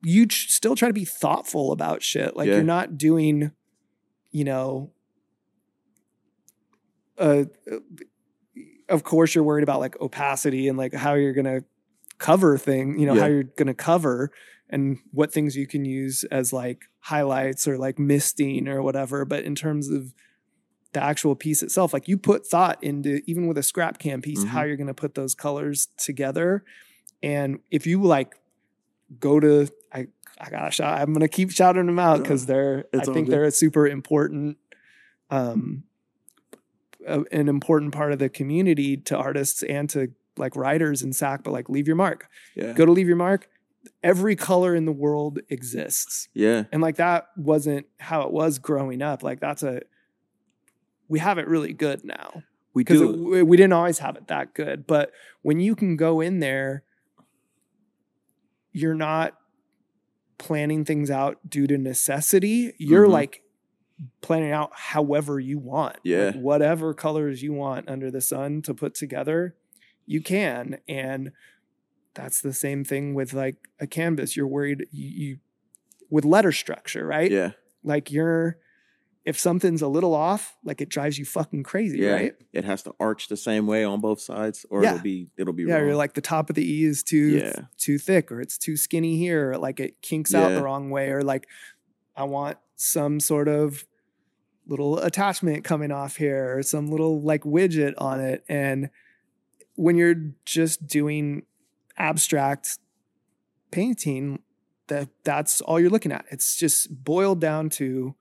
you 0.04 0.26
ch- 0.26 0.52
still 0.52 0.76
try 0.76 0.88
to 0.88 0.94
be 0.94 1.06
thoughtful 1.06 1.72
about 1.72 2.02
shit 2.02 2.36
like 2.36 2.46
Yeah. 2.48 2.56
you're 2.56 2.62
not 2.64 2.98
doing 2.98 3.50
you 4.30 4.44
know 4.44 4.92
uh, 7.18 7.44
of 8.88 9.02
course 9.04 9.34
you're 9.34 9.42
worried 9.42 9.62
about 9.62 9.80
like 9.80 9.98
opacity 10.00 10.68
and 10.68 10.76
like 10.76 10.92
how 10.92 11.14
you're 11.14 11.32
gonna 11.32 11.60
cover 12.18 12.56
thing, 12.56 12.98
you 12.98 13.04
know, 13.04 13.14
how 13.14 13.26
you're 13.26 13.42
going 13.42 13.66
to 13.66 13.74
cover 13.74 14.30
and 14.70 14.98
what 15.12 15.32
things 15.32 15.56
you 15.56 15.66
can 15.66 15.84
use 15.84 16.24
as 16.24 16.52
like 16.52 16.86
highlights 17.00 17.68
or 17.68 17.78
like 17.78 17.98
misting 17.98 18.66
or 18.68 18.82
whatever. 18.82 19.24
But 19.24 19.44
in 19.44 19.54
terms 19.54 19.88
of 19.90 20.12
the 20.92 21.02
actual 21.02 21.36
piece 21.36 21.62
itself, 21.62 21.92
like 21.92 22.08
you 22.08 22.16
put 22.18 22.46
thought 22.46 22.82
into 22.82 23.20
even 23.26 23.46
with 23.46 23.58
a 23.58 23.62
scrap 23.62 23.98
can 23.98 24.20
piece, 24.22 24.42
how 24.44 24.62
Mhm. 24.62 24.66
you're 24.68 24.76
going 24.76 24.86
to 24.86 24.94
put 24.94 25.14
those 25.14 25.34
colors 25.34 25.88
together. 25.98 26.64
And 27.22 27.60
if 27.70 27.86
you 27.86 28.02
like 28.02 28.36
go 29.20 29.38
to, 29.38 29.68
I, 29.92 30.08
I 30.40 30.50
gotta 30.50 30.70
shout, 30.70 30.98
I'm 31.00 31.12
going 31.12 31.20
to 31.20 31.28
keep 31.28 31.50
shouting 31.50 31.86
them 31.86 31.98
out 31.98 32.22
because 32.22 32.46
they're, 32.46 32.86
I 32.92 32.98
it's 32.98 33.08
all 33.08 33.14
think 33.14 33.26
good. 33.26 33.32
they're 33.34 33.44
a 33.44 33.50
super 33.50 33.86
important, 33.86 34.56
um, 35.30 35.84
a- 37.06 37.24
an 37.32 37.48
important 37.48 37.92
part 37.92 38.12
of 38.12 38.18
the 38.18 38.28
community 38.28 38.96
to 38.96 39.16
artists 39.16 39.62
and 39.62 39.88
to 39.90 40.08
like 40.36 40.56
writers 40.56 41.02
in 41.02 41.12
SAC, 41.12 41.42
but 41.44 41.52
like 41.52 41.68
leave 41.68 41.86
your 41.86 41.96
mark. 41.96 42.28
Yeah. 42.54 42.72
Go 42.72 42.84
to 42.84 42.92
leave 42.92 43.06
your 43.08 43.16
mark. 43.16 43.48
Every 44.02 44.36
color 44.36 44.74
in 44.74 44.84
the 44.84 44.92
world 44.92 45.40
exists. 45.48 46.28
Yeah. 46.34 46.64
And 46.72 46.80
like 46.82 46.96
that 46.96 47.26
wasn't 47.36 47.86
how 47.98 48.22
it 48.22 48.32
was 48.32 48.58
growing 48.58 49.02
up. 49.02 49.22
Like 49.22 49.40
that's 49.40 49.62
a 49.62 49.82
we 51.08 51.18
have 51.20 51.38
it 51.38 51.46
really 51.46 51.72
good 51.72 52.04
now 52.04 52.42
We 52.74 52.82
do. 52.84 53.24
we 53.30 53.42
we 53.42 53.56
didn't 53.56 53.72
always 53.74 53.98
have 54.00 54.16
it 54.16 54.26
that 54.28 54.54
good. 54.54 54.86
But 54.86 55.12
when 55.42 55.60
you 55.60 55.74
can 55.76 55.96
go 55.96 56.20
in 56.20 56.40
there, 56.40 56.82
you're 58.72 58.94
not 58.94 59.34
planning 60.38 60.84
things 60.84 61.10
out 61.10 61.38
due 61.48 61.66
to 61.66 61.78
necessity. 61.78 62.74
You're 62.78 63.06
Mhm. 63.06 63.10
like 63.12 63.42
planning 64.20 64.52
out 64.52 64.70
however 64.74 65.40
you 65.40 65.58
want. 65.58 65.96
Yeah. 66.04 66.26
Like 66.26 66.34
whatever 66.36 66.92
colors 66.92 67.42
you 67.42 67.54
want 67.54 67.88
under 67.88 68.10
the 68.10 68.20
sun 68.20 68.60
to 68.62 68.74
put 68.74 68.94
together, 68.94 69.56
you 70.04 70.20
can. 70.20 70.78
And 70.86 71.32
that's 72.16 72.40
the 72.40 72.52
same 72.52 72.82
thing 72.82 73.14
with 73.14 73.32
like 73.32 73.56
a 73.78 73.86
canvas. 73.86 74.36
You're 74.36 74.48
worried 74.48 74.86
you, 74.90 75.08
you 75.08 75.38
with 76.10 76.24
letter 76.24 76.50
structure, 76.52 77.06
right? 77.06 77.30
yeah. 77.30 77.52
Like 77.84 78.10
you're 78.10 78.58
if 79.24 79.36
something's 79.38 79.82
a 79.82 79.88
little 79.88 80.14
off, 80.14 80.56
like 80.64 80.80
it 80.80 80.88
drives 80.88 81.18
you 81.18 81.24
fucking 81.24 81.64
crazy, 81.64 81.98
Yeah. 81.98 82.12
right? 82.12 82.34
It 82.52 82.64
has 82.64 82.84
to 82.84 82.94
arch 83.00 83.26
the 83.26 83.36
same 83.36 83.66
way 83.66 83.82
on 83.82 84.00
both 84.00 84.20
sides, 84.20 84.64
or 84.70 84.82
Yeah. 84.84 84.92
it'll 84.94 85.02
be 85.02 85.28
it'll 85.36 85.52
be 85.52 85.64
Yeah, 85.64 85.76
wrong. 85.78 85.86
you're 85.86 85.96
like 85.96 86.14
the 86.14 86.20
top 86.20 86.48
of 86.48 86.54
the 86.56 86.62
E 86.64 86.84
is 86.84 87.02
too 87.02 87.38
Yeah. 87.38 87.60
too 87.76 87.98
thick, 87.98 88.30
or 88.32 88.40
it's 88.40 88.56
too 88.58 88.76
skinny 88.76 89.18
here, 89.18 89.50
or 89.52 89.58
like 89.58 89.80
it 89.80 90.00
kinks 90.02 90.32
out 90.34 90.54
the 90.54 90.62
wrong 90.62 90.90
way, 90.90 91.10
or 91.10 91.22
like 91.22 91.46
I 92.16 92.24
want 92.24 92.58
some 92.76 93.18
sort 93.20 93.48
of 93.48 93.84
little 94.68 94.98
attachment 94.98 95.64
coming 95.64 95.90
off 95.92 96.16
here, 96.16 96.56
or 96.56 96.62
some 96.62 96.88
little 96.88 97.20
like 97.20 97.42
widget 97.42 97.94
on 97.98 98.20
it. 98.20 98.44
And 98.48 98.90
when 99.74 99.96
you're 99.96 100.32
just 100.44 100.86
doing 100.86 101.42
abstract 101.98 102.78
painting, 103.70 104.42
that 104.88 105.08
that's 105.24 105.60
all 105.60 105.80
you're 105.80 105.90
looking 105.90 106.12
at. 106.12 106.24
It's 106.30 106.56
just 106.56 107.04
boiled 107.04 107.40
down 107.40 107.70
to 107.70 108.14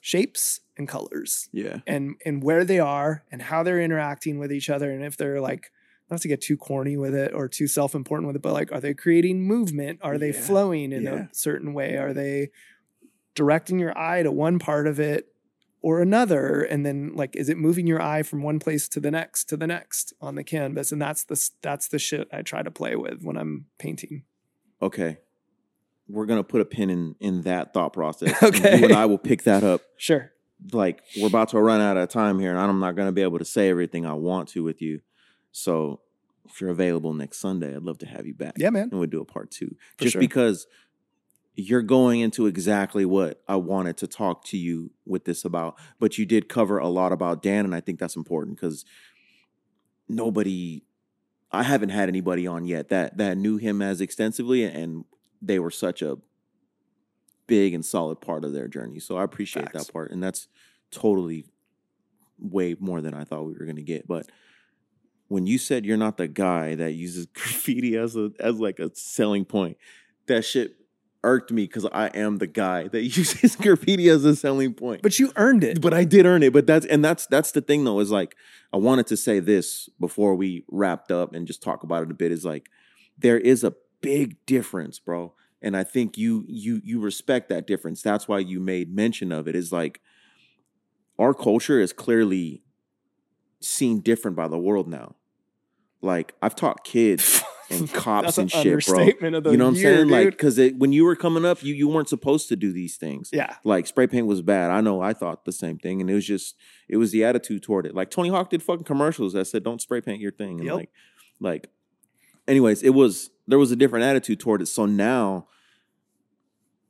shapes 0.00 0.60
and 0.76 0.86
colors 0.86 1.48
yeah. 1.50 1.78
and 1.86 2.16
and 2.26 2.42
where 2.42 2.62
they 2.64 2.78
are 2.78 3.24
and 3.32 3.40
how 3.40 3.62
they're 3.62 3.80
interacting 3.80 4.38
with 4.38 4.52
each 4.52 4.68
other 4.68 4.90
and 4.90 5.02
if 5.02 5.16
they're 5.16 5.40
like 5.40 5.70
not 6.10 6.20
to 6.20 6.28
get 6.28 6.42
too 6.42 6.58
corny 6.58 6.94
with 6.96 7.14
it 7.14 7.32
or 7.32 7.48
too 7.48 7.66
self-important 7.66 8.26
with 8.26 8.36
it 8.36 8.42
but 8.42 8.52
like 8.52 8.70
are 8.70 8.80
they 8.80 8.92
creating 8.92 9.40
movement 9.40 9.98
are 10.02 10.18
they 10.18 10.30
Yeah, 10.30 10.40
flowing 10.40 10.92
in 10.92 11.04
yeah. 11.04 11.14
a 11.14 11.28
certain 11.32 11.72
way 11.72 11.96
are 11.96 12.12
they 12.12 12.50
directing 13.34 13.78
your 13.78 13.96
eye 13.96 14.22
to 14.22 14.30
one 14.30 14.58
part 14.58 14.86
of 14.86 15.00
it 15.00 15.33
or 15.86 16.00
another 16.00 16.62
and 16.62 16.84
then 16.86 17.12
like 17.14 17.36
is 17.36 17.48
it 17.48 17.58
moving 17.58 17.86
your 17.86 18.00
eye 18.00 18.22
from 18.22 18.42
one 18.42 18.58
place 18.58 18.88
to 18.88 18.98
the 19.00 19.10
next 19.10 19.44
to 19.50 19.56
the 19.56 19.66
next 19.66 20.12
on 20.20 20.34
the 20.34 20.42
canvas 20.44 20.90
and 20.92 21.00
that's 21.02 21.24
the 21.24 21.50
that's 21.60 21.88
the 21.88 21.98
shit 21.98 22.26
i 22.32 22.40
try 22.42 22.62
to 22.62 22.70
play 22.70 22.96
with 22.96 23.18
when 23.22 23.36
i'm 23.36 23.66
painting 23.78 24.22
Okay. 24.82 25.18
We're 26.08 26.26
gonna 26.26 26.44
put 26.44 26.60
a 26.60 26.64
pin 26.64 26.90
in 26.90 27.14
in 27.20 27.42
that 27.42 27.72
thought 27.72 27.92
process. 27.94 28.34
and 28.42 28.54
Okay. 28.54 28.78
You 28.78 28.84
and 28.86 28.92
I 28.94 29.06
will 29.06 29.18
pick 29.30 29.44
that 29.44 29.62
up. 29.64 29.80
sure 29.96 30.32
Like 30.72 31.02
we're 31.18 31.28
about 31.28 31.48
to 31.50 31.60
run 31.60 31.80
out 31.80 31.96
of 31.96 32.08
time 32.10 32.38
here, 32.38 32.50
and 32.50 32.58
I'm 32.58 32.80
not 32.80 32.94
gonna 32.96 33.12
be 33.12 33.22
able 33.22 33.38
to 33.38 33.44
say 33.44 33.68
everything 33.70 34.04
I 34.04 34.12
want 34.14 34.48
to 34.50 34.62
with 34.62 34.82
you. 34.82 35.00
So 35.52 36.00
if 36.46 36.60
you're 36.60 36.70
available 36.70 37.14
next 37.14 37.38
Sunday, 37.38 37.74
I'd 37.74 37.82
love 37.82 37.98
to 37.98 38.06
have 38.06 38.26
you 38.26 38.34
back. 38.34 38.54
yeah 38.58 38.70
man 38.70 38.88
And 38.90 38.98
we'll 39.00 39.08
do 39.08 39.20
a 39.22 39.24
part 39.24 39.50
two. 39.50 39.70
For 39.96 40.04
Just 40.04 40.12
sure. 40.14 40.20
because 40.20 40.66
you're 41.54 41.82
going 41.82 42.20
into 42.20 42.46
exactly 42.46 43.04
what 43.04 43.42
I 43.46 43.56
wanted 43.56 43.96
to 43.98 44.06
talk 44.06 44.44
to 44.46 44.58
you 44.58 44.90
with 45.06 45.24
this 45.24 45.44
about. 45.44 45.78
But 46.00 46.18
you 46.18 46.26
did 46.26 46.48
cover 46.48 46.78
a 46.78 46.88
lot 46.88 47.12
about 47.12 47.42
Dan, 47.42 47.64
and 47.64 47.74
I 47.74 47.80
think 47.80 47.98
that's 47.98 48.16
important 48.16 48.56
because 48.56 48.84
nobody 50.08 50.82
I 51.52 51.62
haven't 51.62 51.90
had 51.90 52.08
anybody 52.08 52.46
on 52.46 52.66
yet 52.66 52.88
that 52.88 53.16
that 53.18 53.38
knew 53.38 53.56
him 53.56 53.80
as 53.80 54.00
extensively 54.00 54.64
and 54.64 55.04
they 55.40 55.58
were 55.58 55.70
such 55.70 56.02
a 56.02 56.18
big 57.46 57.74
and 57.74 57.84
solid 57.84 58.20
part 58.20 58.44
of 58.44 58.52
their 58.52 58.68
journey. 58.68 58.98
So 58.98 59.16
I 59.16 59.24
appreciate 59.24 59.70
Facts. 59.70 59.86
that 59.86 59.92
part. 59.92 60.10
And 60.10 60.22
that's 60.22 60.48
totally 60.90 61.46
way 62.38 62.74
more 62.80 63.00
than 63.00 63.14
I 63.14 63.24
thought 63.24 63.46
we 63.46 63.54
were 63.54 63.66
gonna 63.66 63.82
get. 63.82 64.08
But 64.08 64.30
when 65.28 65.46
you 65.46 65.58
said 65.58 65.86
you're 65.86 65.96
not 65.96 66.16
the 66.16 66.28
guy 66.28 66.74
that 66.74 66.92
uses 66.92 67.26
graffiti 67.32 67.96
as 67.96 68.16
a 68.16 68.32
as 68.40 68.58
like 68.58 68.80
a 68.80 68.90
selling 68.94 69.44
point, 69.44 69.76
that 70.26 70.44
shit 70.44 70.76
irked 71.24 71.50
me 71.50 71.64
because 71.64 71.86
I 71.86 72.06
am 72.08 72.38
the 72.38 72.46
guy 72.46 72.86
that 72.88 73.02
uses 73.16 73.56
graffiti 73.56 74.08
as 74.08 74.24
a 74.24 74.36
selling 74.36 74.74
point. 74.74 75.02
but 75.02 75.18
you 75.18 75.32
earned 75.36 75.64
it 75.64 75.80
But 75.80 75.92
I 75.94 76.04
did 76.04 76.26
earn 76.26 76.42
it. 76.42 76.52
But 76.52 76.66
that's 76.66 76.86
and 76.86 77.04
that's 77.04 77.26
that's 77.26 77.50
the 77.52 77.60
thing 77.60 77.84
though, 77.84 77.98
is 78.00 78.10
like 78.10 78.36
I 78.72 78.76
wanted 78.76 79.06
to 79.08 79.16
say 79.16 79.40
this 79.40 79.88
before 79.98 80.34
we 80.34 80.64
wrapped 80.70 81.10
up 81.10 81.34
and 81.34 81.46
just 81.46 81.62
talk 81.62 81.82
about 81.82 82.02
it 82.02 82.10
a 82.10 82.14
bit. 82.14 82.30
Is 82.30 82.44
like 82.44 82.68
there 83.18 83.38
is 83.38 83.64
a 83.64 83.74
big 84.00 84.36
difference, 84.46 84.98
bro. 84.98 85.32
And 85.62 85.76
I 85.76 85.82
think 85.84 86.18
you 86.18 86.44
you 86.46 86.80
you 86.84 87.00
respect 87.00 87.48
that 87.48 87.66
difference. 87.66 88.02
That's 88.02 88.28
why 88.28 88.40
you 88.40 88.60
made 88.60 88.94
mention 88.94 89.32
of 89.32 89.48
it. 89.48 89.56
Is 89.56 89.72
like 89.72 90.00
our 91.18 91.32
culture 91.32 91.80
is 91.80 91.92
clearly 91.92 92.62
seen 93.60 94.00
different 94.00 94.36
by 94.36 94.48
the 94.48 94.58
world 94.58 94.88
now. 94.88 95.14
Like 96.02 96.34
I've 96.42 96.54
taught 96.56 96.84
kids 96.84 97.42
and 97.70 97.92
cops 97.92 98.38
and 98.38 98.52
an 98.54 98.62
shit, 98.62 98.86
bro. 98.86 99.04
You 99.04 99.30
know 99.30 99.40
what 99.40 99.46
I'm 99.60 99.74
year, 99.74 99.96
saying? 99.96 100.08
Like, 100.08 100.24
dude. 100.24 100.30
because 100.32 100.58
when 100.76 100.92
you 100.92 101.04
were 101.04 101.16
coming 101.16 101.44
up, 101.44 101.62
you 101.62 101.74
you 101.74 101.88
weren't 101.88 102.08
supposed 102.08 102.48
to 102.48 102.56
do 102.56 102.72
these 102.72 102.96
things. 102.96 103.30
yeah 103.32 103.56
Like 103.64 103.86
spray 103.86 104.06
paint 104.06 104.26
was 104.26 104.42
bad. 104.42 104.70
I 104.70 104.80
know. 104.80 105.00
I 105.00 105.12
thought 105.12 105.44
the 105.44 105.52
same 105.52 105.78
thing, 105.78 106.00
and 106.00 106.10
it 106.10 106.14
was 106.14 106.26
just 106.26 106.56
it 106.88 106.96
was 106.96 107.12
the 107.12 107.24
attitude 107.24 107.62
toward 107.62 107.86
it. 107.86 107.94
Like 107.94 108.10
Tony 108.10 108.28
Hawk 108.28 108.50
did 108.50 108.62
fucking 108.62 108.84
commercials 108.84 109.32
that 109.32 109.46
said 109.46 109.62
don't 109.64 109.80
spray 109.80 110.00
paint 110.00 110.20
your 110.20 110.32
thing, 110.32 110.58
and 110.58 110.64
Yep. 110.66 110.74
like, 110.74 110.90
like, 111.40 111.70
anyways, 112.46 112.82
it 112.82 112.90
was 112.90 113.30
there 113.46 113.58
was 113.58 113.70
a 113.72 113.76
different 113.76 114.04
attitude 114.04 114.40
toward 114.40 114.62
it. 114.62 114.66
So 114.66 114.86
now 114.86 115.48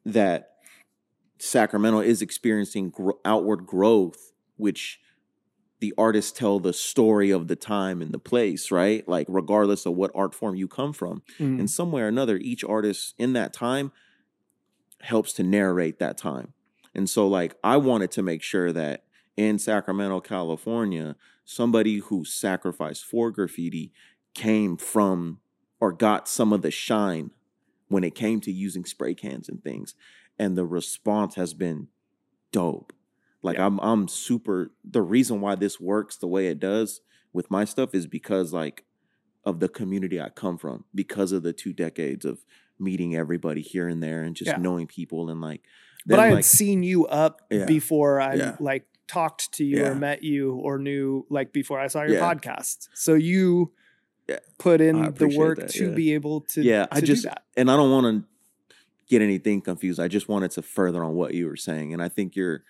that 0.05 0.51
Sacramento 1.39 2.01
is 2.01 2.23
experiencing 2.23 2.91
gro- 2.91 3.19
outward 3.25 3.67
growth, 3.67 4.33
which 4.57 5.01
the 5.81 5.93
artists 5.99 6.33
tell 6.33 6.61
the 6.61 6.73
story 6.73 7.31
of 7.31 7.49
the 7.49 7.57
time 7.57 8.01
and 8.01 8.13
the 8.13 8.19
place, 8.19 8.71
right? 8.71 9.07
Like 9.09 9.27
regardless 9.29 9.87
of 9.87 9.95
what 9.95 10.11
art 10.15 10.35
form 10.35 10.55
you 10.57 10.69
come 10.69 10.93
from 10.93 11.23
Mm. 11.39 11.59
in 11.61 11.69
some 11.69 11.93
way 11.93 12.03
or 12.03 12.09
another, 12.09 12.37
each 12.37 12.65
artist 12.65 13.15
in 13.19 13.33
that 13.35 13.53
time 13.53 13.93
helps 15.01 15.33
to 15.35 15.43
narrate 15.43 15.99
that 15.99 16.17
time. 16.17 16.53
And 16.95 17.11
so, 17.11 17.27
like, 17.27 17.57
I 17.63 17.77
wanted 17.77 18.11
to 18.13 18.23
make 18.23 18.43
sure 18.43 18.73
that 18.73 19.05
in 19.37 19.59
Sacramento, 19.59 20.21
California, 20.21 21.17
somebody 21.45 21.99
who 21.99 22.25
sacrificed 22.25 23.05
for 23.05 23.31
graffiti 23.31 23.93
came 24.33 24.77
from 24.77 25.41
or 25.81 25.93
got 25.93 26.29
some 26.29 26.53
of 26.53 26.63
the 26.63 26.71
shine 26.71 27.31
when 27.89 28.05
it 28.05 28.15
came 28.15 28.41
to 28.41 28.53
using 28.53 28.85
spray 28.85 29.13
cans 29.15 29.49
and 29.49 29.63
things. 29.63 29.95
And 30.39 30.57
the 30.57 30.65
response 30.65 31.35
has 31.35 31.53
been 31.53 31.89
dope. 32.53 32.93
Like 33.45 33.57
Yeah. 33.59 33.67
I'm 33.67 33.79
I'm 33.81 34.09
super 34.09 34.73
the 34.85 35.03
reason 35.03 35.41
why 35.41 35.55
this 35.55 35.79
works 35.79 36.17
the 36.17 36.27
way 36.27 36.49
it 36.49 36.59
does 36.59 37.01
with 37.33 37.51
my 37.51 37.65
stuff 37.65 37.95
is 37.95 38.07
because 38.07 38.53
like 38.53 38.85
of 39.45 39.61
the 39.61 39.69
community 39.69 40.21
I 40.21 40.31
come 40.31 40.57
from, 40.57 40.85
because 40.95 41.31
of 41.33 41.43
the 41.43 41.53
two 41.53 41.73
decades 41.75 42.25
of 42.25 42.45
meeting 42.79 43.15
everybody 43.15 43.61
here 43.61 43.87
and 43.89 44.03
there 44.03 44.23
and 44.23 44.35
just 44.35 44.51
Yeah. 44.51 44.57
knowing 44.57 44.87
people 44.87 45.29
and 45.31 45.41
like 45.41 45.63
but 46.07 46.19
I 46.19 46.27
had 46.27 46.35
like, 46.37 46.45
seen 46.45 46.83
you 46.83 47.07
up 47.07 47.43
Yeah. 47.51 47.65
before 47.67 48.21
I 48.21 48.57
like 48.61 48.87
talked 49.07 49.53
to 49.53 49.65
you 49.65 49.85
or 49.85 49.95
met 49.95 50.23
you 50.23 50.55
or 50.55 50.79
knew 50.79 51.27
like 51.31 51.53
before 51.53 51.79
I 51.79 51.87
saw 51.89 52.03
your 52.03 52.21
podcast. 52.21 52.89
So 52.95 53.15
you 53.15 53.73
put 54.59 54.81
in 54.81 55.13
the 55.15 55.29
work 55.37 55.59
that, 55.59 55.71
to 55.71 55.95
be 55.95 56.15
able 56.15 56.41
to 56.53 56.63
Yeah, 56.63 56.87
I 56.91 57.01
just- 57.03 57.23
do 57.25 57.29
that. 57.29 57.45
and 57.57 57.71
I 57.71 57.77
don't 57.77 57.91
want 57.91 58.07
to 58.07 58.75
get 59.07 59.21
anything 59.21 59.61
confused. 59.61 60.01
I 60.01 60.09
just 60.09 60.29
wanted 60.29 60.51
to 60.53 60.63
further 60.63 61.05
on 61.05 61.13
what 61.15 61.35
you 61.35 61.47
were 61.47 61.57
saying, 61.57 61.93
and 61.93 62.03
I 62.03 62.09
think 62.09 62.35
you're 62.37 62.65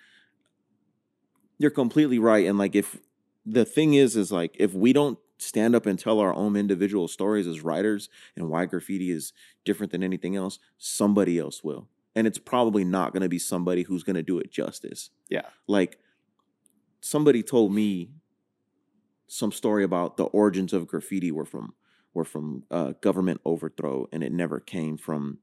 you're 1.57 1.71
completely 1.71 2.19
right. 2.19 2.45
And 2.45 2.57
like, 2.57 2.75
if 2.75 2.99
the 3.45 3.65
thing 3.65 3.93
is, 3.93 4.15
is 4.15 4.31
like, 4.31 4.55
if 4.59 4.73
we 4.73 4.93
don't 4.93 5.19
stand 5.37 5.75
up 5.75 5.85
and 5.85 5.99
tell 5.99 6.19
our 6.19 6.33
own 6.33 6.55
individual 6.55 7.07
stories 7.07 7.47
as 7.47 7.61
writers 7.61 8.09
and 8.35 8.49
why 8.49 8.65
graffiti 8.65 9.11
is 9.11 9.33
different 9.63 9.91
than 9.91 10.03
anything 10.03 10.35
else, 10.35 10.59
somebody 10.77 11.37
else 11.37 11.63
will, 11.63 11.87
and 12.15 12.25
it's 12.25 12.39
probably 12.39 12.83
not 12.83 13.11
going 13.11 13.23
to 13.23 13.29
be 13.29 13.39
somebody 13.39 13.83
who's 13.83 14.03
going 14.03 14.15
to 14.15 14.23
do 14.23 14.39
it 14.39 14.51
justice. 14.51 15.09
Yeah. 15.29 15.43
like 15.67 15.99
somebody 17.05 17.43
told 17.43 17.71
me 17.71 18.09
some 19.27 19.51
story 19.51 19.83
about 19.83 20.17
the 20.17 20.23
origins 20.25 20.73
of 20.73 20.87
graffiti 20.87 21.31
were 21.31 21.45
from 21.45 21.75
were 22.15 22.23
from 22.23 22.63
uh, 22.71 22.93
government 23.01 23.41
overthrow, 23.45 24.07
and 24.11 24.23
it 24.23 24.31
never 24.31 24.59
came 24.59 24.97
from 24.97 25.39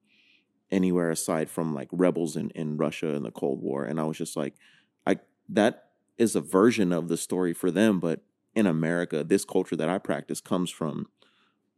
anywhere 0.71 1.11
aside 1.11 1.51
from 1.51 1.75
like 1.75 1.89
rebels 1.93 2.35
in, 2.35 2.51
in 2.51 2.79
Russia 2.79 3.09
in 3.09 3.23
the 3.23 3.31
Cold 3.31 3.61
War. 3.61 3.85
And 3.85 4.01
I 4.01 4.05
was 4.05 4.17
just 4.17 4.37
like, 4.37 4.55
I 5.07 5.19
that 5.51 5.91
is 6.23 6.37
a 6.37 6.41
version 6.41 6.93
of 6.93 7.09
the 7.09 7.17
story 7.17 7.53
for 7.53 7.71
them, 7.71 8.01
but 8.01 8.21
in 8.55 8.67
America, 8.67 9.25
this 9.25 9.45
culture 9.45 9.77
that 9.77 9.89
I 9.89 9.99
practice 9.99 10.41
comes 10.41 10.71
from 10.71 11.09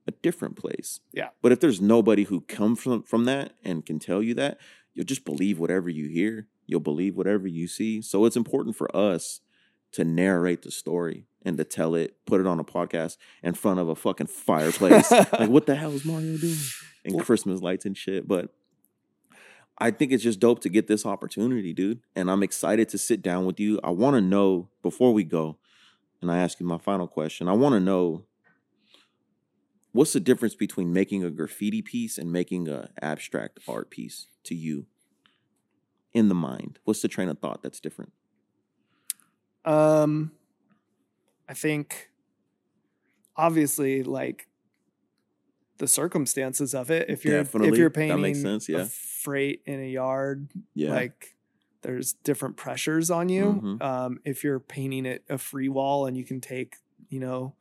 a 0.07 0.13
different 0.23 0.57
place. 0.57 1.01
Yeah. 1.13 1.29
But 1.41 1.53
if 1.53 1.61
there's 1.61 1.81
nobody 1.81 2.25
who 2.25 2.43
comes 2.43 2.83
from 2.83 3.03
from 3.05 3.25
that 3.25 3.53
and 3.65 3.87
can 3.87 3.99
tell 3.99 4.23
you 4.23 4.35
that, 4.35 4.59
you'll 4.93 5.07
just 5.07 5.25
believe 5.25 5.59
whatever 5.59 5.89
you 5.89 6.09
hear. 6.09 6.47
You'll 6.67 6.81
believe 6.81 7.17
whatever 7.17 7.47
you 7.47 7.67
see. 7.67 8.03
So 8.03 8.25
it's 8.27 8.37
important 8.37 8.77
for 8.77 8.95
us 8.95 9.41
to 9.93 10.05
narrate 10.05 10.63
the 10.63 10.71
story 10.71 11.27
and 11.43 11.57
to 11.57 11.65
tell 11.65 11.95
it, 11.95 12.17
put 12.27 12.41
it 12.41 12.47
on 12.47 12.59
a 12.59 12.65
podcast 12.65 13.17
in 13.43 13.55
front 13.55 13.81
of 13.81 13.89
a 13.89 13.95
fucking 13.95 14.27
fireplace. 14.27 15.11
like, 15.11 15.49
what 15.49 15.67
the 15.67 15.75
hell 15.75 15.93
is 15.93 16.05
Mario 16.05 16.37
doing? 16.37 16.57
And 17.05 17.21
Christmas 17.21 17.61
lights 17.61 17.85
and 17.85 17.97
shit. 17.97 18.27
But 18.27 18.55
I 19.79 19.91
think 19.91 20.13
it's 20.13 20.23
just 20.23 20.41
dope 20.41 20.61
to 20.61 20.69
get 20.69 20.87
this 20.87 21.05
opportunity, 21.05 21.73
dude. 21.73 22.01
And 22.15 22.31
I'm 22.31 22.43
excited 22.43 22.89
to 22.91 22.99
sit 22.99 23.23
down 23.23 23.45
with 23.45 23.59
you. 23.59 23.81
I 23.83 23.91
want 23.91 24.15
to 24.15 24.21
know 24.21 24.69
before 24.83 25.13
we 25.13 25.25
go, 25.25 25.59
and 26.21 26.31
I 26.31 26.39
ask 26.39 26.61
you 26.61 26.67
my 26.67 26.79
final 26.79 27.09
question. 27.09 27.49
I 27.49 27.53
want 27.53 27.75
to 27.75 27.81
know 27.81 28.25
what's 29.93 30.13
the 30.13 30.21
difference 30.21 30.55
between 30.55 30.93
making 30.93 31.25
a 31.25 31.31
graffiti 31.31 31.83
piece 31.83 32.19
and 32.19 32.31
making 32.31 32.69
an 32.69 32.89
abstract 33.03 33.59
art 33.67 33.91
piece 33.91 34.29
to 34.45 34.55
you 34.55 34.87
in 36.15 36.29
the 36.29 36.35
mind? 36.35 36.79
What's 36.85 37.03
the 37.03 37.09
train 37.09 37.29
of 37.29 37.39
thought 37.39 37.63
that's 37.63 37.81
different? 37.81 38.13
Um, 39.65 40.33
I 41.49 41.55
think 41.55 42.11
obviously 43.37 44.03
like 44.03 44.47
the 45.79 45.89
circumstances 45.89 46.75
of 46.75 46.91
it. 46.91 47.09
If 47.11 47.25
you're 47.25 47.41
if 47.41 47.55
you're 47.77 47.91
painting 47.91 48.21
makes 48.21 48.41
sense, 48.41 48.69
yeah. 48.69 48.83
a 48.83 48.85
freight 48.87 49.63
in 49.67 49.81
a 49.81 49.89
yard, 49.91 50.51
Yeah. 50.75 50.93
like 50.93 51.37
there's 51.83 52.13
different 52.13 52.57
pressures 52.57 53.11
on 53.11 53.29
you. 53.29 53.61
Mhm. 53.63 53.83
Um, 53.83 54.21
if 54.25 54.43
you're 54.43 54.61
painting 54.61 55.05
it 55.07 55.25
a 55.29 55.37
free 55.37 55.69
wall 55.69 56.07
and 56.07 56.17
you 56.17 56.25
can 56.25 56.41
take, 56.41 56.77
you 57.09 57.21
know, 57.21 57.55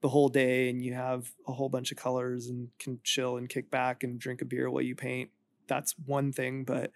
the 0.00 0.08
whole 0.08 0.28
day 0.30 0.70
and 0.70 0.82
you 0.82 0.94
have 0.94 1.32
a 1.46 1.52
whole 1.52 1.68
bunch 1.68 1.92
of 1.92 1.98
colors 1.98 2.46
and 2.46 2.70
can 2.78 3.00
chill 3.04 3.36
and 3.36 3.48
kick 3.50 3.70
back 3.70 4.02
and 4.02 4.18
drink 4.18 4.40
a 4.40 4.46
beer 4.46 4.70
while 4.70 4.82
you 4.82 4.94
paint, 4.94 5.30
that's 5.66 5.94
one 5.98 6.32
thing. 6.32 6.64
But 6.64 6.90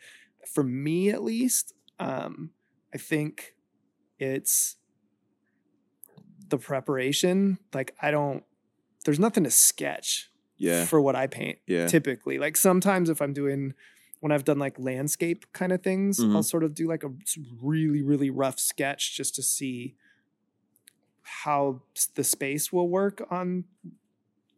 for 0.46 0.64
me 0.64 1.10
at 1.10 1.22
least, 1.22 1.74
um, 1.98 2.50
I 2.94 2.98
think 2.98 3.56
it's 4.18 4.76
the 6.48 6.56
preparation. 6.58 7.58
Like 7.74 7.94
I 8.00 8.10
don't 8.10 8.44
there's 9.04 9.20
nothing 9.20 9.44
to 9.44 9.50
sketch 9.50 10.30
yeah. 10.56 10.84
for 10.84 11.00
what 11.00 11.14
I 11.16 11.26
paint 11.26 11.58
Yeah. 11.66 11.86
typically. 11.86 12.38
Like 12.38 12.56
sometimes 12.56 13.08
if 13.10 13.20
I'm 13.20 13.32
doing 13.32 13.74
when 14.20 14.32
I've 14.32 14.44
done 14.44 14.58
like 14.58 14.78
landscape 14.78 15.44
kind 15.52 15.70
of 15.72 15.82
things, 15.82 16.18
I'll 16.20 16.26
Mhm. 16.28 16.44
sort 16.44 16.64
of 16.64 16.74
do 16.74 16.86
like 16.88 17.04
a 17.04 17.12
really 17.62 18.02
really 18.02 18.30
rough 18.30 18.58
sketch 18.58 19.14
just 19.16 19.34
to 19.34 19.42
see 19.42 19.96
how 21.22 21.82
the 22.14 22.24
space 22.24 22.72
will 22.72 22.88
work 22.88 23.26
on 23.30 23.64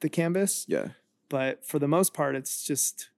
the 0.01 0.09
canvas. 0.09 0.67
Yeah. 0.69 0.91
But 1.29 1.65
for 1.67 1.79
the 1.79 1.89
most 1.89 2.15
part 2.15 2.37
it's 2.37 2.65
just 2.65 3.11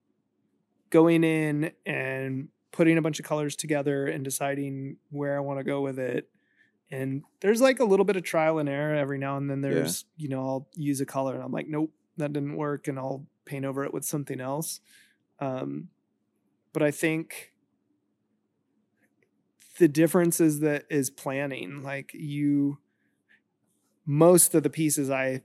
going 0.89 1.23
in 1.23 1.71
and 1.85 2.49
putting 2.71 2.97
a 2.97 3.01
bunch 3.01 3.19
of 3.19 3.25
colors 3.25 3.55
together 3.55 4.05
and 4.07 4.23
deciding 4.23 4.97
where 5.11 5.35
I 5.37 5.39
want 5.39 5.59
to 5.59 5.63
go 5.63 5.81
with 5.81 5.99
it. 5.99 6.29
And 6.91 7.23
there's 7.41 7.61
like 7.61 7.79
a 7.79 7.83
little 7.85 8.05
bit 8.05 8.15
of 8.15 8.23
trial 8.23 8.57
and 8.57 8.67
error 8.67 8.95
every 8.95 9.19
now 9.19 9.37
and 9.37 9.49
then. 9.49 9.61
Yeah. 9.61 9.69
There's, 9.69 10.05
you 10.17 10.29
know, 10.29 10.39
I'll 10.47 10.67
use 10.75 11.01
a 11.01 11.05
color 11.05 11.35
and 11.35 11.43
I'm 11.43 11.51
like, 11.51 11.67
nope, 11.67 11.91
that 12.19 12.33
didn't 12.33 12.55
work. 12.57 12.87
And 12.87 12.97
I'll 12.99 13.25
paint 13.45 13.65
over 13.65 13.83
it 13.83 13.93
with 13.93 14.05
something 14.05 14.39
else. 14.39 14.79
Um, 15.39 15.89
but 16.73 16.83
I 16.83 16.91
think 16.91 17.53
the 19.79 19.87
difference 19.87 20.39
is 20.39 20.59
that 20.59 20.85
is 20.89 21.09
planning. 21.09 21.81
Like 21.83 22.11
you, 22.13 22.79
most 24.05 24.53
of 24.55 24.63
the 24.63 24.69
pieces 24.69 25.09
I 25.09 25.41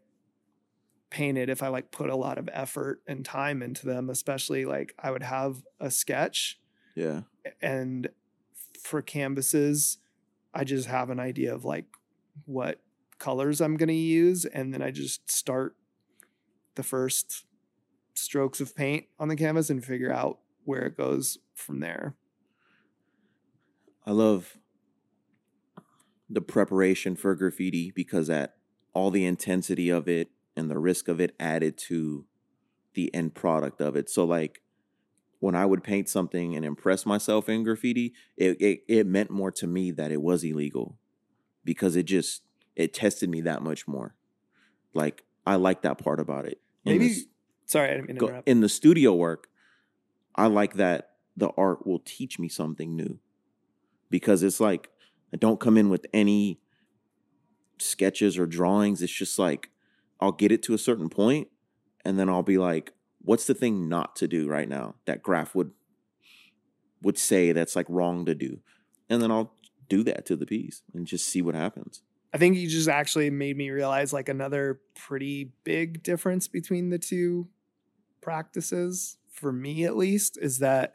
painted, 1.11 1.49
if 1.49 1.63
I 1.63 1.69
like 1.69 1.91
put 1.93 2.11
a 2.11 2.17
lot 2.17 2.39
of 2.39 2.49
effort 2.53 3.01
and 3.07 3.25
time 3.25 3.63
into 3.63 3.87
them, 3.87 4.11
especially 4.11 4.65
like 4.65 4.95
I 4.99 5.11
would 5.11 5.23
have 5.23 5.63
a 5.81 5.91
sketch 5.91 6.59
Yeah. 6.95 7.23
and 7.63 8.09
for 8.83 9.01
canvases 9.01 9.97
i 10.53 10.63
just 10.63 10.87
have 10.89 11.09
an 11.09 11.19
idea 11.19 11.55
of 11.55 11.65
like 11.65 11.87
what 12.45 12.81
colors 13.19 13.63
i'm 13.63 13.79
going 13.79 13.89
to 13.89 13.95
use 13.95 14.45
and 14.45 14.75
then 14.75 14.83
i 14.83 14.91
just 14.91 15.31
start 15.31 15.75
the 16.75 16.83
first 16.83 17.45
strokes 18.15 18.61
of 18.61 18.77
paint 18.77 19.07
on 19.19 19.29
the 19.29 19.37
canvas 19.37 19.71
and 19.71 19.85
figure 19.85 20.13
out 20.13 20.39
where 20.65 20.83
it 20.83 20.97
goes 20.97 21.39
from 21.55 21.81
there 21.81 22.15
I 24.07 24.11
love 24.11 24.59
the 26.29 26.43
preparation 26.43 27.17
for 27.17 27.35
graffiti 27.35 27.91
because 27.91 28.29
at 28.29 28.57
all 28.93 29.11
the 29.11 29.25
intensity 29.25 29.89
of 29.89 30.09
it 30.09 30.31
and 30.57 30.71
the 30.71 30.79
risk 30.79 31.09
of 31.09 31.21
it 31.21 31.35
added 31.41 31.77
to 31.77 32.27
the 32.95 33.13
end 33.15 33.35
product 33.35 33.81
of 33.81 33.97
it. 33.97 34.11
So 34.11 34.25
like 34.25 34.61
when 35.41 35.55
I 35.55 35.67
would 35.67 35.83
paint 35.83 36.09
something 36.09 36.55
and 36.55 36.65
impress 36.65 37.07
myself 37.07 37.49
in 37.49 37.65
graffiti, 37.65 38.13
it 38.37 38.61
it, 38.61 38.81
it 38.89 39.07
meant 39.07 39.31
more 39.31 39.51
to 39.53 39.67
me 39.67 39.91
that 39.93 40.13
it 40.13 40.23
was 40.23 40.45
illegal 40.45 40.99
because 41.65 41.97
it 41.97 42.05
just 42.05 42.43
it 42.77 42.93
tested 42.93 43.31
me 43.31 43.41
that 43.43 43.63
much 43.63 43.89
more. 43.89 44.15
Like 44.93 45.25
I 45.47 45.57
like 45.57 45.83
that 45.83 45.99
part 45.99 46.21
about 46.21 46.47
it. 46.47 46.61
Maybe 46.85 47.09
this- 47.09 47.27
sorry 47.67 47.91
i 47.91 47.95
didn't 47.95 48.09
mean 48.09 48.17
to 48.17 48.27
go, 48.27 48.43
in 48.47 48.61
the 48.61 48.69
studio 48.69 49.15
work, 49.15 49.49
I 50.35 50.47
like 50.47 50.75
that 50.75 51.11
the 51.37 51.49
art 51.57 51.87
will 51.87 52.01
teach 52.05 52.39
me 52.39 52.49
something 52.49 52.95
new 52.95 53.19
because 54.11 54.43
it's 54.43 54.61
like 54.61 54.91
I 55.33 55.37
don't 55.37 55.59
come 55.61 55.77
in 55.77 55.89
with 55.89 56.07
any 56.13 56.61
sketches 57.79 58.39
or 58.39 58.47
drawings. 58.47 59.03
It's 59.03 59.13
just 59.13 59.39
like 59.39 59.71
I'll 60.21 60.33
get 60.33 60.53
it 60.53 60.63
to 60.65 60.75
a 60.75 60.79
certain 60.79 61.09
point 61.09 61.49
and 62.05 62.19
then 62.19 62.29
I'll 62.29 62.43
be 62.43 62.59
like, 62.59 62.93
what's 63.21 63.47
the 63.47 63.55
thing 63.55 63.89
not 63.89 64.15
to 64.17 64.29
do 64.29 64.47
right 64.47 64.69
now 64.69 64.95
that 65.07 65.23
graff 65.23 65.55
would 65.55 65.73
would 67.03 67.19
say 67.19 67.53
that's 67.53 67.77
like 67.77 67.87
wrong 67.89 68.25
to 68.27 68.35
do. 68.35 68.61
And 69.11 69.21
then 69.21 69.31
I'll 69.31 69.55
do 69.89 70.03
that 70.05 70.25
to 70.27 70.37
the 70.37 70.47
piece 70.47 70.83
and 70.95 71.07
just 71.07 71.27
see 71.27 71.43
what 71.43 71.55
happens. 71.55 72.03
I 72.35 72.39
think 72.39 72.57
you 72.57 72.69
just 72.69 72.89
actually 72.89 73.31
made 73.31 73.57
me 73.57 73.71
realize 73.71 74.13
like 74.13 74.29
another 74.29 74.81
pretty 74.95 75.53
big 75.65 76.03
difference 76.03 76.49
between 76.49 76.91
the 76.91 76.99
two 76.99 77.49
practices 78.21 79.17
for 79.31 79.53
me 79.53 79.85
at 79.85 79.97
least 79.97 80.37
is 80.43 80.59
that 80.59 80.93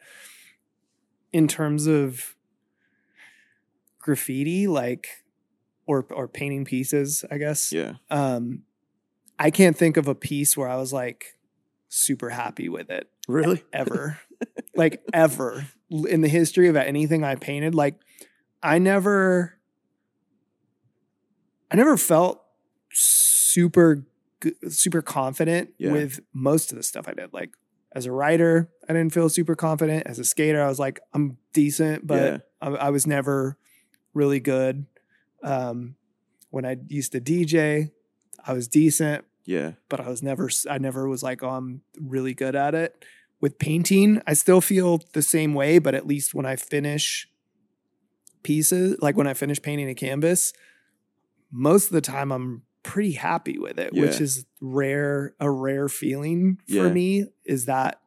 in 1.33 1.47
terms 1.47 1.87
of 1.87 2.35
graffiti 3.99 4.67
like 4.67 5.07
or 5.85 6.05
or 6.11 6.27
painting 6.27 6.65
pieces 6.65 7.25
i 7.31 7.37
guess 7.37 7.71
Yeah. 7.71 7.93
um 8.09 8.63
i 9.37 9.51
can't 9.51 9.77
think 9.77 9.97
of 9.97 10.07
a 10.07 10.15
piece 10.15 10.55
where 10.55 10.69
i 10.69 10.75
was 10.75 10.93
like 10.93 11.37
super 11.89 12.29
happy 12.29 12.69
with 12.69 12.89
it 12.89 13.09
Really? 13.27 13.63
ever 13.73 14.19
like 14.75 15.01
ever 15.13 15.65
in 15.89 16.21
the 16.21 16.29
history 16.29 16.67
of 16.67 16.75
anything 16.75 17.23
i 17.23 17.35
painted 17.35 17.75
like 17.75 17.95
i 18.63 18.77
never 18.79 19.58
i 21.71 21.75
never 21.75 21.97
felt 21.97 22.43
super 22.91 24.05
super 24.69 25.01
confident 25.01 25.71
Yeah. 25.77 25.91
with 25.91 26.19
most 26.33 26.71
of 26.71 26.77
the 26.77 26.83
stuff 26.83 27.07
i 27.07 27.13
did 27.13 27.33
like 27.33 27.51
as 27.93 28.05
a 28.05 28.11
writer 28.11 28.69
i 28.87 28.93
didn't 28.93 29.13
feel 29.13 29.29
super 29.29 29.55
confident 29.55 30.07
as 30.07 30.19
a 30.19 30.23
skater 30.23 30.61
i 30.63 30.67
was 30.67 30.79
like 30.79 30.99
i'm 31.13 31.37
decent 31.53 32.05
but 32.07 32.21
Yeah. 32.21 32.37
I, 32.61 32.69
I 32.69 32.89
was 32.89 33.05
never 33.05 33.57
really 34.13 34.39
good 34.39 34.85
um 35.43 35.95
when 36.49 36.65
i 36.65 36.77
used 36.87 37.11
to 37.13 37.19
dj 37.21 37.91
i 38.45 38.53
was 38.53 38.67
decent 38.67 39.25
Yeah. 39.45 39.73
but 39.89 39.99
I 39.99 40.07
was 40.09 40.21
never 40.23 40.49
I 40.69 40.77
never 40.77 41.07
was 41.09 41.21
like 41.23 41.43
oh 41.43 41.49
I'm 41.49 41.81
really 41.99 42.33
good 42.33 42.55
at 42.55 42.73
it. 42.75 43.03
With 43.41 43.57
painting, 43.57 44.21
I 44.27 44.33
still 44.33 44.59
feel 44.61 45.01
the 45.13 45.21
same 45.21 45.53
way, 45.55 45.79
but 45.79 45.95
at 45.95 46.05
least 46.05 46.33
when 46.35 46.45
I 46.45 46.55
finish 46.57 47.27
pieces, 48.43 48.97
like 49.01 49.15
when 49.17 49.27
I 49.27 49.33
finish 49.33 49.61
painting 49.61 49.89
a 49.89 49.95
canvas, 49.95 50.53
most 51.51 51.85
of 51.87 51.91
the 51.93 52.01
time 52.01 52.31
I'm 52.31 52.63
pretty 52.83 53.11
happy 53.13 53.57
with 53.57 53.77
it, 53.79 53.93
which 53.93 54.21
is 54.21 54.45
rare 54.61 55.33
a 55.39 55.49
rare 55.51 55.89
feeling 55.89 56.59
for 56.67 56.73
Yeah. 56.87 56.89
me 56.93 57.25
is 57.45 57.65
that 57.65 57.99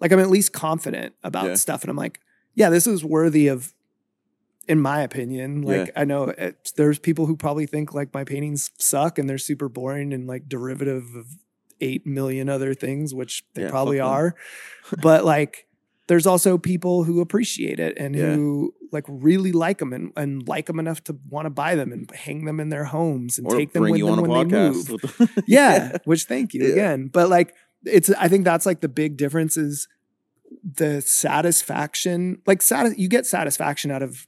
like 0.00 0.12
I'm 0.12 0.18
at 0.18 0.30
least 0.30 0.52
confident 0.52 1.14
about 1.22 1.46
Yeah. 1.46 1.54
stuff 1.54 1.82
and 1.82 1.90
I'm 1.90 1.96
like, 1.96 2.20
yeah, 2.54 2.70
this 2.70 2.86
is 2.86 3.04
worthy 3.04 3.46
of 3.48 3.72
in 4.66 4.80
my 4.80 5.02
opinion, 5.02 5.62
Yeah. 5.62 5.78
like 5.78 5.92
I 5.94 6.04
know 6.04 6.24
it, 6.24 6.72
there's 6.76 6.98
people 6.98 7.26
who 7.26 7.36
probably 7.36 7.66
think 7.66 7.92
like 7.94 8.12
my 8.14 8.24
paintings 8.24 8.70
suck 8.78 9.18
and 9.18 9.28
they're 9.28 9.36
super 9.38 9.68
boring 9.68 10.12
and 10.14 10.26
like 10.26 10.48
derivative 10.48 11.14
of 11.14 11.26
eight 11.80 12.06
million 12.06 12.48
other 12.48 12.72
things, 12.72 13.14
which 13.14 13.44
they 13.54 13.62
Yeah, 13.62 13.70
probably 13.70 14.00
are. 14.00 14.34
but 15.02 15.24
like, 15.24 15.66
there's 16.06 16.26
also 16.26 16.58
people 16.58 17.04
who 17.04 17.20
appreciate 17.20 17.80
it 17.80 17.96
and 17.96 18.14
Yeah. 18.14 18.34
who 18.34 18.74
like 18.92 19.04
really 19.08 19.52
like 19.52 19.78
them 19.78 19.92
and, 19.92 20.12
and 20.16 20.46
like 20.46 20.66
them 20.66 20.78
enough 20.78 21.02
to 21.04 21.16
want 21.28 21.46
to 21.46 21.50
buy 21.50 21.74
them 21.74 21.92
and 21.92 22.10
hang 22.10 22.44
them 22.44 22.60
in 22.60 22.68
their 22.68 22.84
homes 22.84 23.38
and 23.38 23.46
or 23.46 23.56
take 23.56 23.72
them 23.72 23.84
with 23.84 23.96
you 23.98 24.06
them 24.06 24.20
when 24.26 24.48
they 24.48 24.58
move. 24.70 24.86
the- 24.86 25.44
yeah, 25.46 25.96
which 26.04 26.24
thank 26.24 26.52
you 26.54 26.62
Yeah. 26.64 26.72
again. 26.72 27.08
But 27.12 27.28
like 27.30 27.54
it's 27.84 28.10
I 28.10 28.28
think 28.28 28.44
that's 28.44 28.66
like 28.66 28.80
the 28.80 28.88
big 28.88 29.16
difference 29.16 29.56
is 29.56 29.88
the 30.62 31.00
satisfaction. 31.02 32.40
Like 32.46 32.62
satis- 32.62 32.98
you 32.98 33.08
get 33.08 33.26
satisfaction 33.26 33.90
out 33.90 34.02
of 34.02 34.26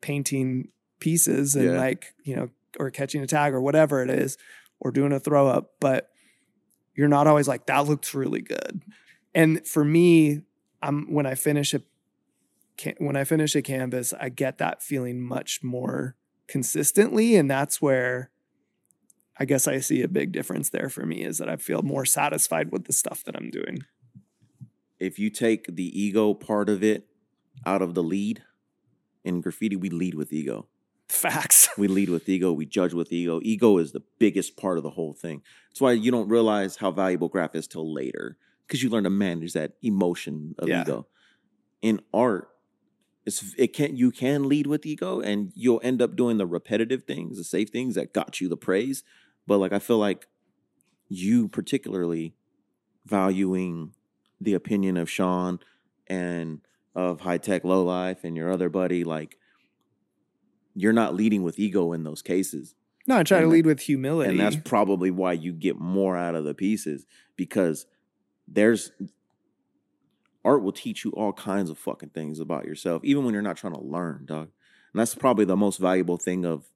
painting 0.00 0.68
pieces 1.00 1.54
and 1.54 1.64
Yeah. 1.72 1.78
like, 1.78 2.14
you 2.24 2.36
know, 2.36 2.48
or 2.78 2.90
catching 2.90 3.22
a 3.22 3.26
tag 3.26 3.54
or 3.54 3.60
whatever 3.60 4.02
it 4.02 4.10
is, 4.10 4.36
or 4.80 4.90
doing 4.92 5.12
a 5.12 5.18
throw 5.20 5.46
up, 5.48 5.72
but 5.80 6.10
you're 6.94 7.08
not 7.08 7.26
always 7.26 7.48
like, 7.48 7.66
that 7.66 7.86
looks 7.86 8.14
really 8.14 8.40
good. 8.40 8.82
And 9.34 9.66
for 9.66 9.84
me, 9.84 10.42
I'm 10.82 11.12
when 11.12 11.26
I 11.26 11.34
finish 11.34 11.74
a 11.74 11.82
when 12.98 13.16
I 13.16 13.24
finish 13.24 13.56
a 13.56 13.62
canvas, 13.62 14.12
I 14.12 14.28
get 14.28 14.58
that 14.58 14.82
feeling 14.82 15.20
much 15.20 15.62
more 15.62 16.16
consistently. 16.46 17.36
And 17.36 17.50
that's 17.50 17.82
where 17.82 18.30
I 19.38 19.44
guess 19.44 19.66
I 19.68 19.80
see 19.80 20.02
a 20.02 20.08
big 20.08 20.32
difference 20.32 20.70
there 20.70 20.88
for 20.88 21.06
me 21.06 21.22
is 21.22 21.38
that 21.38 21.48
I 21.48 21.56
feel 21.56 21.82
more 21.82 22.04
satisfied 22.04 22.72
with 22.72 22.84
the 22.84 22.92
stuff 22.92 23.24
that 23.24 23.36
I'm 23.36 23.50
doing. 23.50 23.80
if 24.98 25.18
you 25.18 25.30
take 25.30 25.76
the 25.76 26.00
ego 26.00 26.34
part 26.34 26.68
of 26.68 26.82
it 26.82 27.06
out 27.64 27.82
of 27.82 27.94
the 27.94 28.02
lead 28.02 28.42
in 29.24 29.40
graffiti, 29.40 29.76
we 29.76 29.90
lead 29.90 30.14
with 30.14 30.32
ego. 30.32 30.66
Facts. 31.08 31.68
We 31.78 31.88
lead 31.88 32.10
with 32.10 32.28
ego. 32.28 32.52
We 32.52 32.66
judge 32.66 32.92
with 32.92 33.12
ego. 33.12 33.40
Ego 33.42 33.78
is 33.78 33.92
the 33.92 34.02
biggest 34.18 34.56
part 34.56 34.76
of 34.76 34.82
the 34.82 34.90
whole 34.90 35.14
thing. 35.14 35.42
That's 35.70 35.80
why 35.80 35.92
you 35.92 36.10
don't 36.10 36.28
realize 36.28 36.76
how 36.76 36.90
valuable 36.90 37.28
graff 37.28 37.54
is 37.54 37.66
till 37.66 37.92
later 37.92 38.36
because 38.68 38.82
you 38.82 38.90
learn 38.90 39.04
to 39.04 39.10
manage 39.10 39.54
that 39.54 39.72
emotion 39.82 40.54
of 40.58 40.68
Yeah. 40.68 40.82
ego. 40.82 41.06
In 41.80 42.00
art, 42.12 42.48
it's 43.24 43.54
it 43.56 43.72
can 43.72 43.96
you 43.96 44.10
can 44.10 44.48
lead 44.48 44.66
with 44.66 44.84
ego 44.86 45.20
and 45.20 45.52
you'll 45.54 45.80
end 45.82 46.02
up 46.02 46.14
doing 46.16 46.36
the 46.36 46.46
repetitive 46.46 47.04
things, 47.04 47.38
the 47.38 47.44
safe 47.44 47.70
things 47.70 47.94
that 47.94 48.12
got 48.12 48.40
you 48.40 48.48
the 48.48 48.56
praise. 48.56 49.02
But 49.46 49.58
like 49.58 49.72
I 49.72 49.78
feel 49.78 49.98
like 49.98 50.26
you 51.08 51.48
particularly 51.48 52.34
valuing 53.06 53.94
the 54.40 54.54
opinion 54.54 54.96
of 54.98 55.08
Sean 55.08 55.58
and 56.06 56.60
of 56.94 57.20
high 57.22 57.38
tech 57.38 57.64
low 57.64 57.82
life 57.84 58.24
and 58.24 58.36
your 58.36 58.50
other 58.52 58.68
buddy, 58.68 59.04
like 59.04 59.38
you're 60.74 60.92
not 60.92 61.14
leading 61.14 61.42
with 61.42 61.58
ego 61.58 61.92
in 61.92 62.04
those 62.04 62.22
cases. 62.22 62.74
No, 63.06 63.16
I 63.16 63.22
try 63.22 63.40
to 63.40 63.46
lead 63.46 63.64
with 63.64 63.80
humility. 63.80 64.30
And 64.30 64.38
that's 64.38 64.56
probably 64.64 65.10
why 65.10 65.32
you 65.32 65.52
get 65.52 65.78
more 65.78 66.16
out 66.16 66.34
of 66.34 66.44
the 66.44 66.54
pieces 66.54 67.06
because 67.36 67.86
there's 68.50 68.92
art 70.44 70.62
will 70.62 70.72
teach 70.72 71.04
you 71.04 71.10
all 71.12 71.32
kinds 71.32 71.70
of 71.70 71.78
fucking 71.78 72.10
things 72.10 72.40
about 72.40 72.64
yourself, 72.64 73.04
even 73.04 73.24
when 73.24 73.34
you're 73.34 73.42
not 73.42 73.56
trying 73.56 73.74
to 73.74 73.80
learn, 73.80 74.24
dog. 74.24 74.48
And 74.92 75.00
that's 75.00 75.14
probably 75.14 75.44
the 75.44 75.56
most 75.56 75.78
valuable 75.78 76.16
thing 76.16 76.44
of 76.44 76.66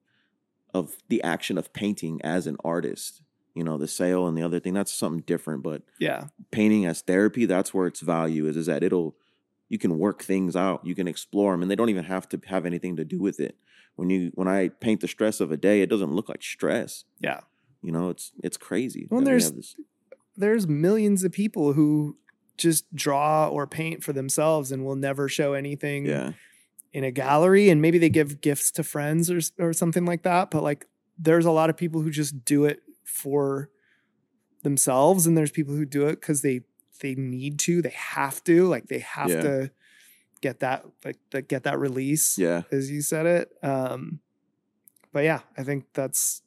of 0.74 0.96
the 1.08 1.22
action 1.22 1.58
of 1.58 1.72
painting 1.72 2.20
as 2.22 2.46
an 2.46 2.56
artist. 2.64 3.22
You 3.54 3.64
know, 3.64 3.76
the 3.76 3.88
sale 3.88 4.26
and 4.26 4.36
the 4.36 4.42
other 4.42 4.58
thing, 4.60 4.72
that's 4.72 4.92
something 4.92 5.22
different. 5.26 5.62
But 5.62 5.82
yeah. 5.98 6.28
painting 6.50 6.86
as 6.86 7.02
therapy, 7.02 7.44
that's 7.44 7.74
where 7.74 7.86
its 7.86 8.00
value 8.00 8.46
is, 8.46 8.56
is 8.56 8.66
that 8.66 8.82
it'll 8.82 9.14
you 9.68 9.78
can 9.78 9.98
work 9.98 10.22
things 10.22 10.54
out, 10.54 10.84
you 10.84 10.94
can 10.94 11.08
explore 11.08 11.52
them, 11.52 11.62
and 11.62 11.70
they 11.70 11.76
don't 11.76 11.88
even 11.88 12.04
have 12.04 12.28
to 12.30 12.40
have 12.46 12.66
anything 12.66 12.96
to 12.96 13.04
do 13.04 13.18
with 13.18 13.40
it. 13.40 13.56
When 13.96 14.10
you 14.10 14.30
when 14.34 14.48
I 14.48 14.68
paint 14.68 15.00
the 15.00 15.08
stress 15.08 15.40
of 15.40 15.50
a 15.50 15.56
day, 15.56 15.82
it 15.82 15.90
doesn't 15.90 16.12
look 16.12 16.28
like 16.28 16.42
stress. 16.42 17.04
Yeah. 17.20 17.40
You 17.82 17.92
know, 17.92 18.10
it's 18.10 18.32
it's 18.42 18.56
crazy. 18.56 19.08
Well, 19.10 19.20
that 19.22 19.34
we 19.34 19.62
there's- 20.36 20.62
have 20.62 20.68
this- 20.68 20.68
There's 20.68 20.80
millions 20.80 21.24
of 21.24 21.32
people 21.32 21.72
who 21.74 22.16
just 22.56 22.84
draw 22.94 23.48
or 23.48 23.66
paint 23.66 24.04
for 24.04 24.12
themselves 24.12 24.70
and 24.72 24.84
will 24.84 24.94
never 24.96 25.28
show 25.28 25.54
anything 25.54 26.06
yeah, 26.06 26.32
in 26.92 27.02
a 27.04 27.10
gallery. 27.10 27.70
And 27.70 27.80
maybe 27.80 27.98
they 27.98 28.10
give 28.10 28.40
gifts 28.40 28.70
to 28.72 28.82
friends 28.84 29.30
or 29.30 29.40
or 29.58 29.72
something 29.72 30.04
like 30.04 30.22
that 30.22 30.50
but 30.50 30.62
like 30.62 30.86
there's 31.18 31.44
a 31.46 31.50
lot 31.50 31.70
of 31.70 31.76
people 31.76 32.00
who 32.02 32.10
just 32.10 32.44
do 32.44 32.64
it 32.64 32.82
for 33.04 33.70
themselves 34.62 35.26
and 35.26 35.36
there's 35.36 35.50
people 35.50 35.74
who 35.74 35.84
do 35.84 36.06
it 36.06 36.20
cuz 36.20 36.42
they 36.42 36.60
they 37.00 37.14
need 37.16 37.58
to 37.58 37.82
they 37.82 37.90
have 37.96 38.42
to 38.44 38.66
like 38.68 38.86
they 38.86 39.00
have 39.00 39.30
Yeah. 39.30 39.42
to 39.42 39.70
get 40.40 40.60
that 40.60 40.84
like 41.04 41.18
the, 41.30 41.42
get 41.42 41.64
that 41.64 41.78
release 41.78 42.38
yeah, 42.38 42.62
as 42.70 42.90
you 42.90 43.00
said 43.02 43.26
it. 43.26 43.52
Um 43.64 44.20
but 45.12 45.24
yeah 45.24 45.40
i 45.56 45.62
think 45.64 45.86
that's 45.94 46.42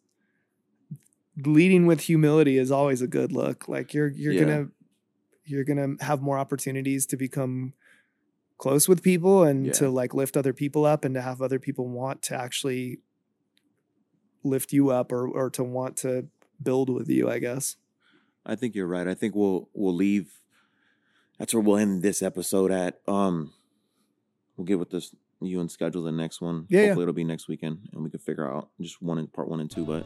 leading 1.43 1.86
with 1.86 2.01
humility 2.01 2.57
is 2.57 2.71
always 2.71 3.01
a 3.01 3.07
good 3.07 3.31
look 3.31 3.67
like 3.67 3.93
you're 3.93 4.07
you're 4.09 4.33
Yeah. 4.33 4.39
gonna 4.41 4.67
you're 5.43 5.63
gonna 5.63 5.95
have 6.01 6.21
more 6.21 6.38
opportunities 6.38 7.05
to 7.07 7.17
become 7.17 7.73
close 8.57 8.88
with 8.88 9.03
people 9.03 9.43
and 9.43 9.65
Yeah. 9.67 9.73
to 9.73 9.89
like 9.89 10.13
lift 10.13 10.38
other 10.38 10.53
people 10.53 10.86
up 10.86 11.03
and 11.03 11.13
to 11.15 11.21
have 11.21 11.41
other 11.41 11.59
people 11.59 11.88
want 11.89 12.21
to 12.23 12.36
actually 12.36 12.99
lift 14.43 14.71
you 14.71 14.89
up 14.91 15.11
or 15.11 15.27
or 15.27 15.49
to 15.49 15.63
want 15.63 15.97
to 15.97 16.27
build 16.61 16.89
with 16.89 17.09
you 17.09 17.29
i 17.29 17.39
guess 17.39 17.75
I 18.47 18.55
think 18.55 18.75
you're 18.75 18.86
right. 18.86 19.07
I 19.07 19.15
think 19.15 19.33
we'll 19.33 19.69
we'll 19.73 19.95
leave. 19.95 20.31
That's 21.39 21.51
where 21.51 21.63
we'll 21.63 21.77
end 21.79 22.03
this 22.03 22.21
episode 22.21 22.69
at. 22.71 23.01
Um, 23.07 23.53
we'll 24.55 24.65
get 24.65 24.77
with 24.77 24.91
this 24.91 25.15
you 25.45 25.61
and 25.61 25.69
schedule 25.69 26.03
the 26.03 26.11
next 26.11 26.41
one. 26.41 26.65
Yeah, 26.69 26.79
yeah. 26.79 26.85
Hopefully 26.87 27.03
it'll 27.03 27.13
be 27.13 27.23
next 27.23 27.47
weekend, 27.47 27.79
and 27.93 28.03
we 28.03 28.09
can 28.09 28.19
figure 28.19 28.51
out 28.51 28.69
just 28.81 29.01
one 29.01 29.17
in 29.17 29.27
part 29.27 29.47
one 29.47 29.59
and 29.59 29.69
two. 29.69 29.85
But 29.85 30.05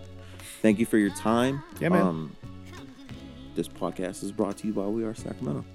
thank 0.61 0.79
you 0.79 0.85
for 0.85 0.97
your 0.97 1.11
time. 1.11 1.63
Yeah, 1.79 1.89
man. 1.89 2.01
Um, 2.01 2.35
this 3.55 3.67
podcast 3.67 4.23
is 4.23 4.31
brought 4.31 4.57
to 4.57 4.67
you 4.67 4.73
by 4.73 4.85
We 4.85 5.03
Are 5.03 5.13
Sacramento. 5.13 5.65